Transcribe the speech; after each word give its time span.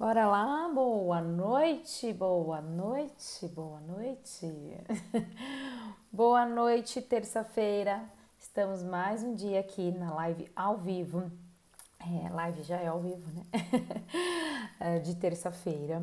Bora 0.00 0.26
lá, 0.26 0.66
boa 0.72 1.20
noite, 1.20 2.10
boa 2.14 2.62
noite, 2.62 3.46
boa 3.48 3.78
noite. 3.80 4.46
boa 6.10 6.46
noite, 6.46 7.02
terça-feira. 7.02 8.02
Estamos 8.38 8.82
mais 8.82 9.22
um 9.22 9.34
dia 9.34 9.60
aqui 9.60 9.92
na 9.92 10.14
live 10.14 10.50
ao 10.56 10.78
vivo. 10.78 11.30
É, 12.00 12.30
live 12.30 12.62
já 12.62 12.78
é 12.78 12.86
ao 12.86 12.98
vivo, 12.98 13.30
né? 13.30 13.44
É, 14.80 14.98
de 15.00 15.14
terça-feira. 15.16 16.02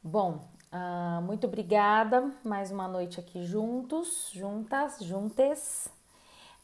Bom, 0.00 0.48
uh, 0.72 1.20
muito 1.22 1.48
obrigada. 1.48 2.32
Mais 2.44 2.70
uma 2.70 2.86
noite 2.86 3.18
aqui 3.18 3.44
juntos, 3.44 4.30
juntas, 4.32 4.98
juntes. 5.00 5.88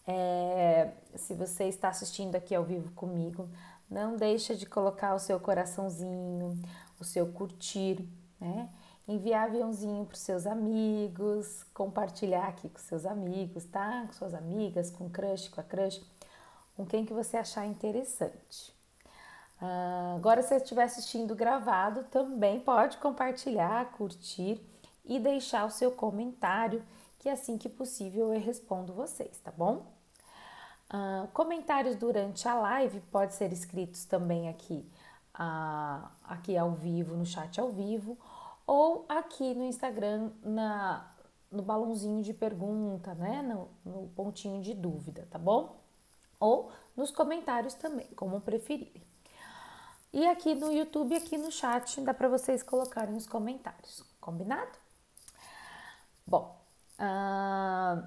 É, 0.06 0.92
se 1.16 1.34
você 1.34 1.64
está 1.64 1.88
assistindo 1.88 2.36
aqui 2.36 2.54
ao 2.54 2.62
vivo 2.62 2.92
comigo, 2.92 3.48
não 3.90 4.16
deixa 4.16 4.54
de 4.54 4.66
colocar 4.66 5.14
o 5.14 5.18
seu 5.18 5.38
coraçãozinho, 5.38 6.60
o 6.98 7.04
seu 7.04 7.26
curtir, 7.32 8.06
né? 8.40 8.68
Enviar 9.08 9.44
aviãozinho 9.44 10.04
para 10.04 10.14
os 10.14 10.20
seus 10.20 10.46
amigos, 10.46 11.62
compartilhar 11.72 12.48
aqui 12.48 12.68
com 12.68 12.78
seus 12.80 13.06
amigos, 13.06 13.64
tá? 13.64 14.04
Com 14.06 14.12
suas 14.12 14.34
amigas, 14.34 14.90
com 14.90 15.08
crush, 15.08 15.48
com 15.48 15.60
a 15.60 15.64
crush, 15.64 16.04
com 16.76 16.84
quem 16.84 17.06
que 17.06 17.12
você 17.12 17.36
achar 17.36 17.64
interessante. 17.66 18.74
Uh, 19.62 20.16
agora, 20.16 20.42
se 20.42 20.48
você 20.48 20.56
estiver 20.56 20.82
assistindo 20.82 21.34
gravado, 21.34 22.04
também 22.04 22.60
pode 22.60 22.98
compartilhar, 22.98 23.92
curtir 23.92 24.60
e 25.04 25.20
deixar 25.20 25.64
o 25.64 25.70
seu 25.70 25.92
comentário, 25.92 26.82
que 27.20 27.28
assim 27.28 27.56
que 27.56 27.68
possível 27.68 28.34
eu 28.34 28.40
respondo 28.40 28.92
vocês, 28.92 29.38
tá 29.38 29.52
bom? 29.56 29.95
Uh, 30.88 31.26
comentários 31.32 31.96
durante 31.96 32.46
a 32.46 32.54
live 32.54 33.00
pode 33.10 33.34
ser 33.34 33.52
escritos 33.52 34.04
também 34.04 34.48
aqui, 34.48 34.88
uh, 35.34 36.08
aqui 36.24 36.56
ao 36.56 36.72
vivo, 36.72 37.16
no 37.16 37.26
chat 37.26 37.60
ao 37.60 37.70
vivo, 37.70 38.16
ou 38.66 39.04
aqui 39.08 39.52
no 39.54 39.64
Instagram, 39.64 40.30
na, 40.44 41.10
no 41.50 41.62
balãozinho 41.62 42.22
de 42.22 42.32
pergunta, 42.32 43.14
né? 43.14 43.42
No, 43.42 43.68
no 43.84 44.08
pontinho 44.10 44.62
de 44.62 44.74
dúvida, 44.74 45.26
tá 45.30 45.38
bom? 45.38 45.76
Ou 46.38 46.70
nos 46.96 47.10
comentários 47.10 47.74
também, 47.74 48.06
como 48.14 48.40
preferirem. 48.40 49.02
E 50.12 50.26
aqui 50.26 50.54
no 50.54 50.72
YouTube, 50.72 51.16
aqui 51.16 51.36
no 51.36 51.50
chat, 51.50 52.00
dá 52.00 52.14
para 52.14 52.28
vocês 52.28 52.62
colocarem 52.62 53.16
os 53.16 53.26
comentários, 53.26 54.02
combinado? 54.20 54.78
Bom, 56.26 56.58
uh, 56.98 58.02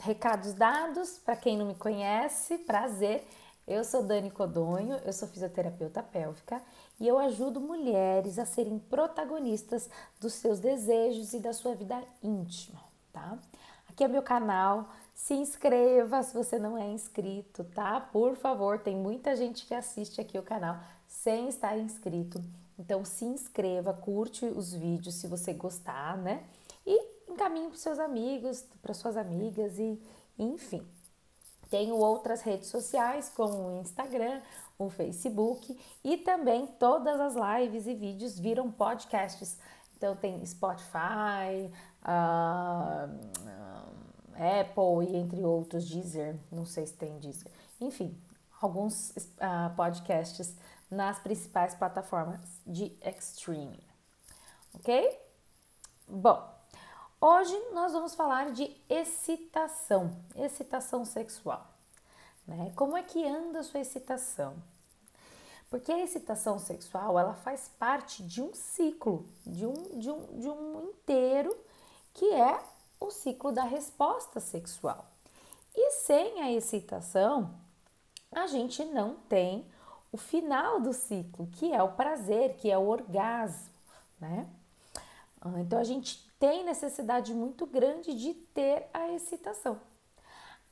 Recados 0.00 0.52
dados, 0.52 1.18
para 1.18 1.36
quem 1.36 1.56
não 1.56 1.66
me 1.66 1.74
conhece, 1.74 2.58
prazer. 2.58 3.26
Eu 3.66 3.82
sou 3.82 4.02
Dani 4.02 4.30
Codonho, 4.30 4.96
eu 5.04 5.12
sou 5.12 5.26
fisioterapeuta 5.26 6.02
pélvica 6.02 6.62
e 7.00 7.08
eu 7.08 7.18
ajudo 7.18 7.60
mulheres 7.60 8.38
a 8.38 8.46
serem 8.46 8.78
protagonistas 8.78 9.90
dos 10.20 10.34
seus 10.34 10.60
desejos 10.60 11.32
e 11.32 11.40
da 11.40 11.52
sua 11.52 11.74
vida 11.74 12.00
íntima, 12.22 12.80
tá? 13.12 13.38
Aqui 13.88 14.04
é 14.04 14.08
meu 14.08 14.22
canal, 14.22 14.88
se 15.14 15.34
inscreva 15.34 16.22
se 16.22 16.32
você 16.32 16.58
não 16.58 16.78
é 16.78 16.86
inscrito, 16.86 17.64
tá? 17.64 18.00
Por 18.00 18.36
favor, 18.36 18.78
tem 18.78 18.94
muita 18.94 19.34
gente 19.34 19.66
que 19.66 19.74
assiste 19.74 20.20
aqui 20.20 20.38
o 20.38 20.42
canal 20.42 20.78
sem 21.08 21.48
estar 21.48 21.76
inscrito. 21.76 22.40
Então 22.78 23.04
se 23.04 23.24
inscreva, 23.24 23.92
curte 23.92 24.44
os 24.44 24.72
vídeos 24.72 25.16
se 25.16 25.26
você 25.26 25.52
gostar, 25.52 26.16
né? 26.18 26.44
E 26.86 27.15
encaminhe 27.28 27.68
para 27.68 27.78
seus 27.78 27.98
amigos, 27.98 28.62
para 28.82 28.94
suas 28.94 29.16
amigas 29.16 29.78
e 29.78 30.00
enfim. 30.38 30.86
Tenho 31.70 31.96
outras 31.96 32.42
redes 32.42 32.68
sociais 32.68 33.28
como 33.28 33.68
o 33.68 33.80
Instagram, 33.80 34.40
o 34.78 34.88
Facebook 34.88 35.78
e 36.04 36.16
também 36.18 36.66
todas 36.66 37.20
as 37.20 37.34
lives 37.34 37.86
e 37.86 37.94
vídeos 37.94 38.38
viram 38.38 38.70
podcasts. 38.70 39.58
Então 39.96 40.14
tem 40.14 40.44
Spotify, 40.44 41.72
uh, 42.02 43.10
Apple 44.34 45.10
e 45.10 45.16
entre 45.16 45.42
outros, 45.42 45.88
Deezer, 45.88 46.36
não 46.52 46.66
sei 46.66 46.86
se 46.86 46.92
tem 46.92 47.18
Deezer. 47.18 47.50
Enfim, 47.80 48.16
alguns 48.60 49.10
uh, 49.10 49.74
podcasts 49.74 50.54
nas 50.90 51.18
principais 51.18 51.74
plataformas 51.74 52.40
de 52.66 52.96
streaming. 53.18 53.82
Ok? 54.74 55.18
Bom, 56.08 56.55
Hoje 57.18 57.58
nós 57.72 57.92
vamos 57.92 58.14
falar 58.14 58.52
de 58.52 58.70
excitação, 58.90 60.14
excitação 60.36 61.02
sexual. 61.06 61.66
Né? 62.46 62.72
Como 62.76 62.94
é 62.94 63.02
que 63.02 63.26
anda 63.26 63.60
a 63.60 63.62
sua 63.62 63.80
excitação? 63.80 64.54
Porque 65.70 65.90
a 65.90 66.04
excitação 66.04 66.58
sexual 66.58 67.18
ela 67.18 67.34
faz 67.34 67.70
parte 67.78 68.22
de 68.22 68.42
um 68.42 68.52
ciclo, 68.54 69.26
de 69.46 69.64
um, 69.64 69.98
de 69.98 70.10
um, 70.10 70.38
de 70.38 70.48
um 70.48 70.90
inteiro 70.90 71.56
que 72.12 72.34
é 72.34 72.60
o 73.00 73.10
ciclo 73.10 73.50
da 73.50 73.64
resposta 73.64 74.38
sexual. 74.38 75.06
E 75.74 75.92
sem 75.92 76.42
a 76.42 76.52
excitação, 76.52 77.54
a 78.30 78.46
gente 78.46 78.84
não 78.84 79.14
tem 79.28 79.66
o 80.12 80.18
final 80.18 80.80
do 80.80 80.92
ciclo, 80.92 81.46
que 81.52 81.72
é 81.72 81.82
o 81.82 81.92
prazer, 81.92 82.56
que 82.56 82.70
é 82.70 82.76
o 82.76 82.86
orgasmo, 82.86 83.72
né? 84.20 84.46
Então 85.58 85.78
a 85.78 85.84
gente 85.84 86.25
tem 86.46 86.62
necessidade 86.62 87.34
muito 87.34 87.66
grande 87.66 88.14
de 88.14 88.32
ter 88.32 88.86
a 88.94 89.10
excitação. 89.10 89.80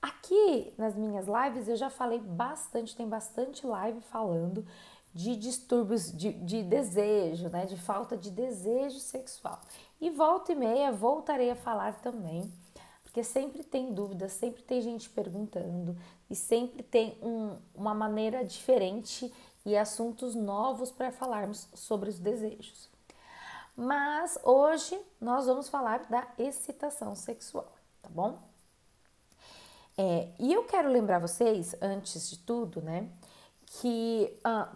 Aqui 0.01 0.73
nas 0.79 0.95
minhas 0.95 1.27
lives 1.27 1.67
eu 1.67 1.75
já 1.75 1.91
falei 1.91 2.21
bastante, 2.21 2.95
tem 2.95 3.09
bastante 3.09 3.67
live 3.67 4.01
falando 4.03 4.65
de 5.13 5.35
distúrbios 5.35 6.13
de, 6.17 6.33
de 6.33 6.63
desejo, 6.63 7.49
né? 7.49 7.67
De 7.67 7.77
falta 7.77 8.17
de 8.17 8.31
desejo 8.31 9.01
sexual. 9.01 9.61
E 10.01 10.11
volta 10.11 10.53
e 10.53 10.55
meia 10.55 10.93
voltarei 10.93 11.51
a 11.51 11.57
falar 11.57 12.01
também, 12.01 12.53
porque 13.03 13.25
sempre 13.25 13.65
tem 13.65 13.93
dúvidas, 13.93 14.31
sempre 14.31 14.63
tem 14.63 14.81
gente 14.81 15.11
perguntando 15.11 15.97
e 16.31 16.37
sempre 16.37 16.85
tem 16.85 17.19
um, 17.21 17.57
uma 17.75 17.95
maneira 17.95 18.45
diferente 18.45 19.35
e 19.67 19.77
assuntos 19.77 20.37
novos 20.37 20.93
para 20.93 21.11
falarmos 21.11 21.67
sobre 21.75 22.11
os 22.11 22.21
desejos. 22.21 22.94
Mas 23.77 24.39
hoje 24.43 25.01
nós 25.21 25.47
vamos 25.47 25.69
falar 25.69 26.05
da 26.05 26.27
excitação 26.39 27.15
sexual, 27.17 27.73
tá 28.01 28.09
bom? 28.09 28.39
É, 29.97 30.29
e 30.39 30.53
eu 30.53 30.65
quero 30.65 30.89
lembrar 30.89 31.19
vocês, 31.19 31.75
antes 31.81 32.29
de 32.31 32.39
tudo, 32.39 32.81
né, 32.83 33.09
que 33.67 34.39
ah, 34.45 34.73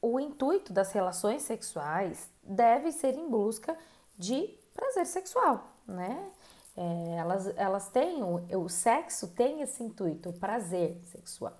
o 0.00 0.20
intuito 0.20 0.72
das 0.72 0.92
relações 0.92 1.42
sexuais 1.42 2.30
deve 2.42 2.92
ser 2.92 3.14
em 3.14 3.28
busca 3.28 3.76
de 4.16 4.48
prazer 4.74 5.06
sexual, 5.06 5.66
né? 5.86 6.30
É, 6.76 7.16
elas, 7.16 7.46
elas 7.56 7.88
têm, 7.88 8.22
o, 8.22 8.64
o 8.64 8.68
sexo 8.68 9.28
tem 9.28 9.62
esse 9.62 9.82
intuito, 9.82 10.28
o 10.28 10.32
prazer 10.34 11.00
sexual. 11.04 11.56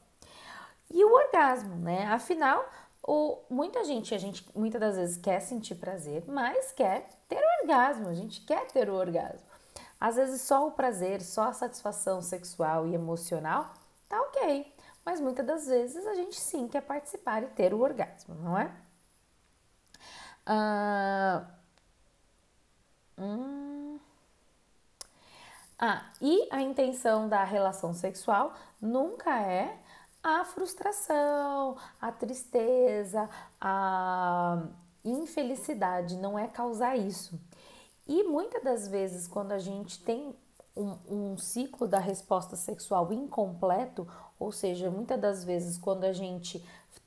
E 0.91 1.03
o 1.05 1.13
orgasmo, 1.13 1.75
né? 1.77 2.07
Afinal, 2.07 2.65
o, 3.03 3.39
muita 3.49 3.85
gente, 3.85 4.15
a 4.15 4.19
gente 4.19 4.47
muitas 4.55 4.81
das 4.81 4.97
vezes 4.97 5.17
quer 5.17 5.41
sentir 5.41 5.77
prazer, 5.77 6.25
mas 6.27 6.73
quer 6.73 7.09
ter 7.29 7.43
orgasmo, 7.63 8.09
a 8.09 8.15
gente 8.15 8.41
quer 8.43 8.67
ter 8.69 8.89
o 8.89 8.95
orgasmo. 8.95 9.47
Às 10.01 10.17
vezes 10.17 10.43
só 10.43 10.67
o 10.67 10.73
prazer, 10.73 11.23
só 11.23 11.45
a 11.45 11.53
satisfação 11.53 12.21
sexual 12.21 12.87
e 12.87 12.95
emocional 12.95 13.73
tá 14.09 14.21
ok, 14.23 14.75
mas 15.05 15.21
muitas 15.21 15.47
das 15.47 15.67
vezes 15.67 16.07
a 16.07 16.15
gente 16.15 16.39
sim 16.39 16.69
quer 16.69 16.83
participar 16.83 17.43
e 17.43 17.47
ter 17.49 17.73
o 17.75 17.81
orgasmo, 17.81 18.35
não 18.37 18.59
é? 18.59 18.71
Ah, 20.45 21.45
hum, 23.19 23.99
ah, 25.79 26.11
e 26.23 26.49
a 26.51 26.63
intenção 26.63 27.29
da 27.29 27.45
relação 27.45 27.93
sexual 27.93 28.55
nunca 28.81 29.43
é 29.43 29.79
a 30.27 30.43
frustração, 30.45 31.77
a 32.01 32.11
tristeza, 32.11 33.31
a 33.61 34.61
infelicidade, 35.05 36.17
não 36.17 36.37
é 36.37 36.49
causar 36.49 36.97
isso. 36.97 37.39
E 38.09 38.25
muitas 38.25 38.61
das 38.65 38.89
vezes, 38.89 39.29
quando 39.29 39.53
a 39.53 39.61
gente 39.61 40.03
tem 40.03 40.35
um, 40.77 40.97
um, 41.09 41.39
ciclo 41.39 41.87
da 41.87 42.01
resposta 42.01 42.57
sexual 42.57 43.13
incompleto, 43.13 44.05
ou 44.37 44.51
seja, 44.51 44.91
muitas 44.91 45.21
das 45.21 45.45
vezes, 45.45 45.79
quando 45.79 46.03
a 46.03 46.13
gente 46.13 46.61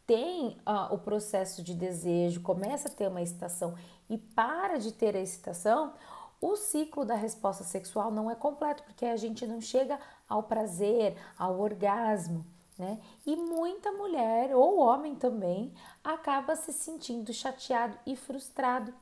tem 0.07 0.57
uh, 0.65 0.94
o 0.94 0.98
processo 0.98 1.62
de 1.62 1.74
desejo, 1.74 2.39
começa 2.39 2.88
a 2.88 2.92
ter 2.92 3.10
uma 3.10 3.22
excitação 3.22 3.75
e 4.10 4.18
para 4.18 4.77
de 4.77 4.94
ter 4.94 5.13
a 5.18 5.19
excitação, 5.19 5.92
o 6.39 6.56
ciclo 6.56 7.04
da 7.04 7.15
resposta 7.15 7.65
sexual 7.65 8.12
não 8.12 8.31
é 8.31 8.36
completo, 8.36 8.81
porque 8.83 9.06
a 9.06 9.18
gente 9.18 9.45
não 9.45 9.60
chega 9.60 10.00
ao 10.30 10.44
prazer, 10.44 11.18
ao 11.38 11.60
orgasmo 11.60 12.45
né? 12.79 12.97
E 13.25 13.35
muita 13.35 13.91
mulher 13.91 14.55
ou 14.55 14.79
homem 14.79 15.13
também 15.13 15.73
acaba 16.01 16.55
se 16.55 16.71
sentindo 16.71 17.33
chateado 17.33 17.99
e 18.05 18.15
frustrado. 18.15 18.93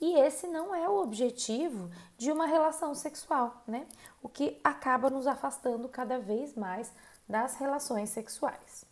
E 0.00 0.18
esse 0.18 0.46
não 0.46 0.74
é 0.74 0.88
o 0.88 1.02
objetivo 1.02 1.90
de 2.16 2.32
uma 2.32 2.46
relação 2.46 2.94
sexual, 2.94 3.62
né? 3.66 3.86
O 4.22 4.28
que 4.28 4.58
acaba 4.64 5.10
nos 5.10 5.26
afastando 5.26 5.86
cada 5.86 6.18
vez 6.18 6.54
mais 6.54 6.90
das 7.28 7.56
relações 7.56 8.08
sexuais. 8.08 8.86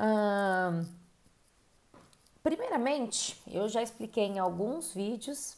Hum, 0.00 0.86
primeiramente, 2.44 3.42
eu 3.48 3.68
já 3.68 3.82
expliquei 3.82 4.24
em 4.24 4.38
alguns 4.38 4.92
vídeos, 4.94 5.56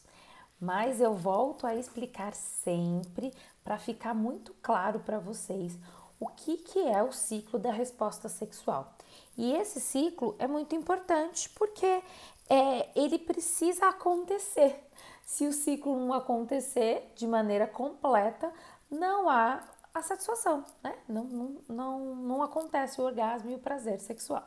mas 0.59 1.03
eu 1.03 1.15
volto 1.15 1.67
a 1.67 1.75
explicar 1.75 2.33
sempre 2.35 3.35
para 3.63 3.77
ficar 3.77 4.15
muito 4.15 4.55
claro 4.63 5.01
para 5.01 5.19
vocês 5.19 5.79
o 6.21 6.29
que, 6.29 6.59
que 6.59 6.79
é 6.79 7.03
o 7.03 7.11
ciclo 7.11 7.59
da 7.59 7.73
resposta 7.73 8.29
sexual. 8.29 8.95
E 9.37 9.53
esse 9.55 9.81
ciclo 9.81 10.37
é 10.39 10.47
muito 10.47 10.77
importante 10.77 11.49
porque 11.51 12.03
é, 12.49 12.91
ele 12.95 13.19
precisa 13.19 13.89
acontecer. 13.89 14.87
Se 15.25 15.47
o 15.47 15.53
ciclo 15.53 15.97
não 15.97 16.13
acontecer 16.13 17.11
de 17.17 17.27
maneira 17.27 17.67
completa, 17.67 18.53
não 18.91 19.31
há 19.31 19.63
a 19.95 20.03
satisfação, 20.03 20.65
né? 20.83 20.95
Não, 21.09 21.25
não, 21.25 21.57
não, 21.69 22.15
não 22.17 22.43
acontece 22.43 23.01
o 23.01 23.05
orgasmo 23.05 23.51
e 23.51 23.55
o 23.55 23.59
prazer 23.59 23.99
sexual. 24.01 24.45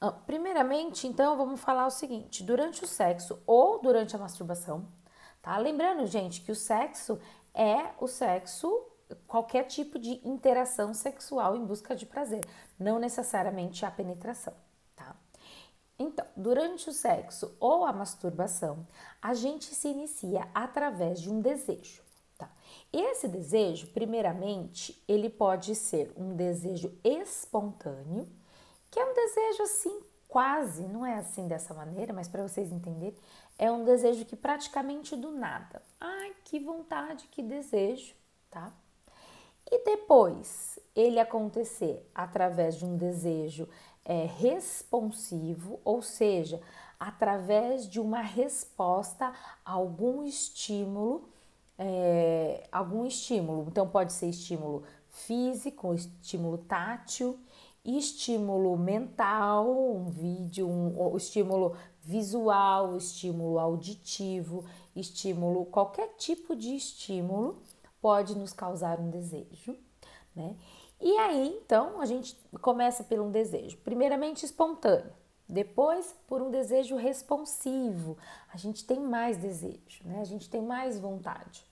Ah, 0.00 0.10
primeiramente, 0.10 1.06
então, 1.06 1.36
vamos 1.36 1.60
falar 1.60 1.86
o 1.86 1.90
seguinte: 1.90 2.42
durante 2.42 2.84
o 2.84 2.88
sexo 2.88 3.40
ou 3.46 3.80
durante 3.80 4.14
a 4.14 4.18
masturbação, 4.18 4.86
tá? 5.40 5.56
Lembrando, 5.56 6.06
gente, 6.06 6.40
que 6.42 6.50
o 6.50 6.56
sexo 6.56 7.20
é 7.54 7.90
o 8.00 8.08
sexo, 8.08 8.84
qualquer 9.32 9.64
tipo 9.64 9.98
de 9.98 10.20
interação 10.28 10.92
sexual 10.92 11.56
em 11.56 11.64
busca 11.64 11.96
de 11.96 12.04
prazer, 12.04 12.44
não 12.78 12.98
necessariamente 12.98 13.82
a 13.82 13.90
penetração, 13.90 14.52
tá? 14.94 15.16
Então, 15.98 16.26
durante 16.36 16.90
o 16.90 16.92
sexo 16.92 17.56
ou 17.58 17.86
a 17.86 17.94
masturbação, 17.94 18.86
a 19.22 19.32
gente 19.32 19.74
se 19.74 19.88
inicia 19.88 20.46
através 20.54 21.18
de 21.18 21.30
um 21.30 21.40
desejo. 21.40 22.02
Esse 22.92 23.26
desejo, 23.26 23.86
primeiramente, 23.86 25.02
ele 25.08 25.30
pode 25.30 25.74
ser 25.76 26.12
um 26.14 26.36
desejo 26.36 26.92
espontâneo, 27.02 28.28
que 28.90 29.00
é 29.00 29.04
um 29.06 29.14
desejo 29.14 29.62
assim, 29.62 30.02
quase, 30.28 30.82
não 30.82 31.06
é 31.06 31.14
assim 31.14 31.48
dessa 31.48 31.72
maneira, 31.72 32.12
mas 32.12 32.28
para 32.28 32.46
vocês 32.46 32.70
entenderem, 32.70 33.16
é 33.58 33.72
um 33.72 33.82
desejo 33.82 34.26
que 34.26 34.36
praticamente 34.36 35.16
do 35.16 35.30
nada. 35.30 35.80
Ai, 35.98 36.34
que 36.44 36.60
vontade, 36.60 37.28
que 37.28 37.42
desejo, 37.42 38.14
tá? 38.50 38.70
E 39.70 39.84
depois 39.84 40.78
ele 40.94 41.18
acontecer 41.18 42.08
através 42.14 42.76
de 42.76 42.84
um 42.84 42.96
desejo 42.96 43.68
é, 44.04 44.26
responsivo, 44.26 45.80
ou 45.84 46.02
seja, 46.02 46.60
através 46.98 47.88
de 47.88 48.00
uma 48.00 48.20
resposta 48.20 49.32
a 49.64 49.72
algum 49.72 50.22
estímulo 50.24 51.28
é, 51.78 52.62
algum 52.70 53.04
estímulo. 53.04 53.66
Então, 53.68 53.88
pode 53.88 54.12
ser 54.12 54.28
estímulo 54.28 54.84
físico, 55.08 55.92
estímulo 55.94 56.58
tátil, 56.58 57.38
estímulo 57.84 58.76
mental, 58.76 59.68
um 59.68 60.08
vídeo, 60.08 60.68
um, 60.68 61.16
estímulo 61.16 61.76
visual, 62.02 62.96
estímulo 62.96 63.58
auditivo, 63.58 64.64
estímulo, 64.94 65.64
qualquer 65.66 66.14
tipo 66.16 66.54
de 66.54 66.76
estímulo 66.76 67.60
pode 68.02 68.36
nos 68.36 68.52
causar 68.52 69.00
um 69.00 69.08
desejo, 69.08 69.78
né? 70.36 70.56
E 71.00 71.16
aí, 71.18 71.58
então, 71.64 72.00
a 72.00 72.06
gente 72.06 72.36
começa 72.60 73.02
por 73.02 73.18
um 73.18 73.30
desejo, 73.30 73.78
primeiramente 73.78 74.44
espontâneo, 74.44 75.12
depois 75.48 76.14
por 76.26 76.42
um 76.42 76.50
desejo 76.50 76.96
responsivo. 76.96 78.18
A 78.52 78.56
gente 78.56 78.84
tem 78.84 79.00
mais 79.00 79.36
desejo, 79.36 80.02
né? 80.04 80.20
A 80.20 80.24
gente 80.24 80.50
tem 80.50 80.60
mais 80.60 81.00
vontade. 81.00 81.64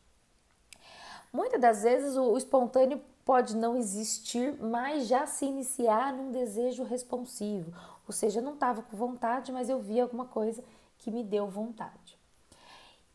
Muitas 1.32 1.60
das 1.60 1.82
vezes 1.82 2.16
o, 2.16 2.36
espontâneo 2.36 3.00
pode 3.24 3.56
não 3.56 3.76
existir, 3.76 4.52
mas 4.60 5.06
já 5.06 5.26
se 5.26 5.44
iniciar 5.44 6.12
num 6.12 6.32
desejo 6.32 6.82
responsivo. 6.82 7.72
Ou 8.06 8.12
seja, 8.12 8.40
eu 8.40 8.44
não 8.44 8.54
estava 8.54 8.82
com 8.82 8.96
vontade, 8.96 9.52
mas 9.52 9.68
eu 9.68 9.78
vi 9.78 10.00
alguma 10.00 10.24
coisa 10.24 10.64
que 10.98 11.10
me 11.10 11.22
deu 11.22 11.46
vontade. 11.46 11.99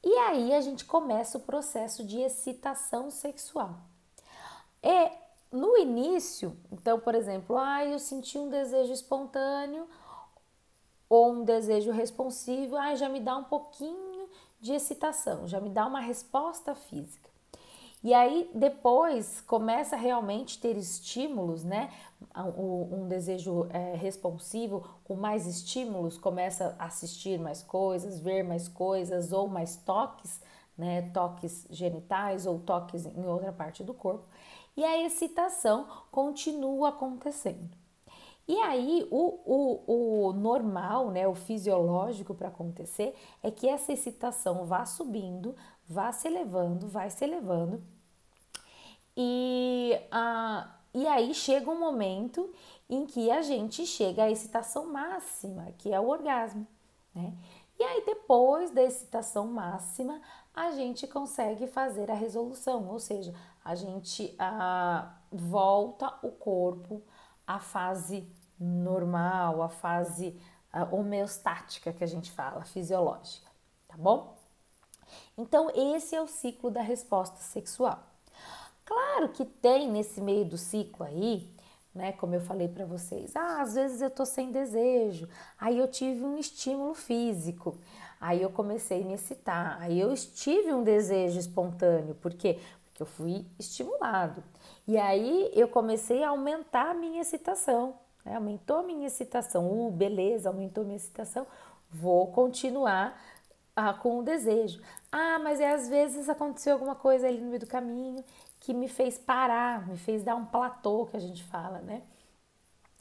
E 0.05 0.17
aí 0.19 0.53
a 0.53 0.61
gente 0.61 0.85
começa 0.85 1.39
o 1.39 1.41
processo 1.41 2.05
de 2.05 2.19
excitação 2.19 3.09
sexual. 3.09 3.75
É 4.83 5.11
no 5.51 5.75
início, 5.77 6.55
então, 6.71 6.99
por 6.99 7.15
exemplo, 7.15 7.57
ah, 7.57 7.83
eu 7.83 7.97
senti 7.97 8.37
um 8.37 8.47
desejo 8.47 8.93
espontâneo 8.93 9.87
ou 11.09 11.31
um 11.31 11.43
desejo 11.43 11.91
responsivo, 11.91 12.75
ah, 12.75 12.93
já 12.93 13.09
me 13.09 13.19
dá 13.19 13.35
um 13.35 13.45
pouquinho 13.45 14.29
de 14.61 14.73
excitação, 14.73 15.47
já 15.47 15.59
me 15.59 15.69
dá 15.69 15.87
uma 15.87 15.99
resposta 15.99 16.75
física. 16.75 17.34
E 18.05 18.13
aí 18.13 18.51
depois 18.53 19.41
começa 19.41 19.95
realmente 19.95 20.59
ter 20.59 20.77
estímulos, 20.77 21.63
né? 21.63 21.91
Um, 22.55 23.07
desejo 23.07 23.67
é, 23.71 23.95
responsivo 23.95 24.87
com 25.03 25.15
mais 25.15 25.47
estímulos, 25.47 26.15
começa 26.15 26.75
a 26.77 26.85
assistir 26.85 27.39
mais 27.39 27.63
coisas, 27.63 28.19
ver 28.19 28.43
mais 28.43 28.67
coisas 28.67 29.31
ou 29.31 29.47
mais 29.47 29.77
toques, 29.77 30.39
né? 30.77 31.09
Toques 31.13 31.65
genitais 31.71 32.45
ou 32.45 32.59
toques 32.59 33.07
em 33.07 33.25
outra 33.25 33.51
parte 33.51 33.83
do 33.83 33.91
corpo. 33.91 34.23
E 34.77 34.83
a 34.85 35.03
excitação 35.03 35.87
continua 36.11 36.89
acontecendo. 36.89 37.75
E 38.47 38.55
aí, 38.59 39.07
o, 39.09 39.39
o, 39.87 40.27
o 40.27 40.33
normal, 40.33 41.09
né, 41.09 41.27
o 41.27 41.33
fisiológico 41.33 42.35
para 42.35 42.49
acontecer 42.49 43.15
é 43.41 43.49
que 43.49 43.67
essa 43.67 43.91
excitação 43.91 44.63
vá 44.65 44.85
subindo, 44.85 45.55
vá 45.89 46.11
se 46.11 46.27
elevando, 46.27 46.87
vai 46.87 47.09
se 47.09 47.23
elevando 47.25 47.94
e, 49.15 49.99
ah, 50.11 50.75
e 50.93 51.07
aí 51.07 51.33
chega 51.33 51.69
um 51.69 51.79
momento 51.79 52.51
em 52.89 53.05
que 53.05 53.31
a 53.31 53.41
gente 53.41 53.85
chega 53.85 54.23
à 54.23 54.31
excitação 54.31 54.85
máxima, 54.91 55.71
que 55.77 55.93
é 55.93 55.99
o 55.99 56.07
orgasmo, 56.07 56.67
né? 57.13 57.33
E 57.77 57.83
aí 57.83 58.05
depois 58.05 58.71
da 58.71 58.83
excitação 58.83 59.47
máxima, 59.47 60.21
a 60.53 60.71
gente 60.71 61.05
consegue 61.07 61.67
fazer 61.67 62.09
a 62.09 62.13
resolução, 62.13 62.87
ou 62.89 62.99
seja, 62.99 63.33
a 63.63 63.75
gente 63.75 64.33
ah, 64.39 65.17
volta 65.31 66.17
o 66.21 66.31
corpo 66.31 67.03
à 67.45 67.59
fase 67.59 68.27
normal, 68.57 69.61
à 69.61 69.69
fase 69.69 70.39
ah, 70.71 70.87
homeostática 70.91 71.91
que 71.91 72.03
a 72.03 72.07
gente 72.07 72.31
fala, 72.31 72.63
fisiológica, 72.63 73.49
tá 73.87 73.97
bom? 73.97 74.37
Então, 75.37 75.69
esse 75.75 76.15
é 76.15 76.21
o 76.21 76.27
ciclo 76.27 76.71
da 76.71 76.81
resposta 76.81 77.37
sexual. 77.37 78.14
Claro 78.85 79.29
que 79.29 79.43
tem 79.43 79.89
nesse 79.89 80.21
meio 80.21 80.45
do 80.45 80.57
ciclo 80.57 81.05
aí, 81.05 81.49
né? 81.93 82.11
Como 82.13 82.35
eu 82.35 82.41
falei 82.41 82.67
para 82.67 82.85
vocês, 82.85 83.35
ah, 83.35 83.61
às 83.61 83.73
vezes 83.73 84.01
eu 84.01 84.09
tô 84.09 84.25
sem 84.25 84.51
desejo, 84.51 85.27
aí 85.59 85.77
eu 85.79 85.87
tive 85.87 86.23
um 86.23 86.37
estímulo 86.37 86.93
físico, 86.93 87.79
aí 88.19 88.41
eu 88.41 88.49
comecei 88.49 89.01
a 89.01 89.05
me 89.05 89.13
excitar, 89.13 89.81
aí 89.81 89.99
eu 89.99 90.13
tive 90.13 90.73
um 90.73 90.83
desejo 90.83 91.39
espontâneo, 91.39 92.13
por 92.15 92.33
quê? 92.33 92.59
Porque 92.85 93.01
eu 93.01 93.07
fui 93.07 93.45
estimulado. 93.57 94.43
E 94.87 94.97
aí 94.97 95.49
eu 95.53 95.67
comecei 95.67 96.23
a 96.23 96.29
aumentar 96.29 96.91
a 96.91 96.93
minha 96.93 97.21
excitação, 97.21 97.95
né? 98.23 98.35
aumentou 98.35 98.77
a 98.77 98.83
minha 98.83 99.07
excitação, 99.07 99.87
uh, 99.87 99.91
beleza, 99.91 100.49
aumentou 100.49 100.83
a 100.83 100.85
minha 100.85 100.97
excitação, 100.97 101.47
vou 101.89 102.27
continuar 102.27 103.19
ah, 103.75 103.93
com 103.93 104.19
o 104.19 104.23
desejo. 104.23 104.81
Ah, 105.11 105.39
mas 105.39 105.59
é, 105.59 105.71
às 105.73 105.89
vezes 105.89 106.29
aconteceu 106.29 106.73
alguma 106.73 106.95
coisa 106.95 107.27
ali 107.27 107.39
no 107.39 107.47
meio 107.47 107.59
do 107.59 107.67
caminho 107.67 108.23
que 108.65 108.73
me 108.73 108.87
fez 108.87 109.15
parar, 109.15 109.87
me 109.87 109.95
fez 109.95 110.23
dar 110.23 110.35
um 110.35 110.43
platô, 110.43 111.05
que 111.05 111.15
a 111.15 111.19
gente 111.19 111.43
fala, 111.43 111.79
né? 111.81 112.01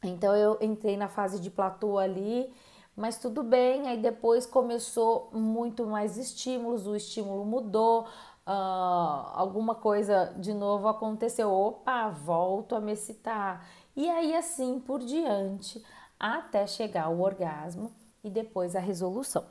Então 0.03 0.37
eu 0.37 0.59
entrei 0.61 0.95
na 0.95 1.09
fase 1.09 1.41
de 1.41 1.51
platô 1.51 1.97
ali, 1.97 2.53
mas 2.95 3.17
tudo 3.17 3.43
bem. 3.43 3.89
Aí 3.89 3.97
depois 3.97 4.45
começou 4.45 5.31
muito 5.33 5.87
mais 5.87 6.19
estímulos, 6.19 6.87
o 6.87 6.95
estímulo 6.95 7.47
mudou, 7.47 8.03
uh, 8.47 9.31
alguma 9.33 9.75
coisa 9.75 10.35
de 10.39 10.53
novo 10.53 10.87
aconteceu. 10.87 11.51
Opa, 11.51 12.11
volto 12.11 12.77
a 12.77 12.81
me 12.81 12.93
excitar. 12.93 13.67
E 13.97 14.07
aí 14.11 14.37
assim 14.37 14.79
por 14.79 15.01
diante, 15.01 15.83
até 16.21 16.67
chegar 16.67 17.05
ao 17.05 17.19
orgasmo 17.19 17.91
e 18.23 18.29
depois 18.29 18.77
a 18.77 18.81
resolução, 18.81 19.47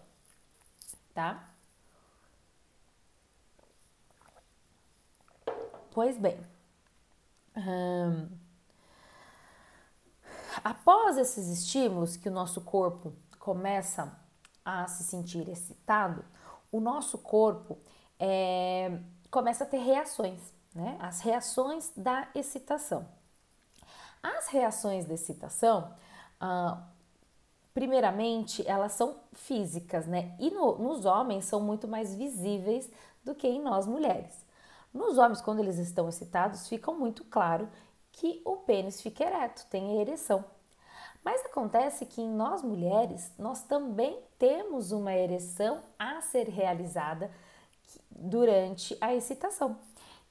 tá? 1.11 1.52
Pois 5.93 6.17
bem, 6.17 6.39
hum, 7.55 8.27
após 10.63 11.19
esses 11.19 11.47
estímulos 11.47 12.17
que 12.17 12.27
o 12.27 12.31
nosso 12.31 12.61
corpo 12.61 13.13
começa 13.37 14.11
a 14.65 14.87
se 14.87 15.03
sentir 15.03 15.47
excitado, 15.47 16.25
o 16.71 16.79
nosso 16.79 17.19
corpo 17.19 17.77
é, 18.19 18.97
começa 19.29 19.65
a 19.65 19.67
ter 19.67 19.77
reações, 19.77 20.41
né? 20.73 20.97
As 20.99 21.19
reações 21.21 21.91
da 21.95 22.27
excitação. 22.33 23.07
As 24.23 24.47
reações 24.47 25.05
da 25.05 25.13
excitação, 25.13 25.93
ah, 26.39 26.81
primeiramente, 27.71 28.67
elas 28.67 28.93
são 28.93 29.17
físicas, 29.33 30.07
né? 30.07 30.35
E 30.39 30.49
no, 30.49 30.75
nos 30.79 31.05
homens 31.05 31.45
são 31.45 31.59
muito 31.59 31.87
mais 31.87 32.15
visíveis 32.15 32.89
do 33.23 33.35
que 33.35 33.47
em 33.47 33.61
nós 33.61 33.85
mulheres. 33.85 34.42
Nos 34.93 35.17
homens, 35.17 35.41
quando 35.41 35.59
eles 35.59 35.77
estão 35.77 36.07
excitados, 36.07 36.67
fica 36.67 36.91
muito 36.91 37.23
claro 37.25 37.67
que 38.11 38.41
o 38.45 38.57
pênis 38.57 39.01
fica 39.01 39.23
ereto, 39.23 39.65
tem 39.69 39.99
ereção. 39.99 40.45
Mas 41.23 41.43
acontece 41.45 42.05
que 42.05 42.21
em 42.21 42.29
nós 42.29 42.61
mulheres, 42.61 43.31
nós 43.37 43.63
também 43.63 44.19
temos 44.37 44.91
uma 44.91 45.13
ereção 45.13 45.81
a 45.97 46.21
ser 46.21 46.47
realizada 46.49 47.31
durante 48.11 48.95
a 49.01 49.13
excitação, 49.15 49.77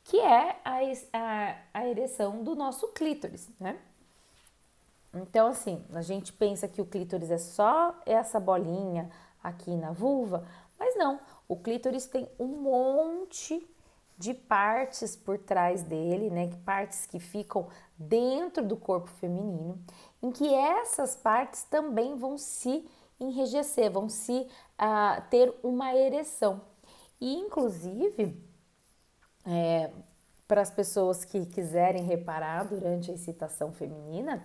que 0.04 0.20
é 0.20 0.60
a, 0.64 0.78
a, 1.12 1.56
a 1.74 1.86
ereção 1.88 2.44
do 2.44 2.54
nosso 2.54 2.88
clítoris, 2.88 3.48
né? 3.58 3.78
Então, 5.14 5.48
assim, 5.48 5.84
a 5.92 6.00
gente 6.00 6.32
pensa 6.32 6.68
que 6.68 6.80
o 6.80 6.86
clítoris 6.86 7.30
é 7.30 7.38
só 7.38 7.94
essa 8.06 8.40
bolinha 8.40 9.10
aqui 9.42 9.76
na 9.76 9.92
vulva, 9.92 10.46
mas 10.78 10.96
não, 10.96 11.20
o 11.48 11.56
clítoris 11.56 12.06
tem 12.06 12.28
um 12.38 12.46
monte 12.46 13.66
de 14.18 14.34
partes 14.34 15.16
por 15.16 15.38
trás 15.38 15.82
dele, 15.82 16.30
né? 16.30 16.50
Partes 16.64 17.06
que 17.06 17.18
ficam 17.18 17.68
dentro 17.96 18.64
do 18.64 18.76
corpo 18.76 19.08
feminino, 19.10 19.78
em 20.22 20.30
que 20.30 20.52
essas 20.52 21.16
partes 21.16 21.64
também 21.64 22.16
vão 22.16 22.38
se 22.38 22.88
enrijecer, 23.18 23.90
vão 23.90 24.08
se 24.08 24.32
uh, 24.32 25.22
ter 25.30 25.54
uma 25.62 25.94
ereção. 25.94 26.60
E 27.20 27.34
inclusive, 27.34 28.36
é, 29.46 29.90
para 30.46 30.60
as 30.60 30.70
pessoas 30.70 31.24
que 31.24 31.46
quiserem 31.46 32.02
reparar 32.02 32.64
durante 32.64 33.10
a 33.10 33.14
excitação 33.14 33.72
feminina, 33.72 34.44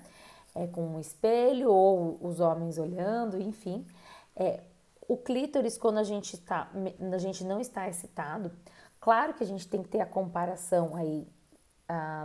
é 0.55 0.65
com 0.67 0.95
um 0.95 0.99
espelho 0.99 1.71
ou 1.71 2.17
os 2.21 2.39
homens 2.39 2.77
olhando, 2.77 3.39
enfim, 3.39 3.85
é, 4.35 4.61
o 5.07 5.17
clítoris 5.17 5.77
quando 5.77 5.97
a 5.99 6.03
gente 6.03 6.35
está, 6.35 6.69
a 7.13 7.17
gente 7.17 7.43
não 7.43 7.59
está 7.59 7.87
excitado, 7.87 8.51
claro 9.07 9.33
que 9.33 9.41
a 9.41 9.47
gente 9.47 9.65
tem 9.69 9.81
que 9.81 9.87
ter 9.87 10.01
a 10.01 10.05
comparação 10.05 10.93
aí 10.93 11.25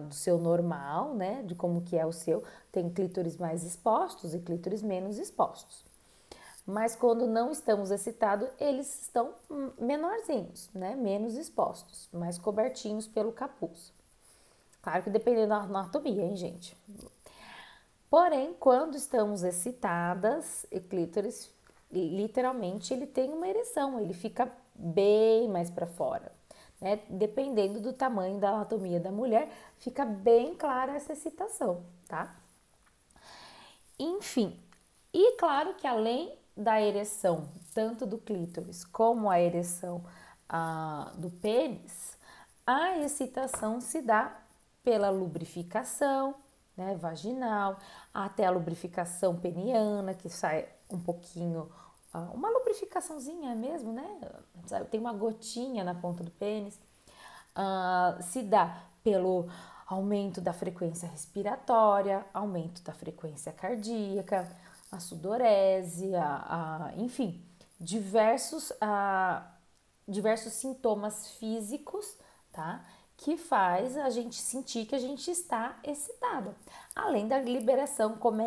do 0.08 0.14
seu 0.16 0.36
normal, 0.36 1.14
né, 1.14 1.40
de 1.44 1.54
como 1.54 1.82
que 1.82 1.96
é 1.96 2.04
o 2.04 2.10
seu, 2.10 2.42
tem 2.72 2.90
clítoris 2.90 3.36
mais 3.36 3.62
expostos 3.62 4.34
e 4.34 4.40
clítoris 4.40 4.82
menos 4.82 5.16
expostos. 5.16 5.84
Mas 6.66 6.96
quando 6.96 7.24
não 7.28 7.52
estamos 7.52 7.92
excitados, 7.92 8.48
eles 8.58 9.02
estão 9.02 9.32
menorzinhos, 9.78 10.68
né, 10.74 10.96
menos 10.96 11.36
expostos, 11.36 12.08
mais 12.12 12.36
cobertinhos 12.36 13.06
pelo 13.06 13.30
capuz. 13.30 13.94
Claro 14.82 15.04
que 15.04 15.10
dependendo 15.10 15.50
da 15.50 15.58
anatomia, 15.58 16.24
hein, 16.24 16.34
gente. 16.34 16.76
Porém, 18.10 18.56
quando 18.58 18.96
estamos 18.96 19.44
excitadas, 19.44 20.66
o 20.72 20.80
clítoris, 20.80 21.48
literalmente, 21.92 22.92
ele 22.92 23.06
tem 23.06 23.32
uma 23.32 23.46
ereção, 23.46 24.00
ele 24.00 24.14
fica 24.14 24.50
bem 24.74 25.48
mais 25.48 25.70
para 25.70 25.86
fora 25.86 26.41
né? 26.82 27.00
Dependendo 27.08 27.80
do 27.80 27.92
tamanho 27.92 28.38
da 28.38 28.50
anatomia 28.50 29.00
da 29.00 29.12
mulher, 29.12 29.48
fica 29.78 30.04
bem 30.04 30.54
clara 30.54 30.92
essa 30.92 31.12
excitação, 31.12 31.84
tá? 32.08 32.34
Enfim, 33.98 34.58
e 35.14 35.36
claro 35.36 35.74
que 35.74 35.86
além 35.86 36.36
da 36.56 36.82
ereção, 36.82 37.48
tanto 37.72 38.04
do 38.04 38.18
clítoris 38.18 38.84
como 38.84 39.30
a 39.30 39.40
ereção 39.40 40.04
ah, 40.48 41.12
do 41.16 41.30
pênis, 41.30 42.18
a 42.66 42.98
excitação 42.98 43.80
se 43.80 44.02
dá 44.02 44.36
pela 44.82 45.08
lubrificação 45.08 46.34
né, 46.76 46.96
vaginal, 46.96 47.78
até 48.12 48.44
a 48.46 48.50
lubrificação 48.50 49.36
peniana, 49.36 50.14
que 50.14 50.28
sai 50.28 50.68
um 50.90 50.98
pouquinho 50.98 51.70
uma 52.18 52.50
lubrificaçãozinha 52.50 53.54
mesmo, 53.54 53.92
né? 53.92 54.20
Tem 54.90 55.00
uma 55.00 55.12
gotinha 55.12 55.82
na 55.82 55.94
ponta 55.94 56.22
do 56.22 56.30
pênis. 56.30 56.78
Uh, 57.56 58.22
se 58.22 58.42
dá 58.42 58.82
pelo 59.02 59.48
aumento 59.86 60.40
da 60.40 60.52
frequência 60.52 61.08
respiratória, 61.08 62.24
aumento 62.32 62.82
da 62.82 62.92
frequência 62.92 63.52
cardíaca, 63.52 64.48
a 64.90 65.00
sudorese, 65.00 66.14
a, 66.14 66.90
a 66.90 66.96
enfim, 66.96 67.42
diversos, 67.80 68.72
a, 68.80 69.50
diversos 70.06 70.52
sintomas 70.54 71.28
físicos, 71.32 72.16
tá? 72.52 72.84
Que 73.16 73.36
faz 73.36 73.96
a 73.96 74.10
gente 74.10 74.36
sentir 74.36 74.86
que 74.86 74.94
a 74.94 74.98
gente 74.98 75.30
está 75.30 75.78
excitada. 75.84 76.54
Além 76.94 77.28
da 77.28 77.40
liberação, 77.40 78.16
come, 78.16 78.44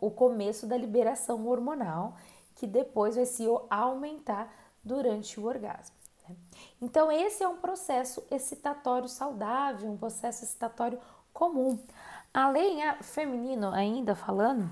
o 0.00 0.10
começo 0.10 0.66
da 0.66 0.76
liberação 0.76 1.46
hormonal 1.46 2.16
que 2.58 2.66
depois 2.66 3.14
vai 3.14 3.24
se 3.24 3.46
aumentar 3.70 4.52
durante 4.82 5.38
o 5.38 5.46
orgasmo. 5.46 5.94
Né? 6.28 6.34
Então, 6.82 7.10
esse 7.10 7.42
é 7.42 7.48
um 7.48 7.56
processo 7.56 8.22
excitatório 8.30 9.08
saudável, 9.08 9.88
um 9.88 9.96
processo 9.96 10.44
excitatório 10.44 10.98
comum. 11.32 11.78
Além, 12.34 12.82
a, 12.82 13.00
feminino 13.00 13.68
ainda 13.68 14.16
falando, 14.16 14.68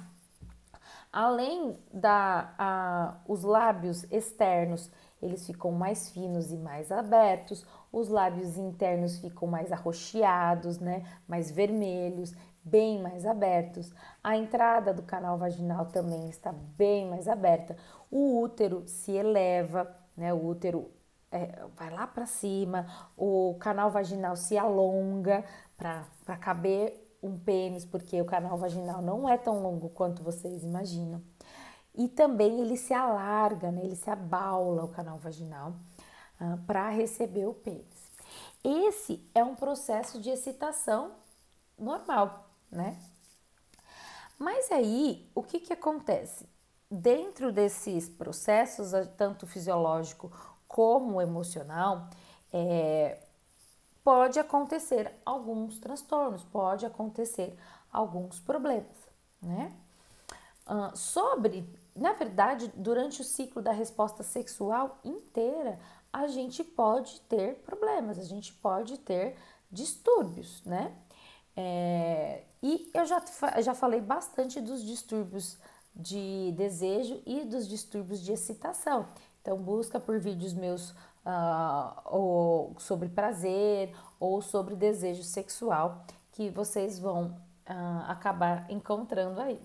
além 1.12 1.78
da 1.92 2.52
a, 2.58 3.16
os 3.28 3.44
lábios 3.44 4.02
externos, 4.10 4.90
eles 5.22 5.46
ficam 5.46 5.70
mais 5.70 6.10
finos 6.10 6.50
e 6.50 6.56
mais 6.56 6.90
abertos, 6.90 7.64
os 7.92 8.08
lábios 8.08 8.58
internos 8.58 9.18
ficam 9.18 9.46
mais 9.46 9.70
arroxeados, 9.70 10.80
né, 10.80 11.04
mais 11.26 11.52
vermelhos, 11.52 12.34
bem 12.66 13.00
mais 13.00 13.24
abertos. 13.24 13.92
A 14.22 14.36
entrada 14.36 14.92
do 14.92 15.02
canal 15.02 15.38
vaginal 15.38 15.86
também 15.86 16.28
está 16.28 16.52
bem 16.52 17.08
mais 17.08 17.28
aberta. 17.28 17.76
O 18.10 18.40
útero 18.40 18.82
se 18.88 19.12
eleva, 19.12 19.88
né? 20.16 20.34
O 20.34 20.44
útero 20.44 20.90
é, 21.30 21.64
vai 21.76 21.90
lá 21.90 22.06
para 22.06 22.26
cima, 22.26 22.86
o 23.16 23.56
canal 23.60 23.90
vaginal 23.90 24.36
se 24.36 24.58
alonga 24.58 25.44
para 25.76 26.36
caber 26.40 27.02
um 27.22 27.38
pênis, 27.38 27.84
porque 27.84 28.20
o 28.20 28.24
canal 28.24 28.56
vaginal 28.58 29.00
não 29.00 29.28
é 29.28 29.36
tão 29.36 29.62
longo 29.62 29.88
quanto 29.90 30.22
vocês 30.22 30.62
imaginam. 30.62 31.22
E 31.94 32.08
também 32.08 32.60
ele 32.60 32.76
se 32.76 32.92
alarga, 32.92 33.70
né? 33.70 33.82
ele 33.84 33.96
se 33.96 34.10
abaula 34.10 34.84
o 34.84 34.88
canal 34.88 35.18
vaginal 35.18 35.74
ah, 36.38 36.58
para 36.66 36.90
receber 36.90 37.46
o 37.46 37.54
pênis. 37.54 38.10
Esse 38.62 39.24
é 39.34 39.42
um 39.42 39.54
processo 39.54 40.20
de 40.20 40.28
excitação 40.28 41.12
normal, 41.78 42.45
né? 42.70 42.98
Mas 44.38 44.70
aí, 44.70 45.30
o 45.34 45.42
que 45.42 45.60
que 45.60 45.72
acontece? 45.72 46.48
Dentro 46.90 47.50
desses 47.52 48.08
processos, 48.08 48.92
tanto 49.16 49.46
fisiológico 49.46 50.30
como 50.68 51.20
emocional, 51.20 52.08
é, 52.52 53.18
pode 54.04 54.38
acontecer 54.38 55.12
alguns 55.24 55.78
transtornos, 55.78 56.44
pode 56.44 56.86
acontecer 56.86 57.58
alguns 57.92 58.38
problemas, 58.38 58.96
né? 59.42 59.72
Sobre, 60.94 61.68
na 61.94 62.12
verdade, 62.12 62.70
durante 62.74 63.20
o 63.20 63.24
ciclo 63.24 63.62
da 63.62 63.72
resposta 63.72 64.22
sexual 64.22 64.98
inteira, 65.04 65.78
a 66.12 66.26
gente 66.26 66.62
pode 66.62 67.20
ter 67.22 67.56
problemas, 67.64 68.18
a 68.18 68.24
gente 68.24 68.52
pode 68.52 68.98
ter 68.98 69.36
distúrbios, 69.70 70.64
né? 70.64 70.94
É, 71.56 72.44
e 72.66 72.90
eu 72.92 73.06
já, 73.06 73.22
já 73.60 73.74
falei 73.74 74.00
bastante 74.00 74.60
dos 74.60 74.82
distúrbios 74.82 75.56
de 75.94 76.52
desejo 76.56 77.22
e 77.24 77.44
dos 77.44 77.68
distúrbios 77.68 78.20
de 78.20 78.32
excitação. 78.32 79.06
Então, 79.40 79.56
busca 79.56 80.00
por 80.00 80.18
vídeos 80.18 80.52
meus 80.52 80.90
uh, 80.90 82.00
ou 82.06 82.74
sobre 82.80 83.08
prazer 83.08 83.96
ou 84.18 84.42
sobre 84.42 84.74
desejo 84.74 85.22
sexual 85.22 86.04
que 86.32 86.50
vocês 86.50 86.98
vão 86.98 87.40
uh, 87.70 88.10
acabar 88.10 88.68
encontrando 88.68 89.40
aí. 89.40 89.62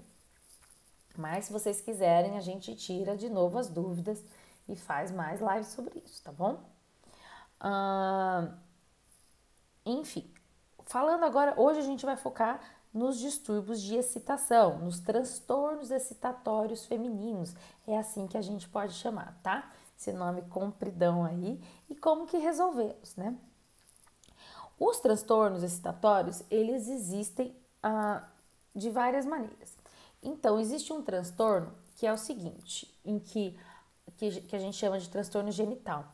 Mas 1.18 1.46
se 1.46 1.54
vocês 1.54 1.82
quiserem, 1.82 2.38
a 2.38 2.42
gente 2.42 2.76
tira 2.76 3.18
de 3.18 3.30
novo 3.30 3.58
as 3.58 3.68
dúvidas 3.68 4.24
e 4.70 4.76
faz 4.76 5.12
mais 5.12 5.42
lives 5.42 5.70
sobre 5.70 6.04
isso, 6.06 6.22
tá 6.24 6.32
bom? 6.32 6.64
Uh, 7.60 8.54
enfim, 9.88 10.32
falando 10.84 11.24
agora, 11.26 11.60
hoje 11.60 11.80
a 11.80 11.84
gente 11.84 12.06
vai 12.06 12.16
focar 12.16 12.62
nos 12.94 13.18
distúrbios 13.20 13.82
de 13.82 13.96
excitação, 13.96 14.80
nos 14.80 15.00
transtornos 15.00 15.92
excitatórios 15.92 16.86
femininos. 16.86 17.56
É 17.88 17.98
assim 17.98 18.28
que 18.28 18.38
a 18.38 18.42
gente 18.42 18.68
pode 18.68 18.94
chamar, 18.94 19.40
tá? 19.42 19.72
Esse 19.98 20.12
nome 20.12 20.42
compridão 20.44 21.24
aí 21.24 21.62
e 21.90 21.96
como 21.96 22.26
que 22.26 22.38
resolvê-los, 22.38 23.16
né? 23.16 23.38
Os 24.80 25.00
transtornos 25.00 25.64
excitatórios, 25.64 26.44
eles 26.50 26.90
existem 26.90 27.56
ah, 27.84 28.28
de 28.76 28.90
várias 28.90 29.26
maneiras. 29.26 29.78
Então, 30.24 30.60
existe 30.60 30.92
um 30.92 31.02
transtorno 31.02 31.72
que 31.96 32.08
é 32.08 32.12
o 32.12 32.18
seguinte, 32.18 32.92
em 33.06 33.20
que, 33.20 33.58
que, 34.18 34.42
que 34.42 34.56
a 34.56 34.60
gente 34.60 34.76
chama 34.76 35.00
de 35.00 35.08
transtorno 35.08 35.52
genital, 35.52 36.06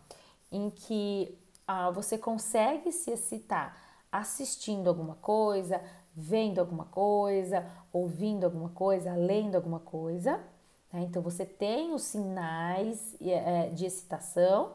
em 0.52 0.70
que 0.70 1.38
ah, 1.66 1.90
você 1.92 2.18
consegue 2.18 2.92
se 2.92 3.12
excitar 3.12 3.78
assistindo 4.12 4.88
alguma 4.88 5.16
coisa, 5.16 5.82
vendo 6.20 6.58
alguma 6.58 6.86
coisa, 6.86 7.64
ouvindo 7.94 8.44
alguma 8.44 8.70
coisa, 8.70 9.14
lendo 9.14 9.54
alguma 9.54 9.80
coisa. 9.80 10.44
Né? 10.92 11.02
Então 11.02 11.22
você 11.22 11.46
tem 11.46 11.94
os 11.94 12.02
sinais 12.02 13.16
é, 13.22 13.70
de 13.70 13.86
excitação, 13.86 14.74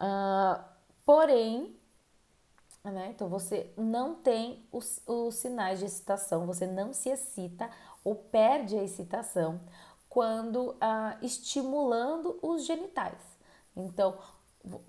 uh, 0.00 0.60
porém, 1.06 1.76
né? 2.82 3.12
então 3.14 3.28
você 3.28 3.72
não 3.76 4.16
tem 4.16 4.66
os, 4.72 5.00
os 5.06 5.36
sinais 5.36 5.78
de 5.78 5.84
excitação, 5.84 6.44
você 6.44 6.66
não 6.66 6.92
se 6.92 7.08
excita 7.08 7.70
ou 8.02 8.16
perde 8.16 8.76
a 8.76 8.82
excitação 8.82 9.60
quando 10.08 10.74
ah, 10.80 11.16
estimulando 11.22 12.38
os 12.42 12.64
genitais. 12.64 13.20
Então, 13.76 14.18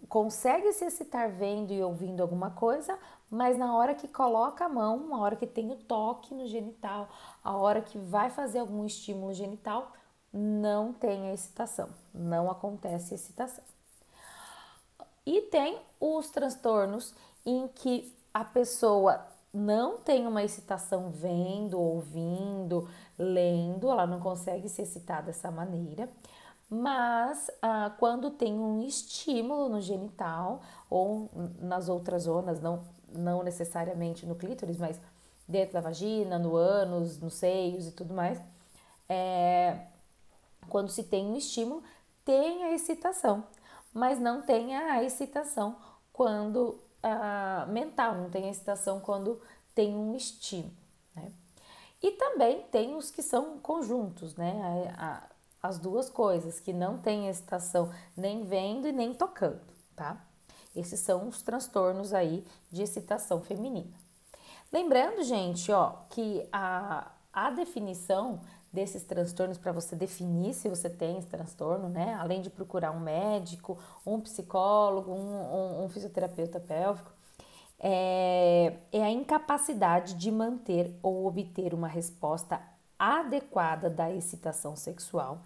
consegue 0.07 0.71
se 0.73 0.85
excitar 0.85 1.29
vendo 1.29 1.73
e 1.73 1.83
ouvindo 1.83 2.21
alguma 2.21 2.51
coisa, 2.51 2.97
mas 3.29 3.57
na 3.57 3.75
hora 3.75 3.93
que 3.93 4.07
coloca 4.07 4.65
a 4.65 4.69
mão, 4.69 5.07
na 5.07 5.17
hora 5.17 5.35
que 5.35 5.45
tem 5.45 5.71
o 5.71 5.75
toque 5.75 6.33
no 6.33 6.47
genital, 6.47 7.09
a 7.43 7.55
hora 7.55 7.81
que 7.81 7.97
vai 7.97 8.29
fazer 8.29 8.59
algum 8.59 8.85
estímulo 8.85 9.33
genital, 9.33 9.91
não 10.31 10.93
tem 10.93 11.29
a 11.29 11.33
excitação, 11.33 11.89
não 12.13 12.49
acontece 12.49 13.13
excitação. 13.13 13.63
E 15.25 15.41
tem 15.43 15.79
os 15.99 16.29
transtornos 16.29 17.13
em 17.45 17.67
que 17.67 18.15
a 18.33 18.43
pessoa 18.43 19.25
não 19.53 19.97
tem 19.97 20.27
uma 20.27 20.43
excitação 20.43 21.09
vendo, 21.09 21.79
ouvindo, 21.79 22.87
lendo, 23.17 23.89
ela 23.89 24.05
não 24.05 24.19
consegue 24.19 24.69
se 24.69 24.81
excitar 24.81 25.23
dessa 25.23 25.49
maneira. 25.51 26.09
Mas 26.69 27.49
ah, 27.61 27.91
quando 27.97 28.29
tem 28.29 28.53
um 28.53 28.81
estímulo 28.83 29.69
no 29.69 29.81
genital 29.81 30.61
ou 30.87 31.29
nas 31.59 31.89
outras 31.89 32.23
zonas, 32.23 32.61
não, 32.61 32.83
não 33.13 33.43
necessariamente 33.43 34.25
no 34.25 34.35
clítoris, 34.35 34.77
mas 34.77 34.99
dentro 35.47 35.73
da 35.73 35.81
vagina, 35.81 36.37
no 36.37 36.55
ânus, 36.55 37.19
nos 37.19 37.33
seios 37.33 37.87
e 37.87 37.91
tudo 37.91 38.13
mais, 38.13 38.39
é, 39.07 39.79
quando 40.69 40.89
se 40.89 41.03
tem 41.03 41.25
um 41.25 41.35
estímulo, 41.35 41.83
tem 42.23 42.63
a 42.65 42.73
excitação, 42.73 43.43
mas 43.91 44.19
não 44.19 44.41
tem 44.41 44.75
a 44.75 45.03
excitação 45.03 45.75
quando 46.13 46.79
a, 47.01 47.65
mental, 47.69 48.15
não 48.15 48.29
tem 48.29 48.45
a 48.45 48.51
excitação 48.51 48.99
quando 48.99 49.41
tem 49.73 49.95
um 49.95 50.15
estímulo. 50.15 50.73
Né? 51.15 51.31
E 52.01 52.11
também 52.11 52.63
tem 52.71 52.95
os 52.95 53.09
que 53.09 53.23
são 53.23 53.57
conjuntos, 53.59 54.35
né? 54.35 54.93
A, 54.97 55.05
a, 55.05 55.29
as 55.69 55.79
duas 55.79 56.09
coisas, 56.09 56.59
que 56.59 56.71
não 56.71 56.97
tem 56.97 57.27
excitação 57.27 57.91
nem 58.15 58.45
vendo 58.45 58.87
e 58.87 58.91
nem 58.91 59.13
tocando, 59.13 59.61
tá? 59.95 60.25
Esses 60.75 60.99
são 60.99 61.27
os 61.27 61.41
transtornos 61.41 62.13
aí 62.13 62.45
de 62.71 62.83
excitação 62.83 63.41
feminina. 63.41 63.93
Lembrando, 64.71 65.23
gente, 65.23 65.71
ó, 65.71 65.93
que 66.09 66.47
a, 66.51 67.11
a 67.33 67.49
definição 67.49 68.39
desses 68.71 69.03
transtornos 69.03 69.57
para 69.57 69.71
você 69.71 69.95
definir 69.95 70.53
se 70.53 70.69
você 70.69 70.89
tem 70.89 71.17
esse 71.17 71.27
transtorno, 71.27 71.89
né? 71.89 72.13
Além 72.19 72.41
de 72.41 72.49
procurar 72.49 72.91
um 72.91 72.99
médico, 72.99 73.79
um 74.05 74.19
psicólogo, 74.19 75.11
um, 75.11 75.81
um, 75.81 75.85
um 75.85 75.89
fisioterapeuta 75.89 76.59
pélvico, 76.59 77.11
é, 77.79 78.75
é 78.91 79.03
a 79.03 79.09
incapacidade 79.09 80.13
de 80.13 80.29
manter 80.31 80.95
ou 81.01 81.25
obter 81.25 81.73
uma 81.73 81.87
resposta 81.87 82.61
adequada 82.97 83.89
da 83.89 84.11
excitação 84.11 84.75
sexual 84.75 85.41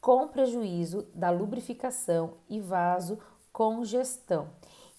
com 0.00 0.28
prejuízo 0.28 1.06
da 1.14 1.30
lubrificação 1.30 2.34
e 2.48 2.60
vaso 2.60 3.18
congestão. 3.54 4.50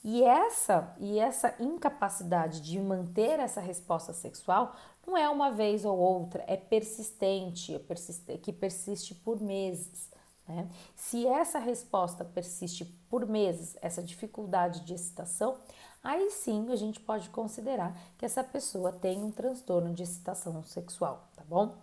E 0.02 0.24
essa 0.24 0.96
e 0.98 1.20
essa 1.20 1.54
incapacidade 1.60 2.62
de 2.62 2.80
manter 2.80 3.40
essa 3.40 3.60
resposta 3.60 4.14
sexual 4.14 4.76
não 5.06 5.18
é 5.18 5.30
uma 5.30 5.52
vez 5.52 5.84
ou 5.84 5.98
outra, 5.98 6.44
é 6.48 6.56
persistente, 6.56 7.76
é 7.76 7.80
persiste, 7.80 8.38
que 8.38 8.54
persiste 8.54 9.14
por 9.14 9.42
meses. 9.42 10.10
Né? 10.48 10.68
Se 10.96 11.28
essa 11.28 11.60
resposta 11.60 12.24
persiste 12.24 12.86
por 13.10 13.28
meses, 13.28 13.76
essa 13.82 14.02
dificuldade 14.02 14.82
de 14.82 14.94
excitação, 14.94 15.58
aí 16.04 16.32
sim 16.32 16.72
a 16.72 16.76
gente 16.76 17.00
pode 17.00 17.30
considerar 17.30 17.96
que 18.18 18.26
essa 18.26 18.44
pessoa 18.44 18.92
tem 18.92 19.22
um 19.22 19.32
transtorno 19.32 19.94
de 19.94 20.04
excitação 20.04 20.64
sexual, 20.64 21.28
tá 21.36 21.44
bom? 21.48 21.76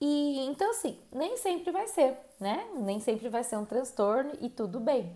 E 0.00 0.40
então 0.46 0.70
assim, 0.70 0.98
nem 1.12 1.36
sempre 1.36 1.70
vai 1.70 1.86
ser, 1.86 2.18
né? 2.38 2.66
Nem 2.74 3.00
sempre 3.00 3.28
vai 3.28 3.42
ser 3.44 3.56
um 3.56 3.64
transtorno 3.64 4.32
e 4.40 4.48
tudo 4.48 4.78
bem. 4.80 5.14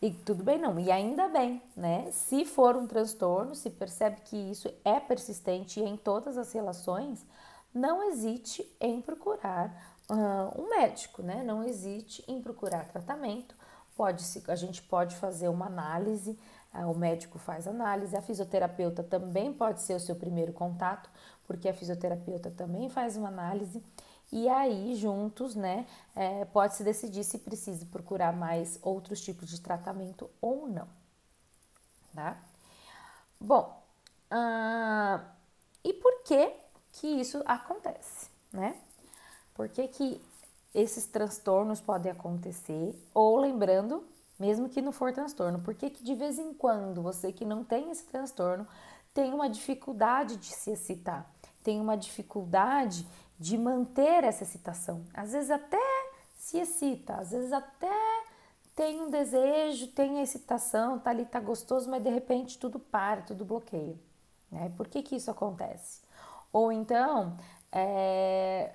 E 0.00 0.10
tudo 0.10 0.42
bem 0.42 0.58
não, 0.58 0.80
e 0.80 0.90
ainda 0.90 1.28
bem, 1.28 1.62
né? 1.76 2.10
Se 2.10 2.44
for 2.44 2.76
um 2.76 2.88
transtorno, 2.88 3.54
se 3.54 3.70
percebe 3.70 4.16
que 4.24 4.36
isso 4.36 4.68
é 4.84 4.98
persistente 4.98 5.80
em 5.80 5.96
todas 5.96 6.36
as 6.36 6.52
relações, 6.52 7.24
não 7.72 8.10
hesite 8.10 8.68
em 8.80 9.00
procurar 9.00 9.96
uh, 10.10 10.60
um 10.60 10.68
médico, 10.70 11.22
né? 11.22 11.44
Não 11.44 11.62
hesite 11.62 12.24
em 12.26 12.42
procurar 12.42 12.88
tratamento. 12.88 13.54
Pode 13.96 14.24
a 14.48 14.56
gente 14.56 14.82
pode 14.82 15.14
fazer 15.16 15.48
uma 15.48 15.66
análise, 15.66 16.36
uh, 16.74 16.90
o 16.90 16.98
médico 16.98 17.38
faz 17.38 17.68
análise, 17.68 18.16
a 18.16 18.22
fisioterapeuta 18.22 19.04
também 19.04 19.52
pode 19.52 19.82
ser 19.82 19.94
o 19.94 20.00
seu 20.00 20.16
primeiro 20.16 20.52
contato, 20.52 21.08
porque 21.46 21.68
a 21.68 21.74
fisioterapeuta 21.74 22.50
também 22.50 22.88
faz 22.88 23.16
uma 23.16 23.28
análise 23.28 23.80
e 24.32 24.48
aí 24.48 24.96
juntos, 24.96 25.54
né, 25.54 25.86
é, 26.16 26.44
pode 26.46 26.74
se 26.74 26.82
decidir 26.82 27.22
se 27.22 27.38
precisa 27.38 27.84
procurar 27.86 28.32
mais 28.32 28.78
outros 28.82 29.20
tipos 29.20 29.48
de 29.50 29.60
tratamento 29.60 30.30
ou 30.40 30.66
não, 30.66 30.88
tá? 32.14 32.40
Bom, 33.38 33.82
uh, 34.32 35.22
e 35.84 35.92
por 35.92 36.22
que 36.22 36.52
que 36.92 37.06
isso 37.06 37.42
acontece, 37.44 38.30
né? 38.52 38.76
Por 39.54 39.68
que 39.68 39.86
que 39.88 40.20
esses 40.74 41.06
transtornos 41.06 41.80
podem 41.80 42.10
acontecer? 42.10 42.94
Ou 43.12 43.38
lembrando, 43.38 44.04
mesmo 44.38 44.68
que 44.68 44.80
não 44.80 44.92
for 44.92 45.12
transtorno, 45.12 45.60
por 45.60 45.74
que 45.74 45.90
que 45.90 46.02
de 46.02 46.14
vez 46.14 46.38
em 46.38 46.54
quando 46.54 47.02
você 47.02 47.32
que 47.32 47.44
não 47.44 47.64
tem 47.64 47.90
esse 47.90 48.04
transtorno 48.04 48.66
tem 49.12 49.34
uma 49.34 49.48
dificuldade 49.48 50.36
de 50.36 50.46
se 50.46 50.70
excitar, 50.70 51.30
tem 51.62 51.80
uma 51.80 51.96
dificuldade 51.96 53.06
de 53.42 53.58
manter 53.58 54.22
essa 54.22 54.44
excitação. 54.44 55.04
Às 55.12 55.32
vezes 55.32 55.50
até 55.50 55.76
se 56.36 56.58
excita, 56.58 57.14
às 57.14 57.32
vezes 57.32 57.52
até 57.52 57.90
tem 58.74 59.02
um 59.02 59.10
desejo, 59.10 59.88
tem 59.88 60.20
a 60.20 60.22
excitação, 60.22 61.00
tá 61.00 61.10
ali, 61.10 61.26
tá 61.26 61.40
gostoso, 61.40 61.90
mas 61.90 62.02
de 62.02 62.08
repente 62.08 62.56
tudo 62.56 62.78
para, 62.78 63.22
tudo 63.22 63.44
bloqueia. 63.44 63.98
Né? 64.48 64.72
Por 64.76 64.86
que, 64.86 65.02
que 65.02 65.16
isso 65.16 65.28
acontece? 65.28 66.00
Ou 66.52 66.70
então, 66.70 67.36
é, 67.72 68.74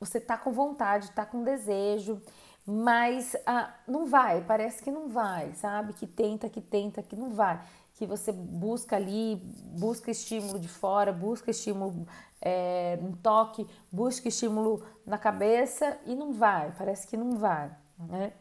você 0.00 0.18
tá 0.20 0.36
com 0.36 0.50
vontade, 0.50 1.12
tá 1.12 1.24
com 1.24 1.44
desejo, 1.44 2.20
mas 2.66 3.36
ah, 3.46 3.72
não 3.86 4.06
vai, 4.06 4.42
parece 4.42 4.82
que 4.82 4.90
não 4.90 5.08
vai, 5.08 5.54
sabe? 5.54 5.92
Que 5.92 6.08
tenta, 6.08 6.48
que 6.48 6.60
tenta, 6.60 7.04
que 7.04 7.14
não 7.14 7.30
vai. 7.30 7.62
Que 7.94 8.04
você 8.04 8.32
busca 8.32 8.96
ali, 8.96 9.36
busca 9.36 10.10
estímulo 10.10 10.58
de 10.58 10.68
fora, 10.68 11.12
busca 11.12 11.52
estímulo 11.52 12.06
é, 12.42 12.98
um 13.00 13.12
toque, 13.12 13.66
busca 13.90 14.28
estímulo 14.28 14.84
na 15.06 15.16
cabeça 15.16 15.98
e 16.04 16.14
não 16.14 16.32
vai, 16.32 16.74
parece 16.76 17.06
que 17.06 17.16
não 17.16 17.38
vai, 17.38 17.70
né? 17.98 18.32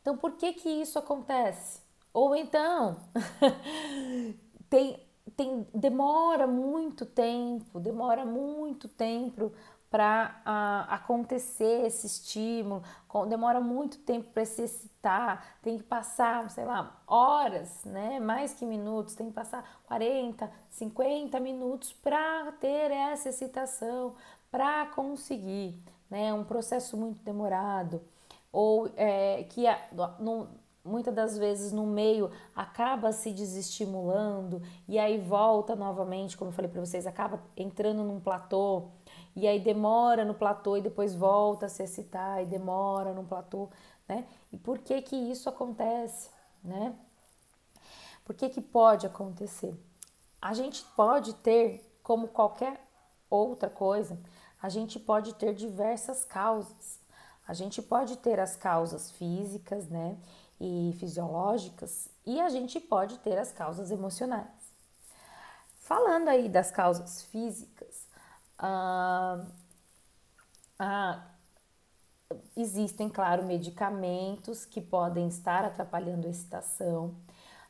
Então, 0.00 0.16
por 0.16 0.32
que 0.32 0.54
que 0.54 0.70
isso 0.70 0.98
acontece? 0.98 1.82
Ou 2.14 2.34
então, 2.34 2.96
tem, 4.70 4.98
tem, 5.36 5.66
demora 5.74 6.46
muito 6.46 7.04
tempo, 7.04 7.78
demora 7.78 8.24
muito 8.24 8.88
tempo 8.88 9.52
para 9.90 10.42
uh, 10.44 10.92
acontecer 10.92 11.86
esse 11.86 12.06
estímulo, 12.06 12.82
demora 13.28 13.60
muito 13.60 13.98
tempo 13.98 14.30
para 14.32 14.44
se 14.44 14.62
excitar, 14.62 15.56
tem 15.62 15.78
que 15.78 15.84
passar, 15.84 16.50
sei 16.50 16.64
lá, 16.64 17.00
horas, 17.06 17.84
né? 17.84 18.20
Mais 18.20 18.52
que 18.52 18.66
minutos, 18.66 19.14
tem 19.14 19.28
que 19.28 19.32
passar 19.32 19.80
40, 19.86 20.50
50 20.70 21.40
minutos 21.40 21.92
para 21.92 22.52
ter 22.52 22.90
essa 22.90 23.30
excitação, 23.30 24.14
para 24.50 24.86
conseguir, 24.86 25.82
né? 26.10 26.34
Um 26.34 26.44
processo 26.44 26.96
muito 26.96 27.22
demorado, 27.22 28.02
ou 28.52 28.90
é, 28.94 29.44
que 29.44 29.66
a, 29.66 29.78
no, 30.18 30.48
muitas 30.84 31.14
das 31.14 31.38
vezes 31.38 31.72
no 31.72 31.86
meio 31.86 32.30
acaba 32.54 33.12
se 33.12 33.32
desestimulando 33.32 34.62
e 34.88 34.98
aí 34.98 35.18
volta 35.18 35.76
novamente, 35.76 36.36
como 36.36 36.50
eu 36.50 36.54
falei 36.54 36.70
para 36.70 36.80
vocês, 36.80 37.06
acaba 37.06 37.40
entrando 37.56 38.02
num 38.02 38.18
platô 38.18 38.88
e 39.38 39.46
aí 39.46 39.60
demora 39.60 40.24
no 40.24 40.34
platô 40.34 40.76
e 40.76 40.82
depois 40.82 41.14
volta 41.14 41.66
a 41.66 41.68
se 41.68 41.84
excitar 41.84 42.42
e 42.42 42.46
demora 42.46 43.12
no 43.12 43.22
platô, 43.22 43.70
né? 44.08 44.26
E 44.52 44.56
por 44.56 44.78
que 44.78 45.00
que 45.00 45.14
isso 45.14 45.48
acontece, 45.48 46.28
né? 46.62 46.92
Por 48.24 48.34
que 48.34 48.48
que 48.48 48.60
pode 48.60 49.06
acontecer? 49.06 49.78
A 50.42 50.52
gente 50.54 50.84
pode 50.96 51.34
ter, 51.34 51.98
como 52.02 52.26
qualquer 52.26 52.80
outra 53.30 53.70
coisa, 53.70 54.18
a 54.60 54.68
gente 54.68 54.98
pode 54.98 55.34
ter 55.36 55.54
diversas 55.54 56.24
causas. 56.24 56.98
A 57.46 57.54
gente 57.54 57.80
pode 57.80 58.16
ter 58.16 58.40
as 58.40 58.56
causas 58.56 59.12
físicas, 59.12 59.86
né, 59.88 60.18
e 60.60 60.96
fisiológicas, 60.98 62.08
e 62.26 62.40
a 62.40 62.48
gente 62.48 62.80
pode 62.80 63.18
ter 63.18 63.38
as 63.38 63.52
causas 63.52 63.92
emocionais. 63.92 64.48
Falando 65.78 66.28
aí 66.28 66.48
das 66.48 66.72
causas 66.72 67.22
físicas, 67.22 67.77
ah, 68.58 69.44
ah, 70.78 71.34
existem, 72.56 73.08
claro, 73.08 73.44
medicamentos 73.44 74.64
que 74.64 74.80
podem 74.80 75.28
estar 75.28 75.64
atrapalhando 75.64 76.26
a 76.26 76.30
excitação, 76.30 77.14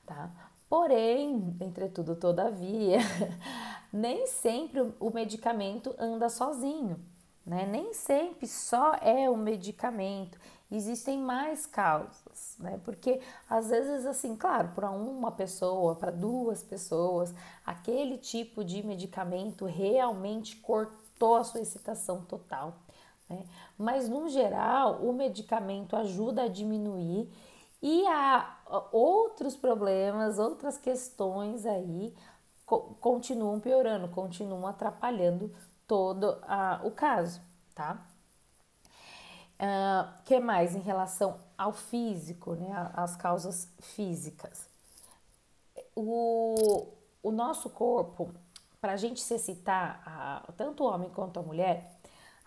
tá? 0.06 0.30
Porém, 0.68 1.56
entretudo, 1.60 2.16
todavia, 2.16 2.98
Nem 3.92 4.26
sempre 4.26 4.82
o 5.00 5.10
medicamento 5.12 5.94
anda 5.98 6.28
sozinho, 6.28 7.00
né? 7.46 7.66
Nem 7.66 7.94
sempre 7.94 8.46
só 8.46 8.94
é 8.96 9.30
o 9.30 9.36
medicamento. 9.36 10.38
Existem 10.70 11.18
mais 11.18 11.64
causas, 11.64 12.56
né? 12.58 12.78
Porque 12.84 13.20
às 13.48 13.70
vezes, 13.70 14.04
assim, 14.04 14.36
claro, 14.36 14.68
para 14.74 14.90
uma 14.90 15.32
pessoa, 15.32 15.96
para 15.96 16.10
duas 16.10 16.62
pessoas, 16.62 17.34
aquele 17.64 18.18
tipo 18.18 18.62
de 18.62 18.82
medicamento 18.82 19.64
realmente 19.64 20.56
cortou 20.56 21.36
a 21.36 21.44
sua 21.44 21.62
excitação 21.62 22.22
total. 22.22 22.74
Né? 23.30 23.46
Mas 23.78 24.08
no 24.10 24.28
geral, 24.28 25.02
o 25.02 25.12
medicamento 25.12 25.96
ajuda 25.96 26.42
a 26.42 26.48
diminuir 26.48 27.30
e 27.80 28.06
há 28.06 28.58
outros 28.92 29.56
problemas, 29.56 30.38
outras 30.38 30.76
questões 30.76 31.64
aí 31.64 32.14
continuam 33.00 33.58
piorando, 33.60 34.08
continuam 34.08 34.66
atrapalhando 34.66 35.50
todo 35.86 36.38
a, 36.42 36.80
o 36.84 36.90
caso, 36.90 37.40
tá? 37.74 38.06
Uh, 39.58 40.22
que 40.24 40.38
mais 40.38 40.76
em 40.76 40.80
relação 40.80 41.36
ao 41.56 41.72
físico, 41.72 42.54
né? 42.54 42.90
As 42.94 43.16
causas 43.16 43.68
físicas. 43.80 44.68
O, 45.96 46.86
o 47.22 47.32
nosso 47.32 47.68
corpo, 47.68 48.32
para 48.80 48.92
a 48.92 48.96
gente 48.96 49.20
se 49.20 49.34
excitar, 49.34 50.00
a, 50.06 50.52
tanto 50.56 50.84
o 50.84 50.86
homem 50.86 51.10
quanto 51.10 51.40
a 51.40 51.42
mulher, 51.42 51.96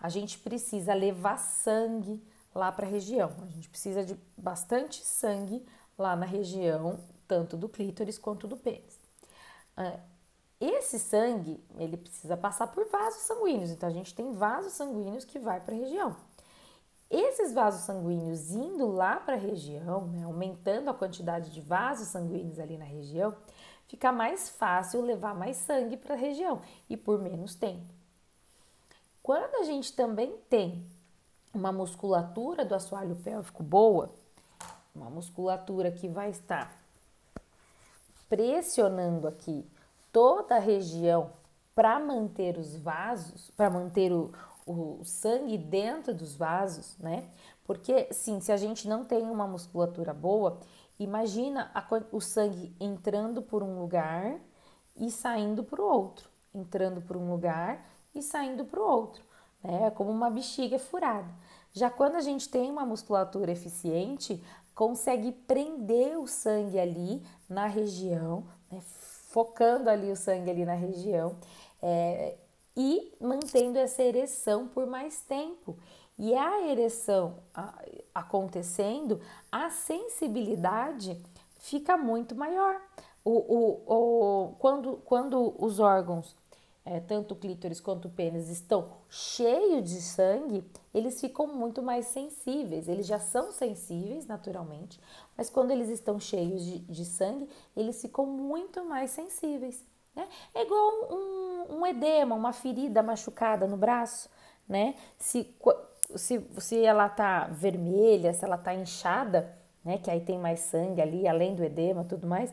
a 0.00 0.08
gente 0.08 0.38
precisa 0.38 0.94
levar 0.94 1.36
sangue 1.36 2.22
lá 2.54 2.72
para 2.72 2.86
a 2.86 2.88
região. 2.88 3.30
A 3.42 3.50
gente 3.50 3.68
precisa 3.68 4.04
de 4.04 4.18
bastante 4.36 5.04
sangue 5.04 5.64
lá 5.98 6.16
na 6.16 6.26
região, 6.26 6.98
tanto 7.28 7.58
do 7.58 7.68
clítoris 7.68 8.16
quanto 8.16 8.48
do 8.48 8.56
pênis. 8.56 8.98
Uh, 9.76 10.00
esse 10.58 10.98
sangue, 10.98 11.62
ele 11.76 11.96
precisa 11.96 12.36
passar 12.36 12.68
por 12.68 12.88
vasos 12.88 13.22
sanguíneos, 13.22 13.70
então 13.70 13.88
a 13.88 13.92
gente 13.92 14.14
tem 14.14 14.32
vasos 14.32 14.72
sanguíneos 14.72 15.24
que 15.24 15.38
vai 15.38 15.60
para 15.60 15.74
a 15.74 15.78
região. 15.78 16.16
Esses 17.12 17.52
vasos 17.52 17.82
sanguíneos 17.82 18.52
indo 18.52 18.90
lá 18.90 19.16
para 19.16 19.34
a 19.34 19.38
região, 19.38 20.06
né, 20.06 20.22
aumentando 20.22 20.88
a 20.88 20.94
quantidade 20.94 21.50
de 21.50 21.60
vasos 21.60 22.08
sanguíneos 22.08 22.58
ali 22.58 22.78
na 22.78 22.86
região, 22.86 23.36
fica 23.86 24.10
mais 24.10 24.48
fácil 24.48 25.02
levar 25.02 25.34
mais 25.34 25.58
sangue 25.58 25.98
para 25.98 26.14
a 26.14 26.16
região 26.18 26.62
e 26.88 26.96
por 26.96 27.20
menos 27.20 27.54
tempo. 27.54 27.84
Quando 29.22 29.56
a 29.56 29.64
gente 29.64 29.92
também 29.92 30.38
tem 30.48 30.86
uma 31.52 31.70
musculatura 31.70 32.64
do 32.64 32.74
assoalho 32.74 33.14
pélvico 33.16 33.62
boa, 33.62 34.10
uma 34.94 35.10
musculatura 35.10 35.92
que 35.92 36.08
vai 36.08 36.30
estar 36.30 36.74
pressionando 38.26 39.28
aqui 39.28 39.66
toda 40.10 40.56
a 40.56 40.58
região 40.58 41.30
para 41.74 42.00
manter 42.00 42.56
os 42.56 42.74
vasos, 42.74 43.50
para 43.50 43.68
manter 43.68 44.10
o, 44.12 44.32
o 44.66 45.04
sangue 45.04 45.58
dentro 45.58 46.14
dos 46.14 46.34
vasos, 46.34 46.96
né? 46.98 47.28
Porque, 47.64 48.08
sim, 48.12 48.40
se 48.40 48.52
a 48.52 48.56
gente 48.56 48.88
não 48.88 49.04
tem 49.04 49.22
uma 49.22 49.46
musculatura 49.46 50.12
boa, 50.12 50.58
imagina 50.98 51.70
a, 51.74 51.84
o 52.12 52.20
sangue 52.20 52.74
entrando 52.80 53.42
por 53.42 53.62
um 53.62 53.80
lugar 53.80 54.38
e 54.96 55.10
saindo 55.10 55.64
para 55.64 55.80
o 55.80 55.84
outro, 55.84 56.28
entrando 56.54 57.00
por 57.00 57.16
um 57.16 57.30
lugar 57.30 57.84
e 58.14 58.22
saindo 58.22 58.64
para 58.64 58.80
o 58.80 58.84
outro, 58.84 59.24
né? 59.62 59.86
É 59.86 59.90
como 59.90 60.10
uma 60.10 60.30
bexiga 60.30 60.78
furada. 60.78 61.32
Já 61.72 61.90
quando 61.90 62.16
a 62.16 62.20
gente 62.20 62.48
tem 62.48 62.70
uma 62.70 62.84
musculatura 62.84 63.50
eficiente, 63.50 64.42
consegue 64.74 65.32
prender 65.32 66.18
o 66.18 66.26
sangue 66.26 66.78
ali 66.78 67.22
na 67.48 67.66
região, 67.66 68.44
né? 68.70 68.80
focando 68.80 69.88
ali 69.88 70.10
o 70.10 70.16
sangue 70.16 70.50
ali 70.50 70.64
na 70.66 70.74
região 70.74 71.36
é, 71.82 72.36
e 72.76 73.12
mantendo 73.20 73.78
essa 73.78 74.02
ereção 74.02 74.68
por 74.68 74.86
mais 74.86 75.22
tempo. 75.22 75.76
E 76.18 76.34
a 76.34 76.68
ereção 76.68 77.38
acontecendo, 78.14 79.20
a 79.50 79.70
sensibilidade 79.70 81.20
fica 81.58 81.96
muito 81.96 82.34
maior. 82.34 82.80
O, 83.24 83.30
o, 83.30 83.82
o, 83.86 84.54
quando, 84.56 84.96
quando 85.04 85.54
os 85.58 85.78
órgãos 85.78 86.36
é, 86.84 86.98
tanto 86.98 87.34
o 87.34 87.36
clítoris 87.36 87.80
quanto 87.80 88.08
o 88.08 88.10
pênis 88.10 88.48
estão 88.48 88.90
cheios 89.08 89.88
de 89.88 90.02
sangue, 90.02 90.64
eles 90.92 91.20
ficam 91.20 91.46
muito 91.46 91.82
mais 91.82 92.06
sensíveis. 92.06 92.88
Eles 92.88 93.06
já 93.06 93.18
são 93.18 93.52
sensíveis 93.52 94.26
naturalmente, 94.26 95.00
mas 95.36 95.48
quando 95.48 95.70
eles 95.70 95.88
estão 95.88 96.18
cheios 96.18 96.64
de, 96.64 96.78
de 96.80 97.04
sangue, 97.04 97.48
eles 97.76 98.00
ficam 98.00 98.26
muito 98.26 98.84
mais 98.84 99.10
sensíveis. 99.12 99.84
Né? 100.14 100.28
É 100.54 100.62
igual 100.62 100.90
um, 101.10 101.78
um 101.78 101.86
edema, 101.86 102.34
uma 102.34 102.52
ferida 102.52 103.02
machucada 103.02 103.66
no 103.66 103.76
braço, 103.76 104.28
né? 104.68 104.94
Se, 105.18 105.54
se, 106.16 106.46
se 106.58 106.84
ela 106.84 107.08
tá 107.08 107.46
vermelha, 107.46 108.32
se 108.32 108.44
ela 108.44 108.58
tá 108.58 108.74
inchada, 108.74 109.56
né? 109.84 109.98
Que 109.98 110.10
aí 110.10 110.20
tem 110.20 110.38
mais 110.38 110.60
sangue 110.60 111.00
ali, 111.00 111.26
além 111.26 111.54
do 111.54 111.64
edema, 111.64 112.04
tudo 112.04 112.26
mais. 112.26 112.52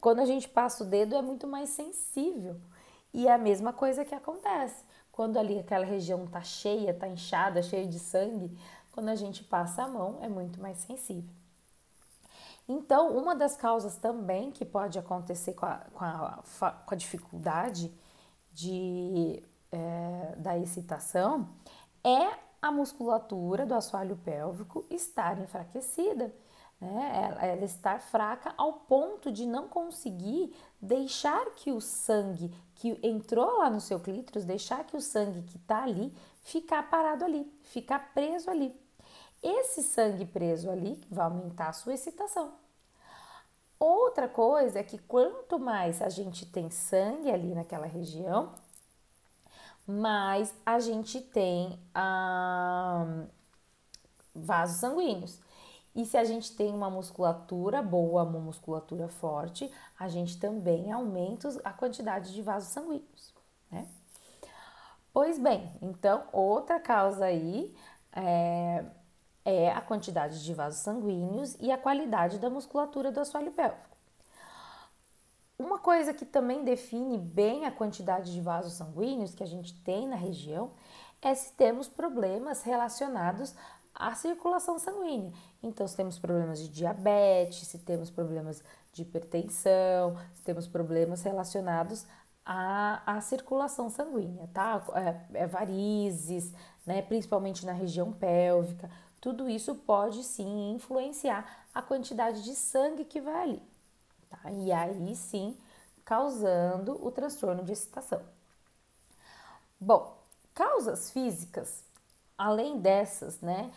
Quando 0.00 0.20
a 0.20 0.24
gente 0.26 0.48
passa 0.48 0.84
o 0.84 0.86
dedo 0.86 1.16
é 1.16 1.22
muito 1.22 1.46
mais 1.46 1.70
sensível. 1.70 2.56
E 3.12 3.26
é 3.26 3.32
a 3.32 3.38
mesma 3.38 3.72
coisa 3.72 4.04
que 4.04 4.14
acontece 4.14 4.84
quando 5.16 5.38
ali 5.38 5.58
aquela 5.58 5.86
região 5.86 6.26
tá 6.26 6.42
cheia, 6.42 6.92
tá 6.92 7.08
inchada, 7.08 7.62
cheia 7.62 7.86
de 7.86 7.98
sangue, 7.98 8.54
quando 8.92 9.08
a 9.08 9.14
gente 9.14 9.42
passa 9.42 9.84
a 9.84 9.88
mão 9.88 10.18
é 10.20 10.28
muito 10.28 10.60
mais 10.60 10.76
sensível. 10.76 11.30
Então, 12.68 13.16
uma 13.16 13.34
das 13.34 13.56
causas 13.56 13.96
também 13.96 14.50
que 14.50 14.64
pode 14.64 14.98
acontecer 14.98 15.52
com 15.54 15.66
a, 15.66 15.78
com 15.92 16.04
a, 16.04 16.42
com 16.84 16.94
a 16.94 16.96
dificuldade 16.96 17.92
de, 18.52 19.42
é, 19.70 20.34
da 20.36 20.58
excitação 20.58 21.48
é 22.02 22.38
a 22.60 22.72
musculatura 22.72 23.64
do 23.64 23.74
assoalho 23.74 24.16
pélvico 24.16 24.84
estar 24.90 25.38
enfraquecida 25.38 26.32
né? 26.80 27.36
Ela, 27.40 27.64
estar 27.64 28.00
fraca 28.00 28.52
ao 28.56 28.72
ponto 28.72 29.32
de 29.32 29.46
não 29.46 29.68
conseguir 29.68 30.54
deixar 30.80 31.44
que 31.56 31.72
o 31.72 31.80
sangue 31.80 32.52
que 32.74 32.98
entrou 33.02 33.58
lá 33.58 33.70
no 33.70 33.80
seu 33.80 33.98
clítoris, 33.98 34.44
deixar 34.44 34.84
que 34.84 34.96
o 34.96 35.00
sangue 35.00 35.42
que 35.42 35.56
está 35.56 35.82
ali 35.82 36.12
ficar 36.42 36.88
parado 36.90 37.24
ali, 37.24 37.50
ficar 37.62 38.12
preso 38.12 38.50
ali. 38.50 38.74
Esse 39.48 39.80
sangue 39.80 40.26
preso 40.26 40.68
ali 40.68 41.00
vai 41.08 41.26
aumentar 41.26 41.68
a 41.68 41.72
sua 41.72 41.94
excitação. 41.94 42.54
Outra 43.78 44.26
coisa 44.28 44.80
é 44.80 44.82
que 44.82 44.98
quanto 44.98 45.56
mais 45.56 46.02
a 46.02 46.08
gente 46.08 46.44
tem 46.44 46.68
sangue 46.68 47.30
ali 47.30 47.54
naquela 47.54 47.86
região, 47.86 48.54
mais 49.86 50.52
a 50.66 50.80
gente 50.80 51.20
tem 51.20 51.78
ah, 51.94 53.06
vasos 54.34 54.80
sanguíneos. 54.80 55.38
E 55.94 56.04
se 56.04 56.16
a 56.16 56.24
gente 56.24 56.56
tem 56.56 56.74
uma 56.74 56.90
musculatura 56.90 57.80
boa, 57.82 58.24
uma 58.24 58.40
musculatura 58.40 59.06
forte, 59.06 59.70
a 59.96 60.08
gente 60.08 60.40
também 60.40 60.90
aumenta 60.90 61.48
a 61.62 61.72
quantidade 61.72 62.34
de 62.34 62.42
vasos 62.42 62.70
sanguíneos, 62.70 63.32
né? 63.70 63.86
Pois 65.12 65.38
bem, 65.38 65.72
então 65.80 66.24
outra 66.32 66.80
causa 66.80 67.26
aí 67.26 67.74
é, 68.12 68.84
é 69.46 69.70
a 69.70 69.80
quantidade 69.80 70.42
de 70.44 70.52
vasos 70.52 70.80
sanguíneos 70.80 71.56
e 71.60 71.70
a 71.70 71.78
qualidade 71.78 72.40
da 72.40 72.50
musculatura 72.50 73.12
do 73.12 73.20
assoalho 73.20 73.52
pélvico. 73.52 73.96
Uma 75.56 75.78
coisa 75.78 76.12
que 76.12 76.26
também 76.26 76.64
define 76.64 77.16
bem 77.16 77.64
a 77.64 77.70
quantidade 77.70 78.32
de 78.32 78.40
vasos 78.40 78.72
sanguíneos 78.72 79.36
que 79.36 79.44
a 79.44 79.46
gente 79.46 79.72
tem 79.82 80.08
na 80.08 80.16
região 80.16 80.72
é 81.22 81.32
se 81.32 81.52
temos 81.52 81.88
problemas 81.88 82.64
relacionados 82.64 83.54
a 83.94 84.14
circulação 84.16 84.78
sanguínea. 84.80 85.32
Então, 85.62 85.86
se 85.86 85.96
temos 85.96 86.18
problemas 86.18 86.58
de 86.58 86.68
diabetes, 86.68 87.68
se 87.68 87.78
temos 87.78 88.10
problemas 88.10 88.62
de 88.92 89.02
hipertensão, 89.02 90.18
se 90.34 90.42
temos 90.42 90.66
problemas 90.66 91.22
relacionados 91.22 92.04
à, 92.44 93.00
à 93.16 93.20
circulação 93.20 93.88
sanguínea, 93.88 94.50
tá? 94.52 94.84
É, 95.32 95.44
é 95.44 95.46
varizes, 95.46 96.52
né? 96.84 97.00
Principalmente 97.00 97.64
na 97.64 97.72
região 97.72 98.12
pélvica. 98.12 98.90
Tudo 99.20 99.48
isso 99.48 99.74
pode 99.74 100.22
sim 100.22 100.72
influenciar 100.72 101.66
a 101.74 101.82
quantidade 101.82 102.42
de 102.42 102.54
sangue 102.54 103.04
que 103.04 103.20
vai 103.20 103.42
ali. 103.42 103.62
Tá? 104.30 104.50
E 104.50 104.72
aí 104.72 105.14
sim, 105.16 105.56
causando 106.04 107.04
o 107.04 107.10
transtorno 107.10 107.62
de 107.64 107.72
excitação. 107.72 108.22
Bom, 109.80 110.16
causas 110.54 111.10
físicas 111.10 111.86
além 112.36 112.78
dessas, 112.78 113.40
né, 113.40 113.70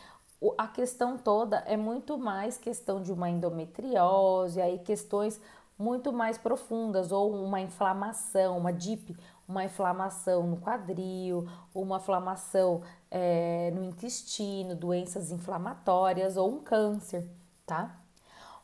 a 0.57 0.67
questão 0.67 1.17
toda 1.17 1.57
é 1.59 1.75
muito 1.75 2.17
mais 2.17 2.57
questão 2.57 3.01
de 3.01 3.11
uma 3.11 3.29
endometriose, 3.29 4.61
aí 4.61 4.79
questões 4.79 5.39
muito 5.77 6.11
mais 6.11 6.37
profundas, 6.37 7.11
ou 7.11 7.33
uma 7.33 7.61
inflamação, 7.61 8.57
uma 8.57 8.71
DIP, 8.71 9.15
uma 9.47 9.63
inflamação 9.63 10.43
no 10.43 10.57
quadril, 10.57 11.47
uma 11.73 11.97
inflamação 11.97 12.83
é, 13.11 13.71
no 13.73 13.83
intestino, 13.83 14.75
doenças 14.75 15.31
inflamatórias 15.31 16.37
ou 16.37 16.49
um 16.55 16.59
câncer, 16.59 17.27
tá? 17.65 17.95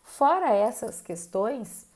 Fora 0.03 0.53
essas 0.53 1.01
questões, 1.01 1.87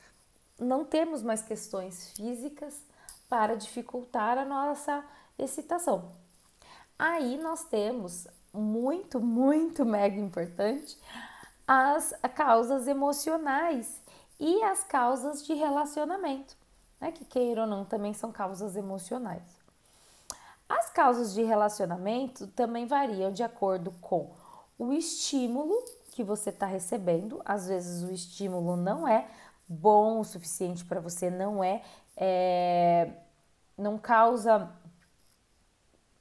não 0.60 0.84
temos 0.84 1.22
mais 1.22 1.42
questões 1.42 2.12
físicas 2.12 2.84
para 3.30 3.56
dificultar 3.56 4.38
a 4.38 4.46
nossa 4.46 5.04
excitação. 5.38 6.12
Aí 6.98 7.38
nós 7.38 7.64
temos 7.66 8.28
muito, 8.52 9.20
muito 9.20 9.86
mega 9.86 10.20
importante 10.20 10.98
as 11.68 12.14
causas 12.36 12.88
emocionais 12.88 14.02
e 14.40 14.64
as 14.64 14.84
causas 14.84 15.46
de 15.46 15.54
relacionamento, 15.54 16.58
né? 17.00 17.12
Que 17.12 17.24
queira 17.24 17.62
ou 17.62 17.68
não 17.68 17.86
também 17.86 18.14
são 18.14 18.32
causas 18.32 18.76
emocionais. 18.76 19.59
As 20.70 20.90
causas 20.92 21.34
de 21.34 21.42
relacionamento 21.42 22.46
também 22.48 22.86
variam 22.86 23.32
de 23.32 23.42
acordo 23.42 23.92
com 24.00 24.30
o 24.78 24.94
estímulo 24.94 25.84
que 26.12 26.24
você 26.24 26.52
está 26.52 26.68
recebendo. 26.68 27.42
Às 27.44 27.68
vezes 27.68 28.04
o 28.04 28.14
estímulo 28.14 28.78
não 28.78 29.08
é 29.08 29.28
bom 29.68 30.20
o 30.20 30.24
suficiente 30.24 30.86
para 30.86 31.00
você, 31.00 31.32
não 31.32 31.64
é, 31.64 31.82
é, 32.16 33.12
não 33.76 33.98
causa 33.98 34.72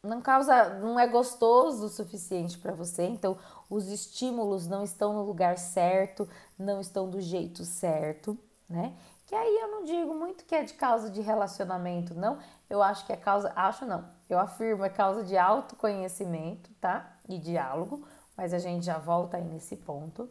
não 0.02 0.20
causa, 0.22 0.74
não 0.78 0.98
é 0.98 1.06
gostoso 1.06 1.87
o 1.87 1.88
suficiente 1.88 2.58
para 2.58 2.72
você. 2.72 3.04
Então, 3.04 3.37
os 3.68 3.88
estímulos 3.88 4.66
não 4.66 4.82
estão 4.84 5.12
no 5.12 5.22
lugar 5.24 5.58
certo, 5.58 6.28
não 6.58 6.80
estão 6.80 7.11
do 7.11 7.20
jeito 7.20 7.64
certo, 7.64 8.38
né? 8.68 8.96
Que 9.26 9.34
aí 9.34 9.58
eu 9.61 9.68
não 9.68 9.84
digo 9.84 10.14
muito 10.14 10.44
que 10.44 10.54
é 10.54 10.62
de 10.62 10.74
causa 10.74 11.11
de 11.11 11.20
relacionamento, 11.20 12.14
não. 12.14 12.38
Eu 12.70 12.82
acho 12.82 13.04
que 13.04 13.12
é 13.12 13.16
causa, 13.16 13.52
acho 13.54 13.84
não. 13.84 14.17
Eu 14.28 14.38
afirmo 14.38 14.84
é 14.84 14.88
causa 14.88 15.24
de 15.24 15.36
autoconhecimento, 15.36 16.70
tá? 16.80 17.16
E 17.28 17.38
diálogo, 17.38 18.06
mas 18.36 18.52
a 18.52 18.58
gente 18.58 18.84
já 18.84 18.98
volta 18.98 19.36
aí 19.36 19.44
nesse 19.44 19.76
ponto. 19.76 20.28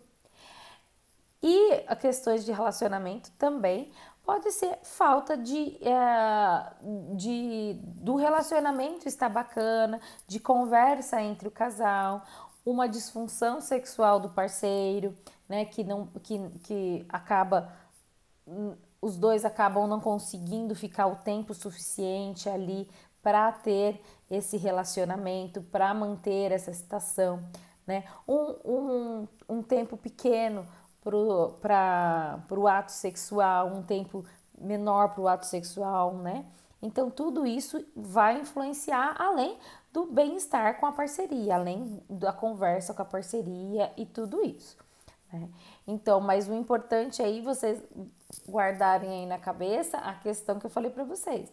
E 1.42 1.84
questões 2.00 2.46
de 2.46 2.52
relacionamento 2.52 3.32
também 3.38 3.92
pode 4.24 4.52
ser 4.52 4.78
falta 4.84 5.38
de, 5.38 5.78
é, 5.82 6.74
de 7.16 7.80
do 7.82 8.16
relacionamento 8.16 9.08
estar 9.08 9.30
bacana, 9.30 10.02
de 10.28 10.40
conversa 10.40 11.22
entre 11.22 11.48
o 11.48 11.52
casal, 11.52 12.24
uma 12.66 12.90
disfunção 12.90 13.62
sexual 13.62 14.20
do 14.20 14.30
parceiro, 14.30 15.16
né, 15.48 15.64
que 15.64 15.84
não 15.84 16.08
que, 16.22 16.50
que 16.64 17.06
acaba 17.08 17.72
os 19.02 19.18
dois 19.18 19.46
acabam 19.46 19.88
não 19.88 20.00
conseguindo 20.00 20.76
ficar 20.76 21.08
o 21.08 21.16
tempo 21.18 21.54
suficiente 21.54 22.50
ali 22.50 22.90
para 23.28 23.52
ter 23.52 24.02
esse 24.32 24.56
relacionamento, 24.56 25.62
para 25.64 25.94
manter 25.94 26.50
essa 26.50 26.72
situação, 26.72 27.44
né? 27.86 28.06
Um, 28.26 28.56
um, 28.64 29.28
um 29.50 29.62
tempo 29.62 29.98
pequeno 29.98 30.66
para 31.04 32.40
o 32.50 32.68
ato 32.70 32.94
sexual, 32.94 33.68
um 33.68 33.84
tempo 33.84 34.24
menor 34.58 35.10
para 35.10 35.22
o 35.22 35.28
ato 35.28 35.46
sexual, 35.46 36.14
né? 36.14 36.46
Então, 36.82 37.12
tudo 37.12 37.46
isso 37.46 37.86
vai 37.94 38.40
influenciar 38.40 39.22
além 39.22 39.58
do 39.92 40.06
bem-estar 40.06 40.80
com 40.80 40.86
a 40.86 40.94
parceria, 40.94 41.56
além 41.56 42.02
da 42.10 42.32
conversa 42.32 42.94
com 42.94 43.02
a 43.02 43.06
parceria 43.06 43.92
e 43.98 44.06
tudo 44.06 44.42
isso. 44.42 44.78
Né? 45.34 45.50
Então, 45.86 46.22
mas 46.22 46.48
o 46.48 46.54
importante 46.54 47.22
aí 47.22 47.42
vocês 47.42 47.84
guardarem 48.48 49.10
aí 49.10 49.26
na 49.26 49.38
cabeça 49.38 49.98
a 49.98 50.14
questão 50.14 50.58
que 50.58 50.66
eu 50.66 50.70
falei 50.70 50.92
para 50.92 51.04
vocês. 51.04 51.52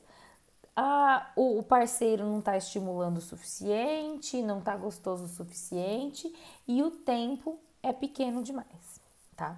Ah, 0.76 1.30
o, 1.36 1.60
o 1.60 1.62
parceiro 1.62 2.24
não 2.24 2.40
está 2.40 2.56
estimulando 2.56 3.18
o 3.18 3.22
suficiente, 3.22 4.42
não 4.42 4.58
está 4.58 4.76
gostoso 4.76 5.24
o 5.24 5.28
suficiente 5.28 6.32
e 6.66 6.82
o 6.82 6.90
tempo 6.90 7.60
é 7.82 7.92
pequeno 7.92 8.42
demais, 8.42 9.00
tá? 9.36 9.56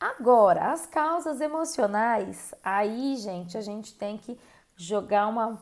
Agora, 0.00 0.72
as 0.72 0.86
causas 0.86 1.40
emocionais, 1.40 2.54
aí, 2.62 3.16
gente, 3.16 3.56
a 3.56 3.60
gente 3.60 3.94
tem 3.94 4.16
que 4.18 4.38
jogar 4.76 5.26
uma, 5.26 5.58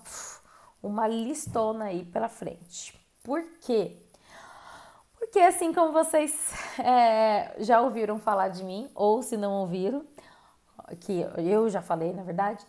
uma 0.83 1.07
listona 1.07 1.87
aí 1.87 2.05
pela 2.05 2.29
frente. 2.29 2.99
Por 3.23 3.43
quê? 3.61 3.97
Porque 5.19 5.39
assim 5.39 5.73
como 5.73 5.93
vocês 5.93 6.53
é, 6.79 7.55
já 7.59 7.81
ouviram 7.81 8.19
falar 8.19 8.49
de 8.49 8.63
mim, 8.63 8.91
ou 8.95 9.23
se 9.23 9.37
não 9.37 9.53
ouviram, 9.53 10.05
que 11.01 11.25
eu 11.39 11.69
já 11.71 11.81
falei, 11.81 12.13
na 12.13 12.23
verdade, 12.23 12.65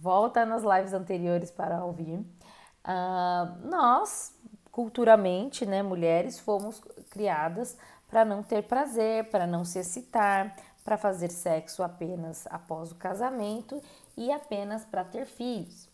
volta 0.00 0.44
nas 0.46 0.62
lives 0.62 0.92
anteriores 0.92 1.50
para 1.50 1.84
ouvir. 1.84 2.18
Uh, 2.18 3.68
nós, 3.68 4.34
culturalmente, 4.70 5.66
né, 5.66 5.82
mulheres, 5.82 6.38
fomos 6.38 6.80
criadas 7.10 7.76
para 8.08 8.24
não 8.24 8.42
ter 8.42 8.62
prazer, 8.62 9.28
para 9.30 9.46
não 9.46 9.64
se 9.64 9.78
excitar, 9.78 10.56
para 10.84 10.96
fazer 10.96 11.30
sexo 11.30 11.82
apenas 11.82 12.46
após 12.46 12.90
o 12.90 12.94
casamento 12.94 13.82
e 14.16 14.32
apenas 14.32 14.84
para 14.84 15.04
ter 15.04 15.26
filhos, 15.26 15.86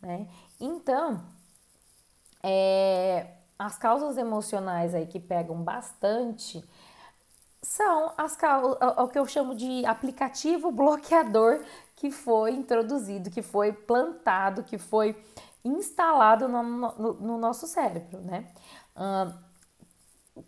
né? 0.00 0.28
Então, 0.60 1.22
é, 2.42 3.28
as 3.58 3.78
causas 3.78 4.18
emocionais 4.18 4.94
aí 4.94 5.06
que 5.06 5.18
pegam 5.18 5.62
bastante 5.62 6.62
são 7.62 8.12
as 8.18 8.36
o 8.98 9.08
que 9.08 9.18
eu 9.18 9.24
chamo 9.24 9.54
de 9.54 9.86
aplicativo 9.86 10.70
bloqueador 10.70 11.64
que 12.02 12.10
foi 12.10 12.50
introduzido, 12.50 13.30
que 13.30 13.42
foi 13.42 13.72
plantado, 13.72 14.64
que 14.64 14.76
foi 14.76 15.16
instalado 15.64 16.48
no, 16.48 16.60
no, 16.60 17.12
no 17.14 17.38
nosso 17.38 17.64
cérebro, 17.68 18.20
né? 18.22 18.44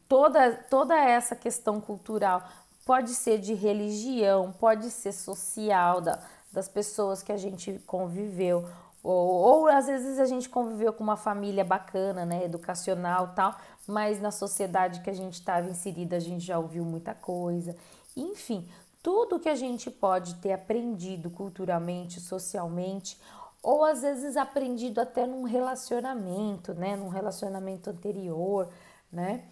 toda, 0.08 0.52
toda 0.68 0.96
essa 0.96 1.36
questão 1.36 1.80
cultural 1.80 2.42
pode 2.84 3.10
ser 3.10 3.38
de 3.38 3.54
religião, 3.54 4.50
pode 4.50 4.90
ser 4.90 5.12
social, 5.12 6.00
da, 6.00 6.18
das 6.52 6.68
pessoas 6.68 7.22
que 7.22 7.30
a 7.30 7.36
gente 7.36 7.80
conviveu, 7.86 8.68
ou, 9.00 9.12
ou 9.14 9.68
às 9.68 9.86
vezes 9.86 10.18
a 10.18 10.24
gente 10.24 10.48
conviveu 10.48 10.92
com 10.92 11.04
uma 11.04 11.16
família 11.16 11.64
bacana, 11.64 12.26
né, 12.26 12.44
educacional 12.44 13.32
tal, 13.36 13.54
mas 13.86 14.20
na 14.20 14.32
sociedade 14.32 15.02
que 15.02 15.10
a 15.10 15.14
gente 15.14 15.34
estava 15.34 15.70
inserida 15.70 16.16
a 16.16 16.20
gente 16.20 16.44
já 16.44 16.58
ouviu 16.58 16.84
muita 16.84 17.14
coisa. 17.14 17.76
Enfim, 18.16 18.68
tudo 19.04 19.38
que 19.38 19.48
a 19.48 19.54
gente 19.54 19.88
pode 19.88 20.34
ter 20.36 20.52
aprendido 20.52 21.30
culturalmente, 21.30 22.20
socialmente, 22.20 23.20
ou 23.62 23.84
às 23.84 24.02
vezes 24.02 24.36
aprendido 24.36 25.00
até 25.00 25.26
num 25.26 25.44
relacionamento, 25.44 26.74
né, 26.74 26.96
num 26.96 27.08
relacionamento 27.08 27.90
anterior, 27.90 28.68
né? 29.12 29.44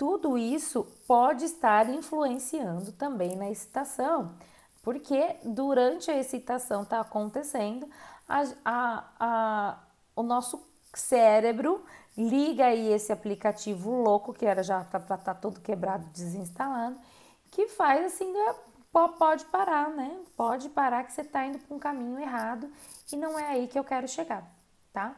tudo 0.00 0.38
isso 0.38 0.86
pode 1.06 1.44
estar 1.44 1.90
influenciando 1.90 2.90
também 2.92 3.36
na 3.36 3.50
excitação, 3.50 4.34
porque 4.82 5.36
durante 5.44 6.10
a 6.10 6.18
excitação 6.18 6.84
está 6.84 7.00
acontecendo, 7.00 7.86
a, 8.26 8.42
a, 8.64 9.04
a, 9.20 9.78
o 10.16 10.22
nosso 10.22 10.58
cérebro 10.94 11.84
liga 12.16 12.64
aí 12.64 12.90
esse 12.90 13.12
aplicativo 13.12 13.90
louco 14.02 14.32
que 14.32 14.46
era 14.46 14.62
já 14.62 14.84
tá, 14.84 14.98
tá, 14.98 15.18
tá 15.18 15.34
todo 15.34 15.60
quebrado, 15.60 16.06
desinstalado, 16.14 16.98
que 17.50 17.68
faz 17.68 18.06
assim, 18.06 18.32
pode 18.92 19.44
parar, 19.46 19.90
né? 19.90 20.20
Pode 20.36 20.68
parar 20.70 21.04
que 21.04 21.12
você 21.12 21.20
está 21.22 21.44
indo 21.46 21.58
para 21.58 21.74
um 21.74 21.78
caminho 21.78 22.18
errado 22.18 22.70
e 23.12 23.16
não 23.16 23.38
é 23.38 23.46
aí 23.48 23.68
que 23.68 23.78
eu 23.78 23.84
quero 23.84 24.08
chegar, 24.08 24.50
tá? 24.92 25.16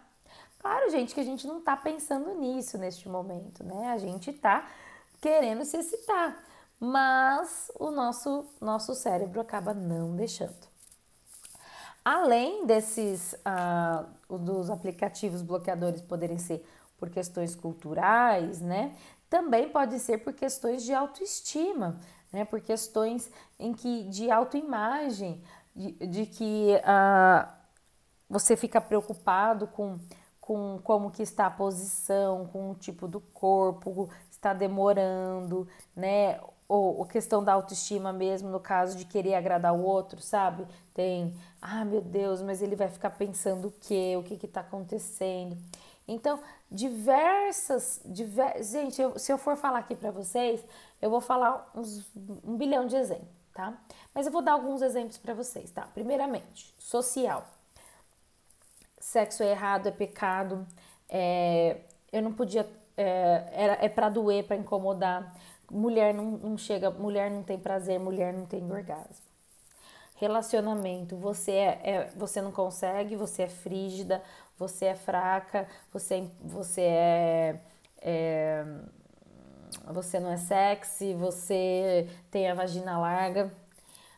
Claro, 0.59 0.91
gente, 0.91 1.15
que 1.15 1.21
a 1.21 1.25
gente 1.25 1.47
não 1.47 1.59
está 1.59 1.77
pensando 1.77 2.35
nisso 2.35 2.79
neste 2.79 3.09
momento, 3.09 3.65
né? 3.65 3.91
A 3.91 3.99
gente 3.99 4.31
está 4.31 4.69
querendo 5.21 5.65
se 5.65 5.77
excitar, 5.77 6.43
mas 6.79 7.71
o 7.79 7.91
nosso, 7.91 8.47
nosso 8.61 8.95
cérebro 8.95 9.41
acaba 9.41 9.75
não 9.75 10.15
deixando. 10.15 10.71
Além 12.05 12.67
desses, 12.67 13.35
uh, 13.35 14.39
dos 14.39 14.71
aplicativos 14.71 15.43
bloqueadores 15.43 16.01
poderem 16.01 16.39
ser 16.39 16.67
por 16.99 17.11
questões 17.11 17.55
culturais, 17.55 18.61
né? 18.61 18.97
Também 19.29 19.69
pode 19.69 19.99
ser 19.99 20.19
por 20.19 20.33
questões 20.33 20.85
de 20.85 20.93
autoestima, 20.93 21.99
né? 22.33 22.45
Por 22.45 22.61
questões 22.61 23.31
em 23.59 23.73
que 23.73 24.05
de 24.05 24.31
autoimagem, 24.31 25.42
de, 25.75 25.92
de 26.07 26.27
que 26.27 26.75
uh, 26.79 27.53
você 28.29 28.57
fica 28.57 28.81
preocupado 28.81 29.66
com 29.66 29.99
com 30.42 30.81
como 30.83 31.11
que 31.12 31.23
está 31.23 31.47
a 31.47 31.51
posição, 31.51 32.47
com 32.49 32.73
o 32.73 32.75
tipo 32.75 33.07
do 33.07 33.21
corpo, 33.21 34.11
está 34.29 34.53
demorando, 34.53 35.68
né? 35.95 36.40
Ou, 36.68 37.05
a 37.05 37.07
questão 37.07 37.45
da 37.45 37.53
autoestima 37.53 38.12
mesmo, 38.12 38.51
no 38.51 38.59
caso 38.59 38.99
de 38.99 39.05
querer 39.05 39.35
agradar 39.35 39.73
o 39.73 39.83
outro, 39.85 40.21
sabe? 40.21 40.66
Tem, 40.92 41.33
ah, 41.61 41.85
meu 41.85 42.01
Deus, 42.01 42.42
mas 42.42 42.61
ele 42.61 42.75
vai 42.75 42.88
ficar 42.88 43.11
pensando 43.11 43.68
o 43.68 43.75
quê? 43.81 44.16
O 44.18 44.25
que 44.25 44.37
que 44.37 44.49
tá 44.49 44.62
acontecendo? 44.62 45.57
Então, 46.07 46.41
diversas, 46.71 48.01
diver... 48.05 48.62
gente, 48.62 49.01
eu, 49.01 49.19
se 49.19 49.33
eu 49.33 49.38
for 49.38 49.57
falar 49.57 49.79
aqui 49.79 49.95
para 49.95 50.11
vocês, 50.11 50.65
eu 51.01 51.11
vou 51.11 51.21
falar 51.21 51.71
uns, 51.75 52.11
um 52.45 52.57
bilhão 52.57 52.87
de 52.87 52.97
exemplos, 52.97 53.29
tá? 53.55 53.79
Mas 54.15 54.27
eu 54.27 54.33
vou 54.33 54.43
dar 54.43 54.53
alguns 54.53 54.83
exemplos 54.83 55.19
para 55.19 55.35
vocês, 55.35 55.71
tá? 55.71 55.87
Primeiramente, 55.95 56.75
social 56.79 57.47
sexo 59.03 59.43
é 59.43 59.51
errado, 59.51 59.88
é 59.88 59.91
pecado, 59.91 60.67
é, 61.09 61.81
eu 62.11 62.23
não 62.23 62.33
podia, 62.33 62.67
é, 62.97 63.45
era, 63.53 63.79
é 63.85 63.88
para 63.88 64.09
doer, 64.09 64.45
para 64.45 64.57
incomodar, 64.57 65.37
mulher 65.71 66.15
não, 66.15 66.31
não 66.38 66.57
chega, 66.57 66.91
mulher 66.91 67.31
não 67.31 67.43
tem 67.43 67.59
prazer, 67.59 67.99
mulher 67.99 68.33
não 68.33 68.47
tem 68.47 68.62
orgasmo. 68.71 69.27
relacionamento, 70.17 71.17
você 71.17 71.51
é, 71.51 71.81
é, 71.83 72.11
você 72.17 72.41
não 72.41 72.53
consegue, 72.53 73.17
você 73.17 73.43
é 73.43 73.49
frígida, 73.49 74.23
você 74.62 74.87
é 74.87 74.94
fraca, 74.94 75.66
você, 75.92 76.29
você 76.40 76.83
é, 76.83 77.61
é 78.01 78.64
você 79.92 80.20
não 80.20 80.31
é 80.31 80.37
sexy, 80.37 81.14
você 81.14 82.09
tem 82.31 82.48
a 82.48 82.55
vagina 82.55 82.98
larga, 82.98 83.53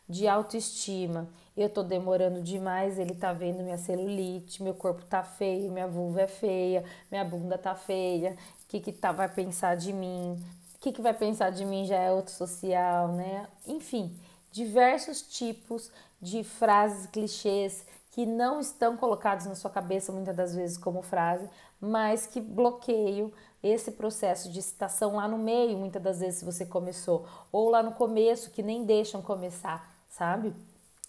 de 0.09 0.28
autoestima. 0.28 1.28
Eu 1.57 1.70
tô 1.70 1.83
demorando 1.83 2.42
demais, 2.42 2.98
ele 2.98 3.14
tá 3.14 3.33
vendo 3.33 3.62
minha 3.62 3.78
celulite, 3.78 4.62
meu 4.62 4.74
corpo 4.74 5.04
tá 5.04 5.22
feio, 5.22 5.72
minha 5.72 5.87
vulva 5.87 6.22
é 6.22 6.26
feia, 6.26 6.85
minha 7.11 7.24
bunda 7.24 7.57
tá 7.57 7.74
feia. 7.74 8.37
O 8.64 8.68
que 8.68 8.80
que 8.80 8.92
tá 8.92 9.12
vai 9.12 9.28
pensar 9.28 9.76
de 9.76 9.92
mim? 9.92 10.37
O 10.74 10.78
que 10.80 10.92
que 10.92 11.00
vai 11.00 11.14
pensar 11.14 11.50
de 11.50 11.64
mim 11.64 11.87
já 11.87 11.96
é 11.96 12.12
outro 12.12 12.33
social, 12.33 13.09
né? 13.09 13.46
Enfim, 13.66 14.14
diversos 14.52 15.22
tipos 15.22 15.90
de 16.20 16.44
frases 16.44 17.07
clichês 17.07 17.87
que 18.14 18.24
não 18.24 18.61
estão 18.61 18.96
colocados 18.96 19.44
na 19.44 19.57
sua 19.57 19.68
cabeça 19.68 20.12
muitas 20.12 20.37
das 20.37 20.55
vezes 20.55 20.79
como 20.79 21.03
frase, 21.03 21.50
mas 21.81 22.27
que 22.27 22.40
bloqueiam 22.40 23.33
esse 23.61 23.90
processo 23.90 24.53
de 24.53 24.62
citação 24.62 25.16
lá 25.16 25.27
no 25.27 25.37
meio, 25.37 25.77
muitas 25.77 26.00
das 26.00 26.20
vezes 26.20 26.38
se 26.38 26.44
você 26.44 26.64
começou, 26.64 27.27
ou 27.50 27.70
lá 27.70 27.83
no 27.83 27.90
começo 27.90 28.53
que 28.53 28.62
nem 28.62 28.85
deixam 28.85 29.20
começar, 29.20 29.90
sabe? 30.09 30.55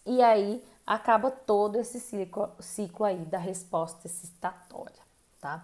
E 0.04 0.20
aí 0.20 0.64
acaba 0.84 1.30
todo 1.30 1.76
esse 1.76 2.00
ciclo, 2.00 2.50
ciclo 2.60 3.06
aí 3.06 3.24
da 3.26 3.38
resposta 3.38 4.08
excitatória, 4.08 5.04
tá? 5.40 5.64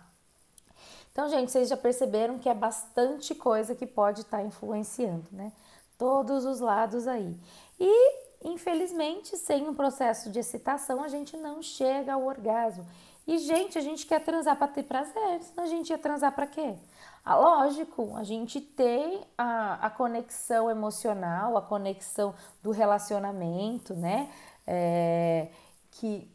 Então, 1.12 1.28
gente, 1.28 1.52
vocês 1.52 1.70
já 1.70 1.76
perceberam 1.76 2.38
que 2.38 2.50
é 2.50 2.54
bastante 2.54 3.34
coisa 3.34 3.74
que 3.74 3.88
pode 3.88 4.22
estar 4.22 4.38
tá 4.38 4.44
influenciando, 4.44 5.26
né? 5.32 5.52
Todos 5.98 6.46
os 6.46 6.60
lados 6.60 7.08
aí. 7.08 7.36
E, 7.80 8.31
infelizmente, 8.44 9.38
sem 9.38 9.68
um 9.68 9.74
processo 9.74 10.30
de 10.30 10.40
excitação, 10.40 11.04
a 11.04 11.08
gente 11.08 11.38
não 11.38 11.62
chega 11.62 12.14
ao 12.14 12.26
orgasmo. 12.26 12.86
E, 13.28 13.38
gente, 13.38 13.78
a 13.78 13.82
gente 13.82 14.06
quer 14.06 14.24
transar 14.24 14.56
para 14.58 14.68
ter 14.68 14.84
prazer, 14.84 15.42
senão 15.44 15.64
a 15.64 15.68
gente 15.68 15.90
ia 15.90 15.98
transar 15.98 16.34
para 16.34 16.48
quê? 16.48 16.76
Ah, 17.24 17.36
lógico, 17.36 18.16
a 18.18 18.24
gente 18.24 18.60
tem 18.60 19.22
a, 19.38 19.86
a 19.86 19.90
conexão 19.90 20.70
emocional, 20.72 21.56
a 21.56 21.62
conexão 21.62 22.34
do 22.64 22.72
relacionamento, 22.72 23.94
né? 23.94 24.30
É, 24.66 25.50
que 25.92 26.30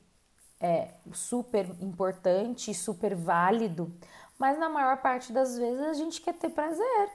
é 0.60 0.94
super 1.12 1.66
importante 1.80 2.72
super 2.72 3.14
válido, 3.14 3.92
mas 4.38 4.58
na 4.58 4.68
maior 4.68 4.98
parte 4.98 5.32
das 5.32 5.58
vezes 5.58 5.82
a 5.82 5.92
gente 5.92 6.20
quer 6.20 6.34
ter 6.34 6.50
prazer, 6.50 7.10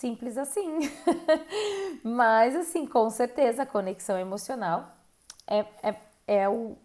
simples 0.00 0.38
assim. 0.38 0.80
mas, 2.02 2.56
assim, 2.56 2.86
com 2.86 3.08
certeza 3.10 3.62
a 3.62 3.66
conexão 3.66 4.18
emocional 4.18 4.90
é, 5.46 5.60
é, 5.82 6.00
é 6.26 6.48
o 6.48 6.76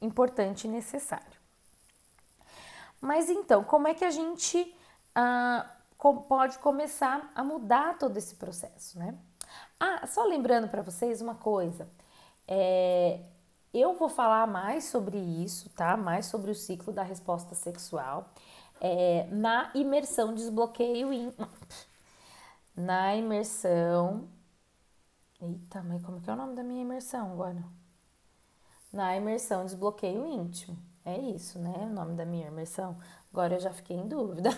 importante 0.00 0.66
e 0.66 0.70
necessário. 0.70 1.36
Mas 3.00 3.28
então, 3.28 3.62
como 3.62 3.86
é 3.86 3.94
que 3.94 4.04
a 4.04 4.10
gente 4.10 4.74
ah, 5.14 5.70
pode 6.28 6.58
começar 6.58 7.30
a 7.34 7.44
mudar 7.44 7.98
todo 7.98 8.16
esse 8.16 8.34
processo, 8.34 8.98
né? 8.98 9.14
Ah, 9.78 10.06
só 10.06 10.24
lembrando 10.24 10.68
para 10.68 10.82
vocês 10.82 11.20
uma 11.20 11.34
coisa, 11.34 11.88
é, 12.48 13.20
eu 13.72 13.94
vou 13.94 14.08
falar 14.08 14.46
mais 14.46 14.84
sobre 14.84 15.18
isso, 15.18 15.68
tá? 15.70 15.96
Mais 15.96 16.26
sobre 16.26 16.50
o 16.50 16.54
ciclo 16.54 16.92
da 16.92 17.02
resposta 17.02 17.54
sexual 17.54 18.30
é, 18.80 19.26
na 19.30 19.70
imersão 19.74 20.34
desbloqueio. 20.34 21.10
Na 22.76 23.16
imersão. 23.16 24.28
Eita, 25.40 25.82
mas 25.82 26.02
como 26.02 26.20
que 26.20 26.30
é 26.30 26.32
o 26.32 26.36
nome 26.36 26.54
da 26.54 26.62
minha 26.62 26.82
imersão 26.82 27.32
agora? 27.32 27.64
Na 28.92 29.16
imersão 29.16 29.64
desbloqueio 29.64 30.26
íntimo. 30.26 30.78
É 31.04 31.18
isso, 31.18 31.58
né? 31.58 31.74
O 31.90 31.94
nome 31.94 32.14
da 32.14 32.24
minha 32.24 32.48
imersão. 32.48 32.96
Agora 33.32 33.54
eu 33.54 33.60
já 33.60 33.72
fiquei 33.72 33.96
em 33.96 34.08
dúvida. 34.08 34.50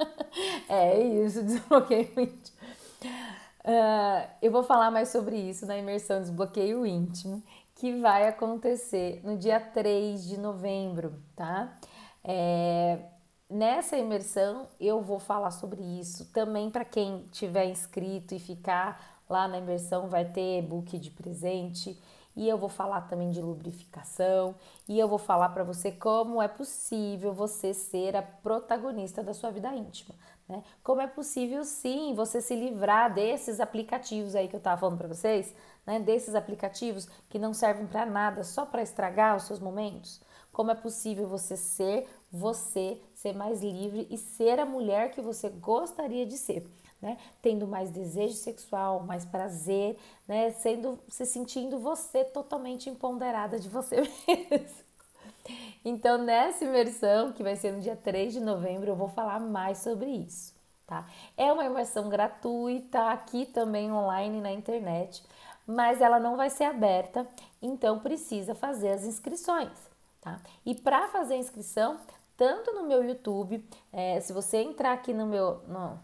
é 0.68 1.00
isso, 1.00 1.42
desbloqueio 1.44 2.10
íntimo. 2.18 2.56
Uh, 3.66 4.28
eu 4.40 4.52
vou 4.52 4.62
falar 4.62 4.92
mais 4.92 5.08
sobre 5.08 5.36
isso 5.36 5.66
na 5.66 5.76
imersão 5.76 6.20
Desbloqueio 6.20 6.86
Íntimo, 6.86 7.42
que 7.74 7.92
vai 8.00 8.28
acontecer 8.28 9.20
no 9.24 9.36
dia 9.36 9.58
3 9.58 10.24
de 10.24 10.38
novembro, 10.38 11.20
tá? 11.34 11.76
É, 12.22 13.00
nessa 13.48 13.96
imersão 13.96 14.68
eu 14.80 15.00
vou 15.00 15.18
falar 15.18 15.50
sobre 15.50 15.82
isso. 15.82 16.30
Também 16.32 16.70
para 16.70 16.84
quem 16.84 17.26
tiver 17.30 17.66
inscrito 17.66 18.34
e 18.34 18.38
ficar 18.38 19.20
lá 19.28 19.48
na 19.48 19.58
imersão 19.58 20.08
vai 20.08 20.24
ter 20.24 20.58
e-book 20.58 20.98
de 20.98 21.10
presente 21.10 22.00
e 22.36 22.48
eu 22.48 22.58
vou 22.58 22.68
falar 22.68 23.02
também 23.02 23.30
de 23.30 23.40
lubrificação 23.40 24.54
e 24.86 24.98
eu 24.98 25.08
vou 25.08 25.18
falar 25.18 25.48
para 25.48 25.64
você 25.64 25.90
como 25.90 26.40
é 26.40 26.46
possível 26.46 27.32
você 27.32 27.72
ser 27.72 28.14
a 28.14 28.22
protagonista 28.22 29.22
da 29.22 29.32
sua 29.32 29.50
vida 29.50 29.74
íntima, 29.74 30.14
né? 30.46 30.62
Como 30.82 31.00
é 31.00 31.06
possível 31.06 31.64
sim 31.64 32.14
você 32.14 32.42
se 32.42 32.54
livrar 32.54 33.12
desses 33.12 33.58
aplicativos 33.58 34.34
aí 34.36 34.48
que 34.48 34.54
eu 34.54 34.60
tava 34.60 34.78
falando 34.78 34.98
para 34.98 35.08
vocês, 35.08 35.54
né? 35.86 35.98
Desses 35.98 36.34
aplicativos 36.34 37.08
que 37.30 37.38
não 37.38 37.54
servem 37.54 37.86
para 37.86 38.04
nada, 38.04 38.44
só 38.44 38.66
para 38.66 38.82
estragar 38.82 39.36
os 39.36 39.44
seus 39.44 39.58
momentos. 39.58 40.20
Como 40.52 40.70
é 40.70 40.74
possível 40.74 41.26
você 41.26 41.56
ser 41.56 42.06
você, 42.30 43.00
ser 43.28 43.34
mais 43.34 43.62
livre 43.62 44.06
e 44.10 44.16
ser 44.16 44.60
a 44.60 44.66
mulher 44.66 45.10
que 45.10 45.20
você 45.20 45.48
gostaria 45.48 46.26
de 46.26 46.36
ser 46.36 46.64
né? 47.00 47.18
Tendo 47.42 47.66
mais 47.66 47.90
desejo 47.90 48.34
sexual, 48.34 49.00
mais 49.00 49.24
prazer, 49.24 49.98
né? 50.26 50.50
Sendo, 50.52 50.98
se 51.08 51.26
sentindo 51.26 51.78
você 51.78 52.24
totalmente 52.24 52.88
empoderada 52.88 53.58
de 53.58 53.68
você 53.68 54.00
mesmo. 54.26 54.86
Então, 55.84 56.18
nessa 56.18 56.64
imersão, 56.64 57.32
que 57.32 57.42
vai 57.42 57.54
ser 57.54 57.72
no 57.72 57.80
dia 57.80 57.96
3 57.96 58.32
de 58.32 58.40
novembro, 58.40 58.90
eu 58.90 58.96
vou 58.96 59.08
falar 59.08 59.38
mais 59.38 59.78
sobre 59.78 60.10
isso, 60.10 60.54
tá? 60.86 61.06
É 61.36 61.52
uma 61.52 61.64
imersão 61.64 62.08
gratuita, 62.08 63.10
aqui 63.10 63.46
também 63.46 63.92
online 63.92 64.40
na 64.40 64.50
internet, 64.50 65.22
mas 65.64 66.00
ela 66.00 66.18
não 66.18 66.36
vai 66.36 66.50
ser 66.50 66.64
aberta, 66.64 67.28
então 67.62 68.00
precisa 68.00 68.54
fazer 68.54 68.90
as 68.90 69.04
inscrições, 69.04 69.70
tá? 70.20 70.40
E 70.64 70.74
para 70.74 71.06
fazer 71.08 71.34
a 71.34 71.38
inscrição, 71.38 72.00
tanto 72.36 72.72
no 72.72 72.84
meu 72.84 73.02
YouTube, 73.02 73.64
é, 73.92 74.20
se 74.20 74.32
você 74.32 74.58
entrar 74.58 74.92
aqui 74.92 75.12
no 75.12 75.26
meu, 75.26 75.62
no, 75.66 75.98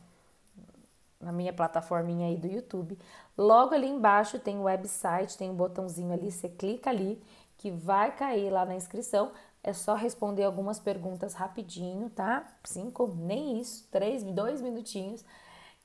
na 1.20 1.32
minha 1.32 1.52
plataforminha 1.52 2.26
aí 2.26 2.36
do 2.36 2.46
YouTube. 2.46 2.98
Logo 3.36 3.74
ali 3.74 3.88
embaixo 3.88 4.38
tem 4.38 4.58
o 4.58 4.64
website, 4.64 5.38
tem 5.38 5.50
um 5.50 5.54
botãozinho 5.54 6.12
ali, 6.12 6.30
você 6.30 6.48
clica 6.48 6.90
ali 6.90 7.22
que 7.56 7.70
vai 7.70 8.14
cair 8.14 8.50
lá 8.50 8.64
na 8.64 8.74
inscrição. 8.74 9.32
É 9.62 9.72
só 9.72 9.94
responder 9.94 10.42
algumas 10.42 10.80
perguntas 10.80 11.34
rapidinho, 11.34 12.10
tá? 12.10 12.44
Cinco, 12.64 13.06
nem 13.06 13.60
isso, 13.60 13.86
três, 13.92 14.24
dois 14.24 14.60
minutinhos 14.60 15.24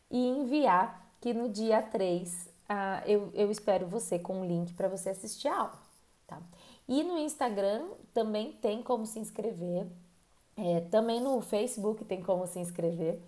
e 0.09 0.27
enviar 0.27 1.05
que 1.21 1.33
no 1.33 1.49
dia 1.49 1.81
3 1.81 2.49
ah, 2.69 3.01
eu, 3.05 3.31
eu 3.33 3.49
espero 3.51 3.87
você 3.87 4.19
com 4.19 4.41
um 4.41 4.45
link 4.45 4.73
para 4.73 4.87
você 4.87 5.09
assistir 5.09 5.47
a 5.47 5.57
aula, 5.57 5.79
tá? 6.25 6.41
E 6.87 7.03
no 7.03 7.17
Instagram 7.17 7.85
também 8.13 8.53
tem 8.53 8.81
como 8.81 9.05
se 9.05 9.19
inscrever, 9.19 9.87
é, 10.57 10.81
também 10.89 11.21
no 11.21 11.39
Facebook 11.41 12.03
tem 12.03 12.21
como 12.21 12.47
se 12.47 12.59
inscrever. 12.59 13.21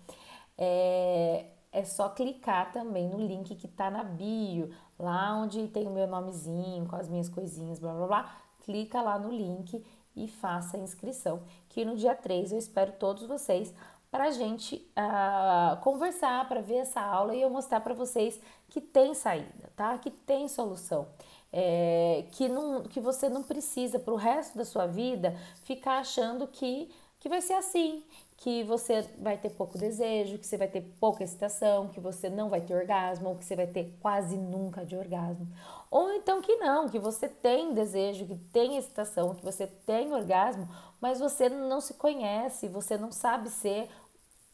É, 0.58 1.46
é 1.72 1.84
só 1.84 2.08
clicar 2.08 2.72
também 2.72 3.08
no 3.08 3.18
link 3.18 3.54
que 3.54 3.68
tá 3.68 3.90
na 3.90 4.02
bio, 4.02 4.70
lá 4.98 5.36
onde 5.36 5.68
tem 5.68 5.86
o 5.86 5.90
meu 5.90 6.06
nomezinho, 6.06 6.86
com 6.86 6.96
as 6.96 7.08
minhas 7.08 7.28
coisinhas, 7.28 7.78
blá 7.78 7.94
blá 7.94 8.06
blá. 8.06 8.36
Clica 8.64 9.00
lá 9.00 9.18
no 9.18 9.30
link 9.30 9.82
e 10.16 10.28
faça 10.28 10.76
a 10.76 10.80
inscrição. 10.80 11.42
Que 11.68 11.84
no 11.84 11.96
dia 11.96 12.14
3 12.14 12.52
eu 12.52 12.58
espero 12.58 12.92
todos 12.92 13.26
vocês 13.26 13.72
para 14.10 14.24
a 14.24 14.30
gente 14.30 14.84
uh, 14.96 15.80
conversar, 15.82 16.48
para 16.48 16.60
ver 16.60 16.78
essa 16.78 17.00
aula 17.00 17.34
e 17.34 17.42
eu 17.42 17.48
mostrar 17.48 17.80
para 17.80 17.94
vocês 17.94 18.40
que 18.68 18.80
tem 18.80 19.14
saída, 19.14 19.70
tá? 19.76 19.96
Que 19.98 20.10
tem 20.10 20.48
solução. 20.48 21.06
É, 21.52 22.24
que, 22.32 22.48
não, 22.48 22.82
que 22.82 23.00
você 23.00 23.28
não 23.28 23.42
precisa 23.42 23.98
para 23.98 24.12
o 24.12 24.16
resto 24.16 24.56
da 24.56 24.64
sua 24.64 24.86
vida 24.86 25.36
ficar 25.64 25.98
achando 25.98 26.46
que, 26.46 26.90
que 27.20 27.28
vai 27.28 27.42
ser 27.42 27.52
assim, 27.52 28.02
que 28.38 28.64
você 28.64 29.02
vai 29.18 29.36
ter 29.36 29.50
pouco 29.50 29.76
desejo, 29.76 30.38
que 30.38 30.46
você 30.46 30.56
vai 30.56 30.66
ter 30.66 30.80
pouca 30.98 31.22
excitação, 31.22 31.88
que 31.88 32.00
você 32.00 32.30
não 32.30 32.48
vai 32.48 32.62
ter 32.62 32.74
orgasmo, 32.74 33.28
ou 33.28 33.36
que 33.36 33.44
você 33.44 33.54
vai 33.54 33.66
ter 33.66 33.94
quase 34.00 34.34
nunca 34.36 34.84
de 34.84 34.96
orgasmo. 34.96 35.46
Ou 35.90 36.10
então 36.14 36.40
que 36.40 36.56
não, 36.56 36.88
que 36.88 36.98
você 36.98 37.28
tem 37.28 37.74
desejo, 37.74 38.26
que 38.26 38.36
tem 38.36 38.78
excitação, 38.78 39.34
que 39.34 39.44
você 39.44 39.66
tem 39.66 40.12
orgasmo, 40.14 40.66
mas 40.98 41.20
você 41.20 41.50
não 41.50 41.82
se 41.82 41.94
conhece, 41.94 42.66
você 42.66 42.96
não 42.96 43.12
sabe 43.12 43.50
ser 43.50 43.90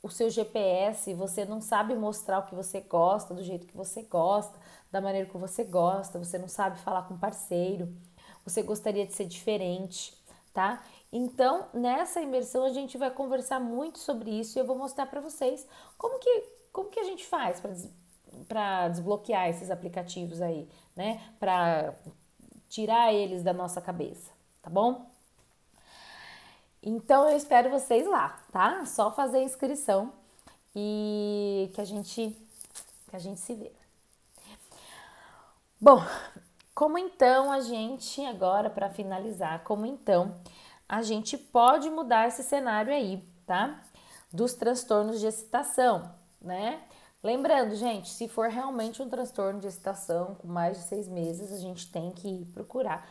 o 0.02 0.10
seu 0.10 0.28
GPS, 0.28 1.14
você 1.14 1.44
não 1.44 1.60
sabe 1.60 1.94
mostrar 1.94 2.40
o 2.40 2.46
que 2.46 2.54
você 2.54 2.80
gosta, 2.80 3.32
do 3.32 3.42
jeito 3.44 3.66
que 3.66 3.76
você 3.76 4.02
gosta, 4.02 4.58
da 4.90 5.00
maneira 5.00 5.28
que 5.28 5.38
você 5.38 5.62
gosta, 5.62 6.18
você 6.18 6.38
não 6.38 6.48
sabe 6.48 6.80
falar 6.80 7.02
com 7.02 7.16
parceiro, 7.16 7.88
você 8.44 8.62
gostaria 8.62 9.06
de 9.06 9.12
ser 9.12 9.26
diferente, 9.26 10.16
tá? 10.52 10.82
Então, 11.12 11.68
nessa 11.72 12.20
imersão 12.20 12.64
a 12.64 12.70
gente 12.70 12.98
vai 12.98 13.10
conversar 13.10 13.60
muito 13.60 13.98
sobre 13.98 14.30
isso 14.30 14.58
e 14.58 14.60
eu 14.60 14.66
vou 14.66 14.76
mostrar 14.76 15.06
para 15.06 15.20
vocês 15.20 15.66
como 15.96 16.18
que, 16.18 16.44
como 16.72 16.90
que 16.90 17.00
a 17.00 17.04
gente 17.04 17.24
faz 17.24 17.62
para 18.48 18.88
desbloquear 18.88 19.48
esses 19.48 19.70
aplicativos 19.70 20.42
aí, 20.42 20.68
né? 20.94 21.22
Para 21.38 21.94
tirar 22.68 23.12
eles 23.12 23.42
da 23.42 23.52
nossa 23.52 23.80
cabeça, 23.80 24.30
tá 24.60 24.68
bom? 24.68 25.06
Então 26.82 27.28
eu 27.28 27.36
espero 27.36 27.70
vocês 27.70 28.06
lá, 28.06 28.44
tá? 28.52 28.84
Só 28.84 29.10
fazer 29.10 29.38
a 29.38 29.42
inscrição 29.42 30.12
e 30.74 31.70
que 31.74 31.80
a 31.80 31.84
gente 31.84 32.36
que 33.08 33.16
a 33.16 33.18
gente 33.18 33.40
se 33.40 33.54
vê. 33.54 33.72
Bom, 35.80 36.02
como 36.74 36.98
então 36.98 37.50
a 37.50 37.60
gente 37.60 38.24
agora 38.24 38.68
para 38.68 38.90
finalizar, 38.90 39.62
como 39.62 39.86
então 39.86 40.34
a 40.88 41.02
gente 41.02 41.36
pode 41.36 41.90
mudar 41.90 42.28
esse 42.28 42.42
cenário 42.42 42.92
aí, 42.92 43.22
tá? 43.46 43.82
Dos 44.32 44.54
transtornos 44.54 45.20
de 45.20 45.26
excitação, 45.26 46.10
né? 46.40 46.80
Lembrando, 47.22 47.74
gente, 47.74 48.08
se 48.08 48.28
for 48.28 48.48
realmente 48.48 49.02
um 49.02 49.08
transtorno 49.08 49.58
de 49.58 49.66
excitação 49.66 50.36
com 50.36 50.46
mais 50.46 50.78
de 50.78 50.84
seis 50.84 51.08
meses, 51.08 51.52
a 51.52 51.58
gente 51.58 51.90
tem 51.90 52.12
que 52.12 52.44
procurar 52.52 53.08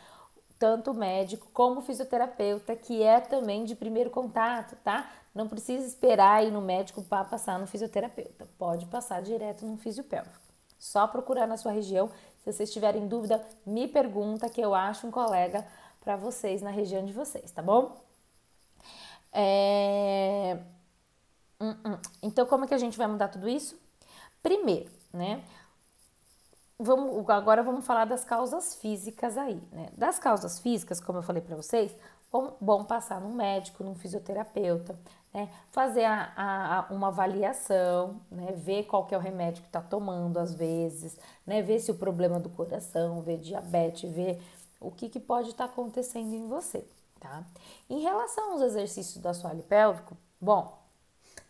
tanto 0.58 0.92
o 0.92 0.94
médico 0.94 1.48
como 1.52 1.80
o 1.80 1.84
fisioterapeuta, 1.84 2.76
que 2.76 3.04
é 3.04 3.20
também 3.20 3.66
de 3.66 3.76
primeiro 3.76 4.10
contato, 4.10 4.78
tá? 4.84 5.12
Não 5.34 5.50
precisa 5.50 5.86
esperar 5.86 6.46
ir 6.46 6.52
no 6.52 6.62
médico 6.62 7.04
para 7.04 7.26
passar 7.26 7.60
no 7.60 7.68
fisioterapeuta. 7.68 8.48
Pode 8.58 8.86
passar 8.86 9.22
direto 9.22 9.66
no 9.66 9.76
fisiopélvico. 9.76 10.40
Só 10.80 11.08
procurar 11.08 11.46
na 11.46 11.58
sua 11.58 11.74
região. 11.74 12.10
Se 12.38 12.54
vocês 12.54 12.72
tiverem 12.72 13.08
dúvida, 13.08 13.46
me 13.66 13.86
pergunta 13.86 14.50
que 14.50 14.62
eu 14.62 14.74
acho 14.74 15.08
um 15.08 15.12
colega 15.12 15.68
para 16.06 16.16
vocês 16.16 16.62
na 16.62 16.70
região 16.70 17.03
de 17.03 17.12
vocês, 17.12 17.51
tá 17.51 17.64
bom? 17.64 17.97
É... 19.34 20.60
Hum, 21.60 21.76
hum. 21.84 21.97
Então, 22.22 22.45
como 22.45 22.64
é 22.64 22.68
que 22.68 22.74
a 22.74 22.78
gente 22.78 22.97
vai 22.97 23.08
mudar 23.08 23.28
tudo 23.28 23.49
isso? 23.49 23.78
Primeiro, 24.43 24.91
né? 25.12 25.43
Vamos, 26.78 27.28
agora 27.30 27.64
vamos 27.64 27.86
falar 27.86 28.06
das 28.06 28.24
causas 28.24 28.76
físicas 28.76 29.38
aí, 29.38 29.60
né? 29.72 29.89
Das 29.97 30.20
causas 30.20 30.60
físicas, 30.60 30.99
como 31.01 31.20
eu 31.20 31.24
falei 31.24 31.41
para 31.41 31.56
vocês, 31.56 31.91
bom, 32.32 32.56
bom 32.62 32.84
passar 32.84 33.20
num 33.20 33.34
médico, 33.34 33.84
num 33.84 33.95
fisioterapeuta, 33.95 34.95
né? 35.34 35.49
Fazer 35.72 36.03
a, 36.03 36.86
a, 36.88 36.93
uma 36.93 37.08
avaliação, 37.08 38.22
né? 38.30 38.51
Ver 38.51 38.84
qual 38.84 39.06
que 39.06 39.16
é 39.16 39.18
o 39.18 39.22
remédio 39.22 39.64
que 39.64 39.70
está 39.70 39.82
tomando 39.82 40.38
às 40.38 40.53
vezes, 40.53 41.18
né? 41.47 41.62
Ver 41.62 41.80
se 41.80 41.89
o 41.91 41.95
problema 41.95 42.39
do 42.39 42.49
coração, 42.49 43.22
ver 43.22 43.38
diabetes, 43.38 44.12
ver 44.12 44.39
o 44.80 44.92
que, 44.92 45.10
que 45.10 45.20
pode 45.20 45.50
estar 45.50 45.68
tá 45.68 45.74
acontecendo 45.74 46.34
em 46.34 46.48
você, 46.48 46.86
tá? 47.20 47.44
Em 47.90 48.02
relação 48.02 48.54
aos 48.54 48.62
exercícios 48.62 49.18
do 49.18 49.28
assoalho 49.28 49.64
pélvico, 49.64 50.18
bom, 50.40 50.86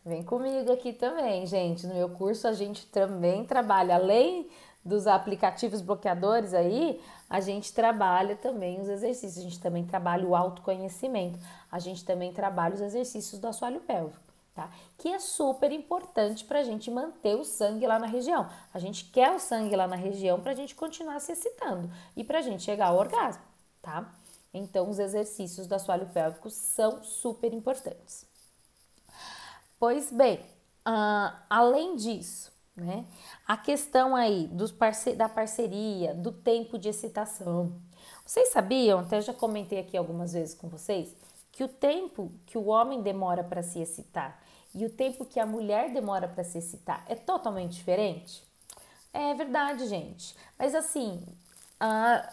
Vem 0.06 0.22
comigo 0.22 0.72
aqui 0.72 0.94
também, 0.94 1.48
gente. 1.48 1.88
No 1.88 1.96
meu 1.96 2.10
curso 2.10 2.48
a 2.48 2.54
gente 2.54 2.86
também 2.86 3.44
trabalha, 3.44 3.96
além 3.96 4.48
dos 4.86 5.08
aplicativos 5.08 5.82
bloqueadores 5.82 6.54
aí, 6.54 7.02
a 7.28 7.40
gente 7.40 7.74
trabalha 7.74 8.36
também 8.36 8.80
os 8.80 8.88
exercícios, 8.88 9.40
a 9.40 9.42
gente 9.42 9.60
também 9.60 9.84
trabalha 9.84 10.28
o 10.28 10.36
autoconhecimento, 10.36 11.40
a 11.72 11.80
gente 11.80 12.06
também 12.06 12.32
trabalha 12.32 12.76
os 12.76 12.82
exercícios 12.82 13.42
do 13.42 13.48
assoalho 13.48 13.80
pélvico, 13.80 14.22
tá? 14.56 14.72
Que 14.98 15.10
é 15.10 15.20
super 15.20 15.72
importante 15.72 16.46
para 16.46 16.60
a 16.60 16.64
gente 16.64 16.90
manter 16.90 17.36
o 17.36 17.44
sangue 17.44 17.86
lá 17.86 18.00
na 18.00 18.08
região. 18.08 18.50
A 18.74 18.80
gente 18.80 19.06
quer 19.12 19.34
o 19.34 19.40
sangue 19.40 19.76
lá 19.76 19.86
na 19.86 19.98
região 19.98 20.40
para 20.40 20.54
a 20.54 20.56
gente 20.56 20.74
continuar 20.74 21.20
se 21.20 21.34
excitando 21.34 21.92
e 22.16 22.24
para 22.24 22.40
a 22.40 22.42
gente 22.42 22.64
chegar 22.64 22.88
ao 22.88 22.98
orgasmo, 22.98 23.44
tá? 23.82 24.12
Então, 24.54 24.90
os 24.90 24.98
exercícios 24.98 25.68
do 25.68 25.76
assoalho 25.76 26.08
pélvico 26.08 26.50
são 26.50 27.04
super 27.04 27.54
importantes. 27.54 28.26
Pois 29.78 30.10
bem, 30.10 30.40
uh, 30.88 31.36
além 31.50 31.98
disso, 31.98 32.54
né, 32.74 33.06
a 33.46 33.58
questão 33.58 34.16
aí 34.16 34.48
dos 34.48 34.72
parce 34.72 35.14
da 35.14 35.28
parceria, 35.28 36.14
do 36.14 36.32
tempo 36.32 36.78
de 36.78 36.88
excitação. 36.88 37.74
Vocês 38.26 38.50
sabiam, 38.50 39.00
até 39.00 39.20
já 39.20 39.34
comentei 39.34 39.80
aqui 39.80 39.98
algumas 39.98 40.32
vezes 40.32 40.56
com 40.56 40.70
vocês, 40.70 41.14
que 41.52 41.64
o 41.64 41.68
tempo 41.68 42.32
que 42.46 42.58
o 42.58 42.68
homem 42.68 43.02
demora 43.02 43.44
para 43.44 43.62
se 43.62 43.80
excitar 43.80 44.45
e 44.76 44.86
o 44.86 44.90
tempo 44.90 45.26
que 45.26 45.40
a 45.40 45.46
mulher 45.46 45.94
demora 45.94 46.28
para 46.28 46.44
se 46.44 46.58
excitar 46.58 47.06
é 47.08 47.16
totalmente 47.16 47.76
diferente? 47.76 48.44
É 49.14 49.34
verdade, 49.34 49.88
gente. 49.88 50.36
Mas 50.60 50.76
assim, 50.76 51.26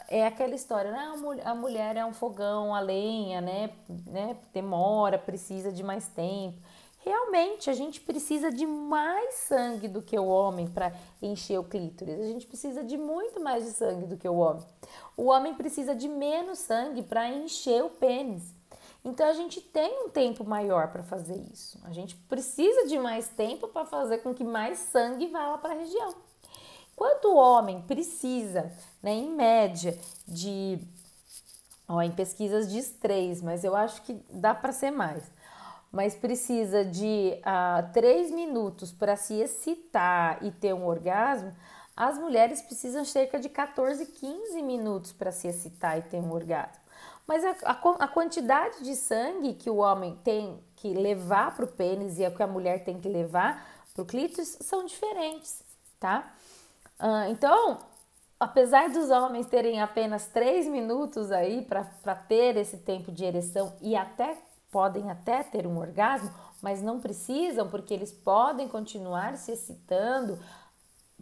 é 0.08 0.26
aquela 0.26 0.54
história, 0.54 0.90
né? 0.90 1.14
A 1.44 1.54
mulher 1.54 1.96
é 1.96 2.04
um 2.04 2.12
fogão, 2.12 2.74
a 2.74 2.80
lenha, 2.80 3.40
né? 3.40 3.70
né? 4.06 4.36
Demora, 4.52 5.16
precisa 5.18 5.70
de 5.70 5.84
mais 5.84 6.08
tempo. 6.08 6.58
Realmente, 7.04 7.70
a 7.70 7.72
gente 7.72 8.00
precisa 8.00 8.50
de 8.50 8.64
mais 8.66 9.34
sangue 9.34 9.88
do 9.88 10.02
que 10.02 10.18
o 10.18 10.26
homem 10.26 10.68
para 10.68 10.92
encher 11.20 11.58
o 11.58 11.64
clítoris. 11.64 12.20
A 12.20 12.26
gente 12.26 12.46
precisa 12.46 12.82
de 12.82 12.96
muito 12.96 13.40
mais 13.40 13.64
de 13.64 13.70
sangue 13.70 14.06
do 14.06 14.16
que 14.16 14.28
o 14.28 14.36
homem. 14.36 14.64
O 15.16 15.24
homem 15.24 15.54
precisa 15.54 15.94
de 15.94 16.08
menos 16.08 16.58
sangue 16.60 17.02
para 17.02 17.28
encher 17.28 17.84
o 17.84 17.90
pênis. 17.90 18.54
Então 19.04 19.26
a 19.26 19.32
gente 19.32 19.60
tem 19.60 20.06
um 20.06 20.08
tempo 20.08 20.44
maior 20.44 20.88
para 20.88 21.02
fazer 21.02 21.36
isso. 21.52 21.80
A 21.84 21.92
gente 21.92 22.14
precisa 22.14 22.86
de 22.86 22.98
mais 22.98 23.28
tempo 23.28 23.68
para 23.68 23.84
fazer 23.84 24.18
com 24.18 24.32
que 24.32 24.44
mais 24.44 24.78
sangue 24.78 25.26
vá 25.26 25.48
lá 25.48 25.58
para 25.58 25.74
a 25.74 25.78
região. 25.78 26.14
Quanto 26.94 27.28
o 27.28 27.36
homem 27.36 27.82
precisa, 27.82 28.72
né, 29.02 29.12
em 29.12 29.30
média, 29.30 29.98
de. 30.26 30.78
Ó, 31.88 32.00
em 32.00 32.12
pesquisas 32.12 32.70
diz 32.70 32.90
três, 32.90 33.42
mas 33.42 33.64
eu 33.64 33.74
acho 33.74 34.02
que 34.02 34.14
dá 34.30 34.54
para 34.54 34.72
ser 34.72 34.90
mais 34.90 35.24
mas 35.92 36.14
precisa 36.14 36.86
de 36.86 37.38
uh, 37.40 37.92
três 37.92 38.30
minutos 38.30 38.90
para 38.90 39.14
se 39.14 39.34
excitar 39.34 40.42
e 40.42 40.50
ter 40.50 40.72
um 40.72 40.86
orgasmo, 40.86 41.54
as 41.94 42.18
mulheres 42.18 42.62
precisam 42.62 43.04
cerca 43.04 43.38
de 43.38 43.50
14, 43.50 44.06
15 44.06 44.62
minutos 44.62 45.12
para 45.12 45.30
se 45.30 45.46
excitar 45.46 45.98
e 45.98 46.02
ter 46.02 46.16
um 46.16 46.32
orgasmo. 46.32 46.81
Mas 47.32 47.46
a, 47.46 47.56
a, 47.70 48.04
a, 48.04 48.08
quantidade 48.08 48.84
de 48.84 48.94
sangue 48.94 49.54
que 49.54 49.70
o 49.70 49.76
homem 49.76 50.18
tem 50.22 50.62
que 50.76 50.92
levar 50.92 51.56
para 51.56 51.64
o 51.64 51.68
pênis 51.68 52.18
e 52.18 52.26
a 52.26 52.30
que 52.30 52.42
a 52.42 52.46
mulher 52.46 52.84
tem 52.84 53.00
que 53.00 53.08
levar 53.08 53.66
para 53.94 54.02
o 54.02 54.04
clítoris 54.04 54.58
são 54.60 54.84
diferentes, 54.84 55.62
tá? 55.98 56.30
Uh, 57.00 57.30
então, 57.30 57.78
apesar 58.38 58.90
dos 58.90 59.08
homens 59.08 59.46
terem 59.46 59.80
apenas 59.80 60.26
3 60.26 60.66
minutos 60.66 61.32
aí 61.32 61.62
para 61.62 62.14
ter 62.14 62.58
esse 62.58 62.76
tempo 62.76 63.10
de 63.10 63.24
ereção 63.24 63.72
e 63.80 63.96
até 63.96 64.36
podem 64.70 65.10
até 65.10 65.42
ter 65.42 65.66
um 65.66 65.78
orgasmo, 65.78 66.30
mas 66.60 66.82
não 66.82 67.00
precisam 67.00 67.66
porque 67.66 67.94
eles 67.94 68.12
podem 68.12 68.68
continuar 68.68 69.38
se 69.38 69.52
excitando 69.52 70.38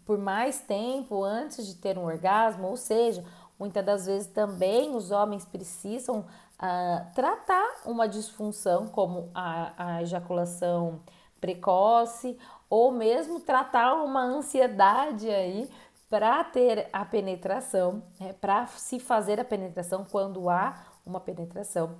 por 0.05 0.17
mais 0.17 0.59
tempo 0.59 1.23
antes 1.23 1.65
de 1.65 1.75
ter 1.75 1.97
um 1.97 2.03
orgasmo, 2.03 2.67
ou 2.67 2.75
seja, 2.75 3.23
muitas 3.61 3.85
das 3.85 4.05
vezes 4.07 4.27
também 4.27 4.95
os 4.95 5.11
homens 5.11 5.45
precisam 5.45 6.21
uh, 6.21 7.13
tratar 7.13 7.83
uma 7.85 8.07
disfunção 8.07 8.87
como 8.87 9.29
a, 9.35 9.73
a 9.77 10.01
ejaculação 10.01 10.99
precoce 11.39 12.39
ou 12.67 12.91
mesmo 12.91 13.39
tratar 13.39 13.93
uma 13.93 14.23
ansiedade 14.23 15.29
aí 15.29 15.69
para 16.09 16.43
ter 16.43 16.89
a 16.91 17.05
penetração, 17.05 18.01
né, 18.19 18.33
para 18.33 18.65
se 18.65 18.99
fazer 18.99 19.39
a 19.39 19.45
penetração 19.45 20.07
quando 20.09 20.49
há 20.49 20.83
uma 21.05 21.19
penetração. 21.19 21.99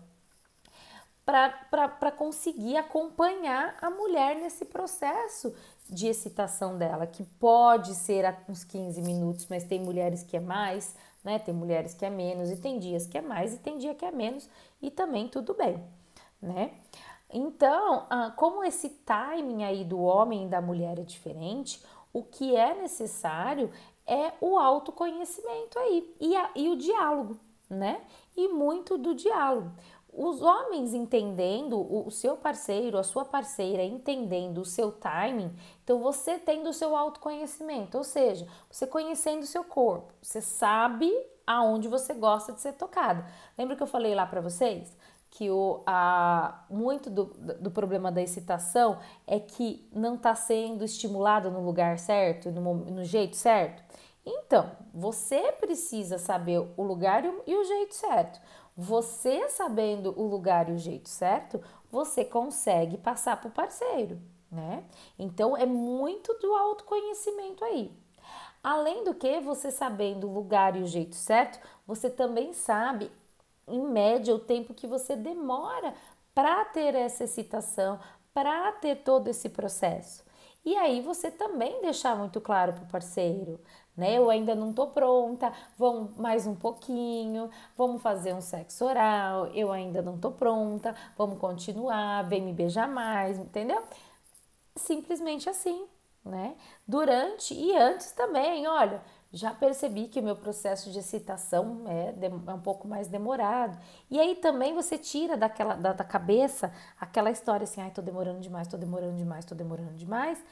Para 1.24 2.12
conseguir 2.12 2.76
acompanhar 2.76 3.78
a 3.80 3.92
mulher 3.92 4.36
nesse 4.38 4.66
processo 4.66 5.56
de 5.92 6.08
excitação 6.08 6.78
dela, 6.78 7.06
que 7.06 7.24
pode 7.24 7.94
ser 7.94 8.26
uns 8.48 8.64
15 8.64 9.02
minutos, 9.02 9.48
mas 9.50 9.66
tem 9.66 9.82
mulheres 9.82 10.24
que 10.24 10.38
é 10.38 10.40
mais, 10.40 10.96
né? 11.22 11.38
Tem 11.38 11.54
mulheres 11.54 11.94
que 11.94 12.06
é 12.06 12.10
menos, 12.10 12.50
e 12.50 12.56
tem 12.56 12.80
dias 12.80 13.06
que 13.06 13.18
é 13.18 13.22
mais, 13.22 13.54
e 13.54 13.58
tem 13.58 13.78
dia 13.78 13.94
que 13.94 14.06
é 14.06 14.12
menos, 14.12 14.50
e 14.82 14.90
também 14.90 15.28
tudo 15.28 15.54
bem, 15.54 15.84
né? 16.42 16.72
Então, 17.30 18.08
como 18.36 18.64
esse 18.64 18.90
timing 18.90 19.64
aí 19.64 19.84
do 19.84 20.02
homem 20.02 20.46
e 20.46 20.50
da 20.50 20.62
mulher 20.62 20.98
é 20.98 21.04
diferente, 21.04 21.82
o 22.14 22.24
que 22.24 22.56
é 22.56 22.74
necessário 22.74 23.72
é 24.06 24.34
o 24.42 24.58
autoconhecimento 24.58 25.80
aí 25.80 26.14
e, 26.20 26.36
a, 26.36 26.52
e 26.56 26.70
o 26.70 26.76
diálogo, 26.76 27.38
né? 27.70 28.02
E 28.36 28.48
muito 28.50 28.98
do 28.98 29.14
diálogo. 29.14 29.72
Os 30.14 30.42
homens 30.42 30.94
entendendo 30.94 31.80
o 31.80 32.12
seu 32.12 32.36
parceiro, 32.36 32.98
a 32.98 33.04
sua 33.04 33.24
parceira 33.24 33.82
entendendo 33.82 34.58
o 34.58 34.66
seu 34.66 34.92
timing, 34.92 35.56
então 35.84 36.00
você 36.00 36.38
tendo 36.38 36.70
o 36.70 36.74
seu 36.74 36.96
autoconhecimento, 36.98 37.98
ou 37.98 38.04
seja, 38.04 38.46
você 38.70 38.86
conhecendo 38.86 39.44
o 39.44 39.48
seu 39.48 39.64
corpo, 39.64 40.14
você 40.22 40.42
sabe 40.42 41.10
aonde 41.48 41.88
você 41.88 42.14
gosta 42.14 42.52
de 42.52 42.60
ser 42.60 42.74
tocada. 42.74 43.26
Lembra 43.58 43.76
que 43.76 43.84
eu 43.84 43.88
falei 43.88 44.14
lá 44.14 44.26
para 44.26 44.42
vocês 44.42 44.96
que 45.32 45.50
o, 45.50 45.82
a, 45.86 46.66
muito 46.70 47.10
do, 47.10 47.26
do 47.60 47.72
problema 47.72 48.12
da 48.12 48.22
excitação 48.22 49.00
é 49.26 49.40
que 49.40 49.90
não 49.94 50.16
está 50.16 50.36
sendo 50.36 50.84
estimulado 50.84 51.50
no 51.50 51.64
lugar 51.64 51.98
certo, 51.98 52.52
no, 52.52 52.74
no 52.74 53.04
jeito 53.06 53.38
certo? 53.38 53.82
Então, 54.26 54.72
você 54.94 55.52
precisa 55.54 56.18
saber 56.18 56.60
o 56.78 56.84
lugar 56.84 57.24
e 57.48 57.56
o 57.56 57.64
jeito 57.64 57.96
certo. 57.96 58.40
Você 58.82 59.48
sabendo 59.48 60.12
o 60.20 60.28
lugar 60.28 60.68
e 60.68 60.72
o 60.72 60.78
jeito 60.80 61.08
certo, 61.08 61.62
você 61.92 62.26
consegue 62.26 62.98
passar 62.98 63.40
para 63.40 63.48
o 63.48 63.52
parceiro, 63.52 64.20
né? 64.52 64.84
Então 65.20 65.56
é 65.56 65.68
muito 65.68 66.34
do 66.40 66.52
autoconhecimento 66.56 67.64
aí. 67.64 67.92
Além 68.64 69.04
do 69.04 69.14
que, 69.14 69.40
você 69.40 69.70
sabendo 69.70 70.28
o 70.28 70.34
lugar 70.34 70.76
e 70.76 70.82
o 70.82 70.88
jeito 70.88 71.16
certo, 71.16 71.60
você 71.86 72.10
também 72.10 72.54
sabe, 72.54 73.12
em 73.68 73.82
média, 73.82 74.34
o 74.34 74.40
tempo 74.40 74.74
que 74.74 74.88
você 74.88 75.16
demora 75.16 75.94
para 76.34 76.66
ter 76.66 76.96
essa 76.96 77.26
excitação, 77.26 78.00
para 78.34 78.72
ter 78.72 79.04
todo 79.04 79.28
esse 79.28 79.48
processo. 79.48 80.24
E 80.66 80.76
aí 80.76 81.02
você 81.02 81.30
também 81.30 81.82
deixar 81.82 82.16
muito 82.16 82.42
claro 82.42 82.74
para 82.74 82.84
o 82.84 82.88
parceiro, 82.88 83.60
né? 83.96 84.18
Eu 84.18 84.30
ainda 84.30 84.56
não 84.56 84.74
tô 84.74 84.88
pronta, 84.88 85.52
vamos 85.78 86.18
mais 86.18 86.48
um 86.48 86.56
pouquinho, 86.56 87.50
vamos 87.78 88.02
fazer 88.02 88.34
um 88.34 88.42
sexo 88.42 88.86
oral, 88.86 89.48
eu 89.48 89.72
ainda 89.72 90.02
não 90.02 90.18
tô 90.18 90.32
pronta, 90.32 90.96
vamos 91.18 91.38
continuar, 91.40 92.24
vem 92.24 92.42
me 92.42 92.54
beijar 92.54 92.88
mais, 92.88 93.38
entendeu? 93.38 93.82
Simplesmente 94.76 95.50
assim, 95.50 95.86
né? 96.24 96.56
Durante 96.88 97.54
e 97.54 97.76
antes 97.76 98.12
também, 98.12 98.68
olha, 98.68 99.02
já 99.34 99.54
percebi 99.54 100.08
que 100.08 100.20
o 100.20 100.24
meu 100.24 100.36
processo 100.36 100.92
de 100.92 101.00
excitação 101.00 101.84
é, 101.88 102.14
é, 102.26 102.54
um 102.54 102.60
pouco 102.60 102.88
mais 102.88 103.08
demorado. 103.08 103.78
E 104.10 104.20
aí 104.20 104.36
também 104.36 104.74
você 104.74 104.98
tira 104.98 105.38
daquela, 105.38 105.76
da, 105.76 105.94
da 105.94 106.04
cabeça 106.04 106.74
aquela 107.00 107.32
história 107.32 107.64
assim, 107.64 107.82
ai, 107.82 107.92
tô 107.92 108.02
demorando 108.02 108.42
demais, 108.42 108.68
tô 108.68 108.78
demorando 108.78 109.16
demais, 109.16 109.46
tô 109.46 109.56
demorando 109.56 109.94
demais, 109.94 110.44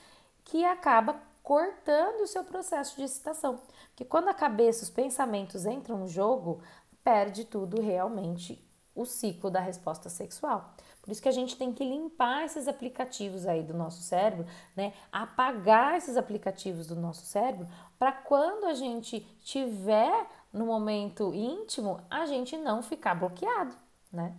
que 0.45 0.63
acaba 0.63 1.21
cortando 1.43 2.21
o 2.21 2.27
seu 2.27 2.43
processo 2.43 2.95
de 2.95 3.03
excitação. 3.03 3.59
Porque 3.89 4.05
quando 4.05 4.29
a 4.29 4.33
cabeça, 4.33 4.83
os 4.83 4.89
pensamentos 4.89 5.65
entram 5.65 5.97
no 5.97 6.07
jogo, 6.07 6.61
perde 7.03 7.45
tudo 7.45 7.81
realmente 7.81 8.63
o 8.95 9.05
ciclo 9.05 9.49
da 9.49 9.59
resposta 9.59 10.09
sexual. 10.09 10.73
Por 11.01 11.11
isso 11.11 11.21
que 11.21 11.29
a 11.29 11.33
gente 11.33 11.55
tem 11.55 11.73
que 11.73 11.83
limpar 11.83 12.45
esses 12.45 12.67
aplicativos 12.67 13.47
aí 13.47 13.63
do 13.63 13.73
nosso 13.73 14.01
cérebro, 14.01 14.45
né? 14.75 14.93
Apagar 15.11 15.97
esses 15.97 16.17
aplicativos 16.17 16.87
do 16.87 16.95
nosso 16.95 17.25
cérebro 17.25 17.67
para 17.97 18.11
quando 18.11 18.65
a 18.65 18.73
gente 18.73 19.21
tiver 19.43 20.27
no 20.51 20.65
momento 20.65 21.33
íntimo, 21.33 22.01
a 22.09 22.25
gente 22.25 22.57
não 22.57 22.83
ficar 22.83 23.15
bloqueado, 23.15 23.73
né? 24.11 24.35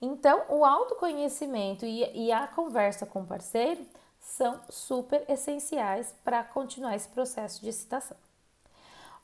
Então, 0.00 0.44
o 0.48 0.64
autoconhecimento 0.64 1.84
e, 1.84 2.26
e 2.26 2.32
a 2.32 2.46
conversa 2.46 3.04
com 3.04 3.22
o 3.22 3.26
parceiro 3.26 3.84
são 4.38 4.60
super 4.70 5.24
essenciais 5.28 6.14
para 6.22 6.44
continuar 6.44 6.94
esse 6.94 7.08
processo 7.08 7.60
de 7.60 7.68
excitação. 7.68 8.16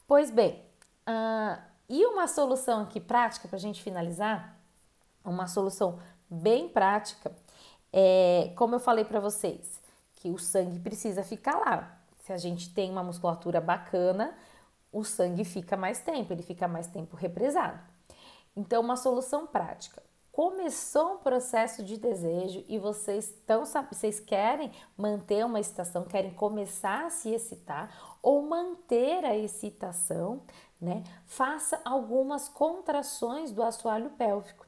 Pois 0.08 0.28
bem, 0.28 0.60
uh, 1.08 1.62
e 1.88 2.04
uma 2.06 2.26
solução 2.26 2.82
aqui 2.82 3.00
prática 3.00 3.46
para 3.46 3.56
a 3.56 3.60
gente 3.60 3.80
finalizar 3.80 4.58
uma 5.24 5.46
solução 5.46 6.00
bem 6.28 6.68
prática, 6.68 7.30
é, 7.92 8.52
como 8.56 8.74
eu 8.74 8.80
falei 8.80 9.04
para 9.04 9.20
vocês, 9.20 9.80
que 10.16 10.30
o 10.30 10.38
sangue 10.38 10.80
precisa 10.80 11.22
ficar 11.22 11.58
lá. 11.58 11.96
Se 12.24 12.32
a 12.32 12.36
gente 12.36 12.74
tem 12.74 12.90
uma 12.90 13.04
musculatura 13.04 13.60
bacana, 13.60 14.36
o 14.92 15.04
sangue 15.04 15.44
fica 15.44 15.76
mais 15.76 16.00
tempo, 16.00 16.32
ele 16.32 16.42
fica 16.42 16.66
mais 16.66 16.88
tempo 16.88 17.16
represado. 17.16 17.78
Então, 18.56 18.82
uma 18.82 18.96
solução 18.96 19.46
prática. 19.46 20.02
Começou 20.34 21.12
um 21.12 21.18
processo 21.18 21.84
de 21.84 21.96
desejo 21.96 22.64
e 22.66 22.76
vocês 22.76 23.26
estão, 23.26 23.62
vocês 23.64 24.18
querem 24.18 24.72
manter 24.96 25.46
uma 25.46 25.60
excitação, 25.60 26.02
querem 26.02 26.34
começar 26.34 27.06
a 27.06 27.10
se 27.10 27.32
excitar 27.32 28.16
ou 28.20 28.42
manter 28.42 29.24
a 29.24 29.36
excitação, 29.36 30.42
né? 30.80 31.04
Faça 31.24 31.80
algumas 31.84 32.48
contrações 32.48 33.52
do 33.52 33.62
assoalho 33.62 34.10
pélvico. 34.10 34.66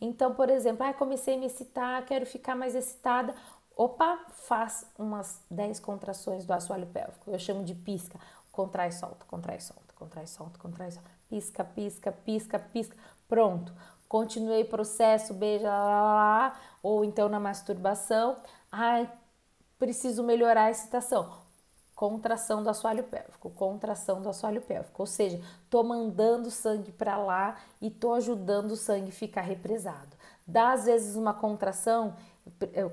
Então, 0.00 0.34
por 0.34 0.48
exemplo, 0.48 0.86
ah, 0.86 0.94
comecei 0.94 1.34
a 1.34 1.38
me 1.38 1.44
excitar, 1.44 2.06
quero 2.06 2.24
ficar 2.24 2.56
mais 2.56 2.74
excitada. 2.74 3.34
Opa, 3.76 4.18
faz 4.30 4.90
umas 4.98 5.42
10 5.50 5.78
contrações 5.78 6.46
do 6.46 6.54
assoalho 6.54 6.86
pélvico. 6.86 7.30
Eu 7.30 7.38
chamo 7.38 7.64
de 7.64 7.74
pisca. 7.74 8.18
Contrai, 8.50 8.90
solta, 8.90 9.26
contrai, 9.26 9.60
solta, 9.60 9.92
contrai, 9.94 10.26
solta, 10.26 10.58
contrai, 10.58 10.90
solta. 10.90 11.10
Pisca, 11.28 11.62
pisca, 11.64 12.12
pisca, 12.12 12.58
pisca. 12.58 12.96
Pronto. 13.28 13.74
Continuei 14.12 14.62
processo, 14.62 15.32
beija, 15.32 15.70
lá, 15.70 16.02
lá, 16.02 16.12
lá. 16.12 16.60
Ou 16.82 17.02
então 17.02 17.30
na 17.30 17.40
masturbação. 17.40 18.36
Ai, 18.70 19.10
preciso 19.78 20.22
melhorar 20.22 20.64
a 20.64 20.70
excitação 20.70 21.40
contração 21.94 22.64
do 22.64 22.68
assoalho 22.68 23.04
pélvico, 23.04 23.48
contração 23.50 24.20
do 24.20 24.28
assoalho 24.28 24.60
pélvico, 24.60 25.02
ou 25.02 25.06
seja, 25.06 25.40
tô 25.70 25.84
mandando 25.84 26.50
sangue 26.50 26.90
para 26.90 27.16
lá 27.16 27.56
e 27.80 27.90
tô 27.90 28.12
ajudando 28.14 28.72
o 28.72 28.76
sangue 28.76 29.12
ficar 29.12 29.42
represado. 29.42 30.16
Dá 30.44 30.72
às 30.72 30.86
vezes 30.86 31.14
uma 31.14 31.32
contração, 31.32 32.16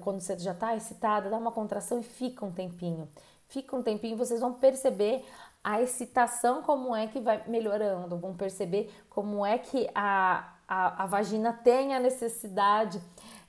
quando 0.02 0.22
você 0.22 0.38
já 0.38 0.52
está 0.52 0.76
excitada, 0.76 1.28
dá 1.28 1.38
uma 1.38 1.52
contração 1.52 2.00
e 2.00 2.04
fica 2.04 2.46
um 2.46 2.52
tempinho. 2.52 3.10
Fica 3.48 3.76
um 3.76 3.82
tempinho, 3.82 4.16
vocês 4.16 4.42
vão 4.42 4.54
perceber 4.54 5.26
a 5.64 5.82
excitação 5.82 6.62
como 6.62 6.96
é 6.96 7.08
que 7.08 7.20
vai 7.20 7.44
melhorando, 7.48 8.16
vão 8.16 8.36
perceber 8.36 8.94
como 9.10 9.44
é 9.44 9.58
que 9.58 9.90
a, 9.96 10.54
a, 10.70 11.04
a 11.04 11.06
vagina 11.08 11.52
tem 11.52 11.96
a 11.96 12.00
necessidade. 12.00 13.02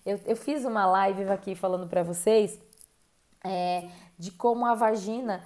Eu, 0.07 0.19
eu 0.25 0.35
fiz 0.35 0.65
uma 0.65 0.87
live 0.87 1.25
aqui 1.29 1.55
falando 1.55 1.87
para 1.87 2.03
vocês 2.03 2.59
é, 3.45 3.89
de 4.19 4.31
como 4.33 4.65
a 4.65 4.75
vagina 4.75 5.45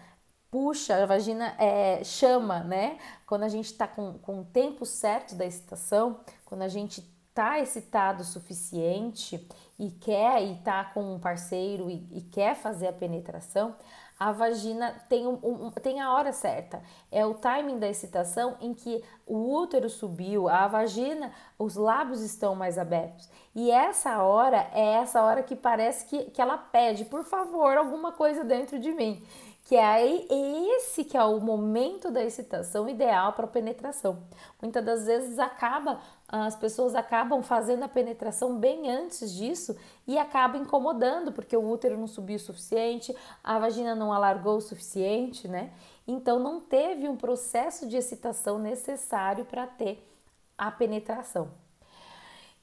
puxa, 0.54 1.02
a 1.02 1.06
vagina 1.06 1.52
é, 1.58 2.04
chama, 2.04 2.60
né? 2.60 2.96
Quando 3.26 3.42
a 3.42 3.48
gente 3.48 3.64
está 3.64 3.88
com, 3.88 4.16
com 4.18 4.38
o 4.38 4.44
tempo 4.44 4.86
certo 4.86 5.34
da 5.34 5.44
excitação, 5.44 6.20
quando 6.44 6.62
a 6.62 6.68
gente 6.68 7.04
está 7.28 7.58
excitado 7.58 8.22
o 8.22 8.24
suficiente 8.24 9.48
e 9.76 9.90
quer 9.90 10.44
e 10.44 10.54
tá 10.58 10.84
com 10.84 11.16
um 11.16 11.18
parceiro 11.18 11.90
e, 11.90 12.06
e 12.12 12.20
quer 12.20 12.54
fazer 12.54 12.86
a 12.86 12.92
penetração, 12.92 13.74
a 14.18 14.30
vagina 14.32 14.94
tem, 15.08 15.26
um, 15.26 15.38
um, 15.42 15.70
tem 15.70 16.00
a 16.00 16.12
hora 16.12 16.32
certa. 16.32 16.82
É 17.10 17.26
o 17.26 17.34
timing 17.34 17.78
da 17.78 17.88
excitação 17.88 18.56
em 18.60 18.72
que 18.72 19.02
o 19.26 19.54
útero 19.54 19.88
subiu, 19.88 20.48
a 20.48 20.66
vagina, 20.68 21.32
os 21.58 21.76
lábios 21.76 22.20
estão 22.20 22.54
mais 22.54 22.78
abertos. 22.78 23.28
E 23.54 23.70
essa 23.70 24.22
hora 24.22 24.68
é 24.72 24.94
essa 24.94 25.22
hora 25.22 25.42
que 25.42 25.56
parece 25.56 26.06
que, 26.06 26.30
que 26.30 26.40
ela 26.40 26.56
pede, 26.56 27.04
por 27.04 27.24
favor, 27.24 27.76
alguma 27.76 28.12
coisa 28.12 28.44
dentro 28.44 28.78
de 28.78 28.92
mim 28.92 29.22
que 29.64 29.76
é 29.76 30.06
esse 30.06 31.04
que 31.04 31.16
é 31.16 31.24
o 31.24 31.40
momento 31.40 32.10
da 32.10 32.22
excitação 32.22 32.88
ideal 32.88 33.32
para 33.32 33.46
penetração. 33.46 34.22
Muitas 34.60 34.84
das 34.84 35.06
vezes 35.06 35.38
acaba 35.38 36.00
as 36.28 36.56
pessoas 36.56 36.94
acabam 36.94 37.42
fazendo 37.42 37.84
a 37.84 37.88
penetração 37.88 38.58
bem 38.58 38.90
antes 38.90 39.32
disso 39.32 39.76
e 40.06 40.18
acaba 40.18 40.58
incomodando 40.58 41.32
porque 41.32 41.56
o 41.56 41.70
útero 41.70 41.96
não 41.96 42.06
subiu 42.06 42.36
o 42.36 42.40
suficiente, 42.40 43.14
a 43.42 43.58
vagina 43.58 43.94
não 43.94 44.12
alargou 44.12 44.56
o 44.56 44.60
suficiente, 44.60 45.46
né? 45.46 45.72
Então 46.06 46.38
não 46.38 46.60
teve 46.60 47.08
um 47.08 47.16
processo 47.16 47.86
de 47.86 47.96
excitação 47.96 48.58
necessário 48.58 49.44
para 49.44 49.66
ter 49.66 50.04
a 50.58 50.70
penetração. 50.70 51.63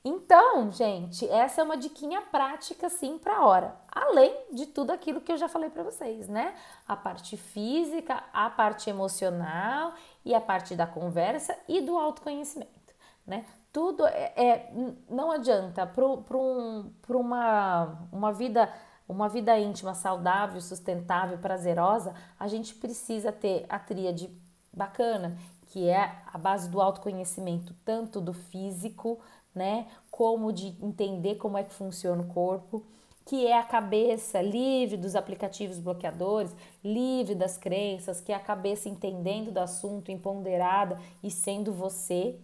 Então, 0.03 0.71
gente, 0.71 1.29
essa 1.29 1.61
é 1.61 1.63
uma 1.63 1.77
diquinha 1.77 2.21
prática 2.21 2.89
sim 2.89 3.19
para 3.19 3.37
a 3.37 3.45
hora, 3.45 3.75
além 3.91 4.35
de 4.51 4.65
tudo 4.65 4.91
aquilo 4.91 5.21
que 5.21 5.31
eu 5.31 5.37
já 5.37 5.47
falei 5.47 5.69
para 5.69 5.83
vocês, 5.83 6.27
né? 6.27 6.55
A 6.87 6.95
parte 6.95 7.37
física, 7.37 8.23
a 8.33 8.49
parte 8.49 8.89
emocional 8.89 9.93
e 10.25 10.33
a 10.33 10.41
parte 10.41 10.75
da 10.75 10.87
conversa 10.87 11.55
e 11.67 11.81
do 11.81 11.97
autoconhecimento, 11.99 12.95
né? 13.27 13.45
Tudo 13.71 14.07
é, 14.07 14.33
é 14.35 14.73
não 15.07 15.31
adianta 15.31 15.85
para 15.85 16.03
um, 16.03 16.91
uma, 17.07 18.07
uma 18.11 18.33
vida 18.33 18.73
uma 19.07 19.27
vida 19.27 19.59
íntima 19.59 19.93
saudável, 19.93 20.61
sustentável, 20.61 21.37
prazerosa, 21.37 22.15
a 22.39 22.47
gente 22.47 22.73
precisa 22.73 23.29
ter 23.29 23.65
a 23.67 23.77
tríade 23.77 24.29
bacana, 24.71 25.37
que 25.67 25.89
é 25.89 26.15
a 26.31 26.37
base 26.37 26.69
do 26.69 26.79
autoconhecimento, 26.79 27.75
tanto 27.83 28.21
do 28.21 28.31
físico, 28.31 29.19
né? 29.53 29.87
Como 30.09 30.51
de 30.51 30.75
entender 30.81 31.35
como 31.35 31.57
é 31.57 31.63
que 31.63 31.73
funciona 31.73 32.21
o 32.21 32.27
corpo, 32.27 32.85
que 33.25 33.45
é 33.45 33.57
a 33.57 33.63
cabeça 33.63 34.41
livre 34.41 34.97
dos 34.97 35.15
aplicativos 35.15 35.79
bloqueadores, 35.79 36.55
livre 36.83 37.35
das 37.35 37.57
crenças, 37.57 38.19
que 38.19 38.31
é 38.31 38.35
a 38.35 38.39
cabeça 38.39 38.89
entendendo 38.89 39.51
do 39.51 39.59
assunto, 39.59 40.11
empoderada 40.11 40.99
e 41.23 41.29
sendo 41.29 41.71
você. 41.71 42.37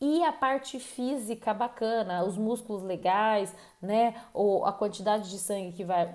E 0.00 0.24
a 0.24 0.32
parte 0.32 0.80
física 0.80 1.54
bacana, 1.54 2.24
os 2.24 2.36
músculos 2.36 2.82
legais, 2.82 3.54
né? 3.80 4.20
Ou 4.34 4.66
a 4.66 4.72
quantidade 4.72 5.30
de 5.30 5.38
sangue 5.38 5.72
que 5.72 5.84
vai 5.84 6.12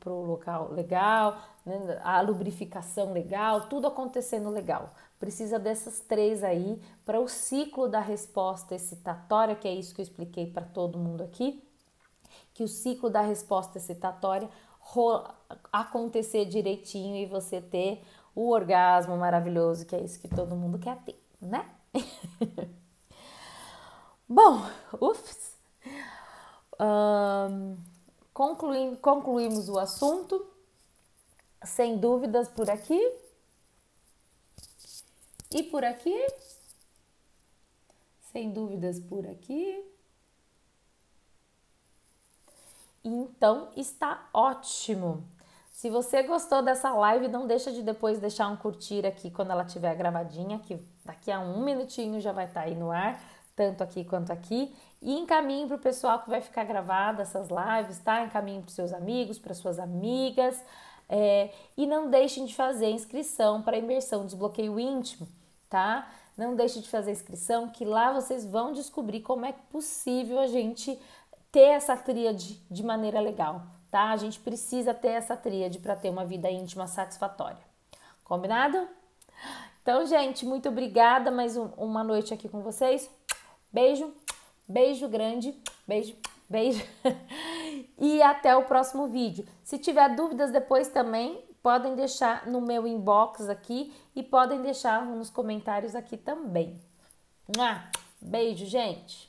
para 0.00 0.10
o 0.10 0.24
local 0.24 0.72
legal, 0.72 1.36
né? 1.64 2.00
a 2.02 2.20
lubrificação 2.22 3.12
legal, 3.12 3.68
tudo 3.68 3.88
acontecendo 3.88 4.48
legal. 4.48 4.94
Precisa 5.18 5.58
dessas 5.58 6.00
três 6.00 6.44
aí 6.44 6.80
para 7.04 7.20
o 7.20 7.28
ciclo 7.28 7.88
da 7.88 8.00
resposta 8.00 8.74
excitatória, 8.74 9.56
que 9.56 9.66
é 9.66 9.74
isso 9.74 9.94
que 9.94 10.00
eu 10.00 10.04
expliquei 10.04 10.46
para 10.50 10.64
todo 10.64 10.98
mundo 10.98 11.22
aqui, 11.22 11.62
que 12.52 12.62
o 12.62 12.68
ciclo 12.68 13.08
da 13.08 13.22
resposta 13.22 13.78
excitatória 13.78 14.48
acontecer 15.72 16.44
direitinho 16.44 17.16
e 17.16 17.26
você 17.26 17.60
ter 17.60 18.02
o 18.34 18.50
orgasmo 18.50 19.16
maravilhoso, 19.16 19.86
que 19.86 19.96
é 19.96 20.00
isso 20.00 20.20
que 20.20 20.28
todo 20.28 20.54
mundo 20.54 20.78
quer 20.78 20.96
ter, 21.02 21.18
né? 21.40 21.68
Bom, 24.28 24.60
ups. 25.00 25.56
Um, 26.78 27.76
concluindo, 28.34 28.96
concluímos 28.98 29.68
o 29.68 29.78
assunto. 29.78 30.46
Sem 31.64 31.96
dúvidas 31.96 32.48
por 32.48 32.68
aqui. 32.68 33.00
E 35.50 35.62
por 35.62 35.84
aqui? 35.84 36.26
Sem 38.32 38.50
dúvidas 38.50 38.98
por 39.00 39.26
aqui. 39.26 39.84
Então 43.04 43.70
está 43.76 44.28
ótimo. 44.34 45.24
Se 45.70 45.90
você 45.90 46.22
gostou 46.22 46.62
dessa 46.62 46.90
live, 46.92 47.28
não 47.28 47.46
deixa 47.46 47.70
de 47.70 47.82
depois 47.82 48.18
deixar 48.18 48.48
um 48.48 48.56
curtir 48.56 49.06
aqui 49.06 49.30
quando 49.30 49.50
ela 49.50 49.62
estiver 49.62 49.94
gravadinha, 49.94 50.58
que 50.58 50.82
daqui 51.04 51.30
a 51.30 51.38
um 51.38 51.62
minutinho 51.62 52.20
já 52.20 52.32
vai 52.32 52.46
estar 52.46 52.62
tá 52.62 52.66
aí 52.66 52.74
no 52.74 52.90
ar, 52.90 53.20
tanto 53.54 53.84
aqui 53.84 54.04
quanto 54.04 54.32
aqui. 54.32 54.74
E 55.00 55.12
encaminhe 55.16 55.66
para 55.66 55.76
o 55.76 55.78
pessoal 55.78 56.20
que 56.20 56.30
vai 56.30 56.40
ficar 56.40 56.64
gravada 56.64 57.22
essas 57.22 57.48
lives, 57.48 57.98
tá? 57.98 58.24
Encaminhe 58.24 58.62
para 58.62 58.70
seus 58.72 58.92
amigos, 58.92 59.38
para 59.38 59.54
suas 59.54 59.78
amigas. 59.78 60.60
É, 61.08 61.50
e 61.76 61.86
não 61.86 62.10
deixem 62.10 62.44
de 62.44 62.54
fazer 62.54 62.90
inscrição 62.90 63.62
para 63.62 63.76
a 63.76 63.78
imersão 63.78 64.26
Desbloqueio 64.26 64.78
Íntimo, 64.78 65.28
tá? 65.68 66.10
Não 66.36 66.54
deixe 66.54 66.80
de 66.80 66.88
fazer 66.88 67.12
inscrição, 67.12 67.68
que 67.68 67.84
lá 67.84 68.12
vocês 68.12 68.44
vão 68.44 68.72
descobrir 68.72 69.20
como 69.20 69.46
é 69.46 69.52
possível 69.70 70.38
a 70.38 70.46
gente 70.46 70.98
ter 71.50 71.68
essa 71.68 71.96
tríade 71.96 72.60
de 72.70 72.82
maneira 72.82 73.20
legal, 73.20 73.62
tá? 73.90 74.10
A 74.10 74.16
gente 74.16 74.38
precisa 74.40 74.92
ter 74.92 75.08
essa 75.08 75.36
tríade 75.36 75.78
para 75.78 75.96
ter 75.96 76.10
uma 76.10 76.24
vida 76.24 76.50
íntima 76.50 76.86
satisfatória. 76.86 77.64
Combinado? 78.22 78.86
Então, 79.80 80.04
gente, 80.04 80.44
muito 80.44 80.68
obrigada. 80.68 81.30
Mais 81.30 81.56
um, 81.56 81.66
uma 81.76 82.02
noite 82.02 82.34
aqui 82.34 82.48
com 82.48 82.60
vocês. 82.60 83.08
Beijo, 83.72 84.12
beijo 84.68 85.08
grande, 85.08 85.54
beijo, 85.86 86.14
beijo. 86.48 86.84
e 87.98 88.22
até 88.22 88.56
o 88.56 88.64
próximo 88.64 89.06
vídeo. 89.08 89.46
Se 89.62 89.78
tiver 89.78 90.14
dúvidas 90.14 90.50
depois 90.52 90.88
também, 90.88 91.44
podem 91.62 91.94
deixar 91.94 92.46
no 92.46 92.60
meu 92.60 92.86
inbox 92.86 93.48
aqui 93.48 93.92
e 94.14 94.22
podem 94.22 94.62
deixar 94.62 95.04
nos 95.04 95.30
comentários 95.30 95.94
aqui 95.94 96.16
também. 96.16 96.78
Beijo, 98.20 98.66
gente! 98.66 99.25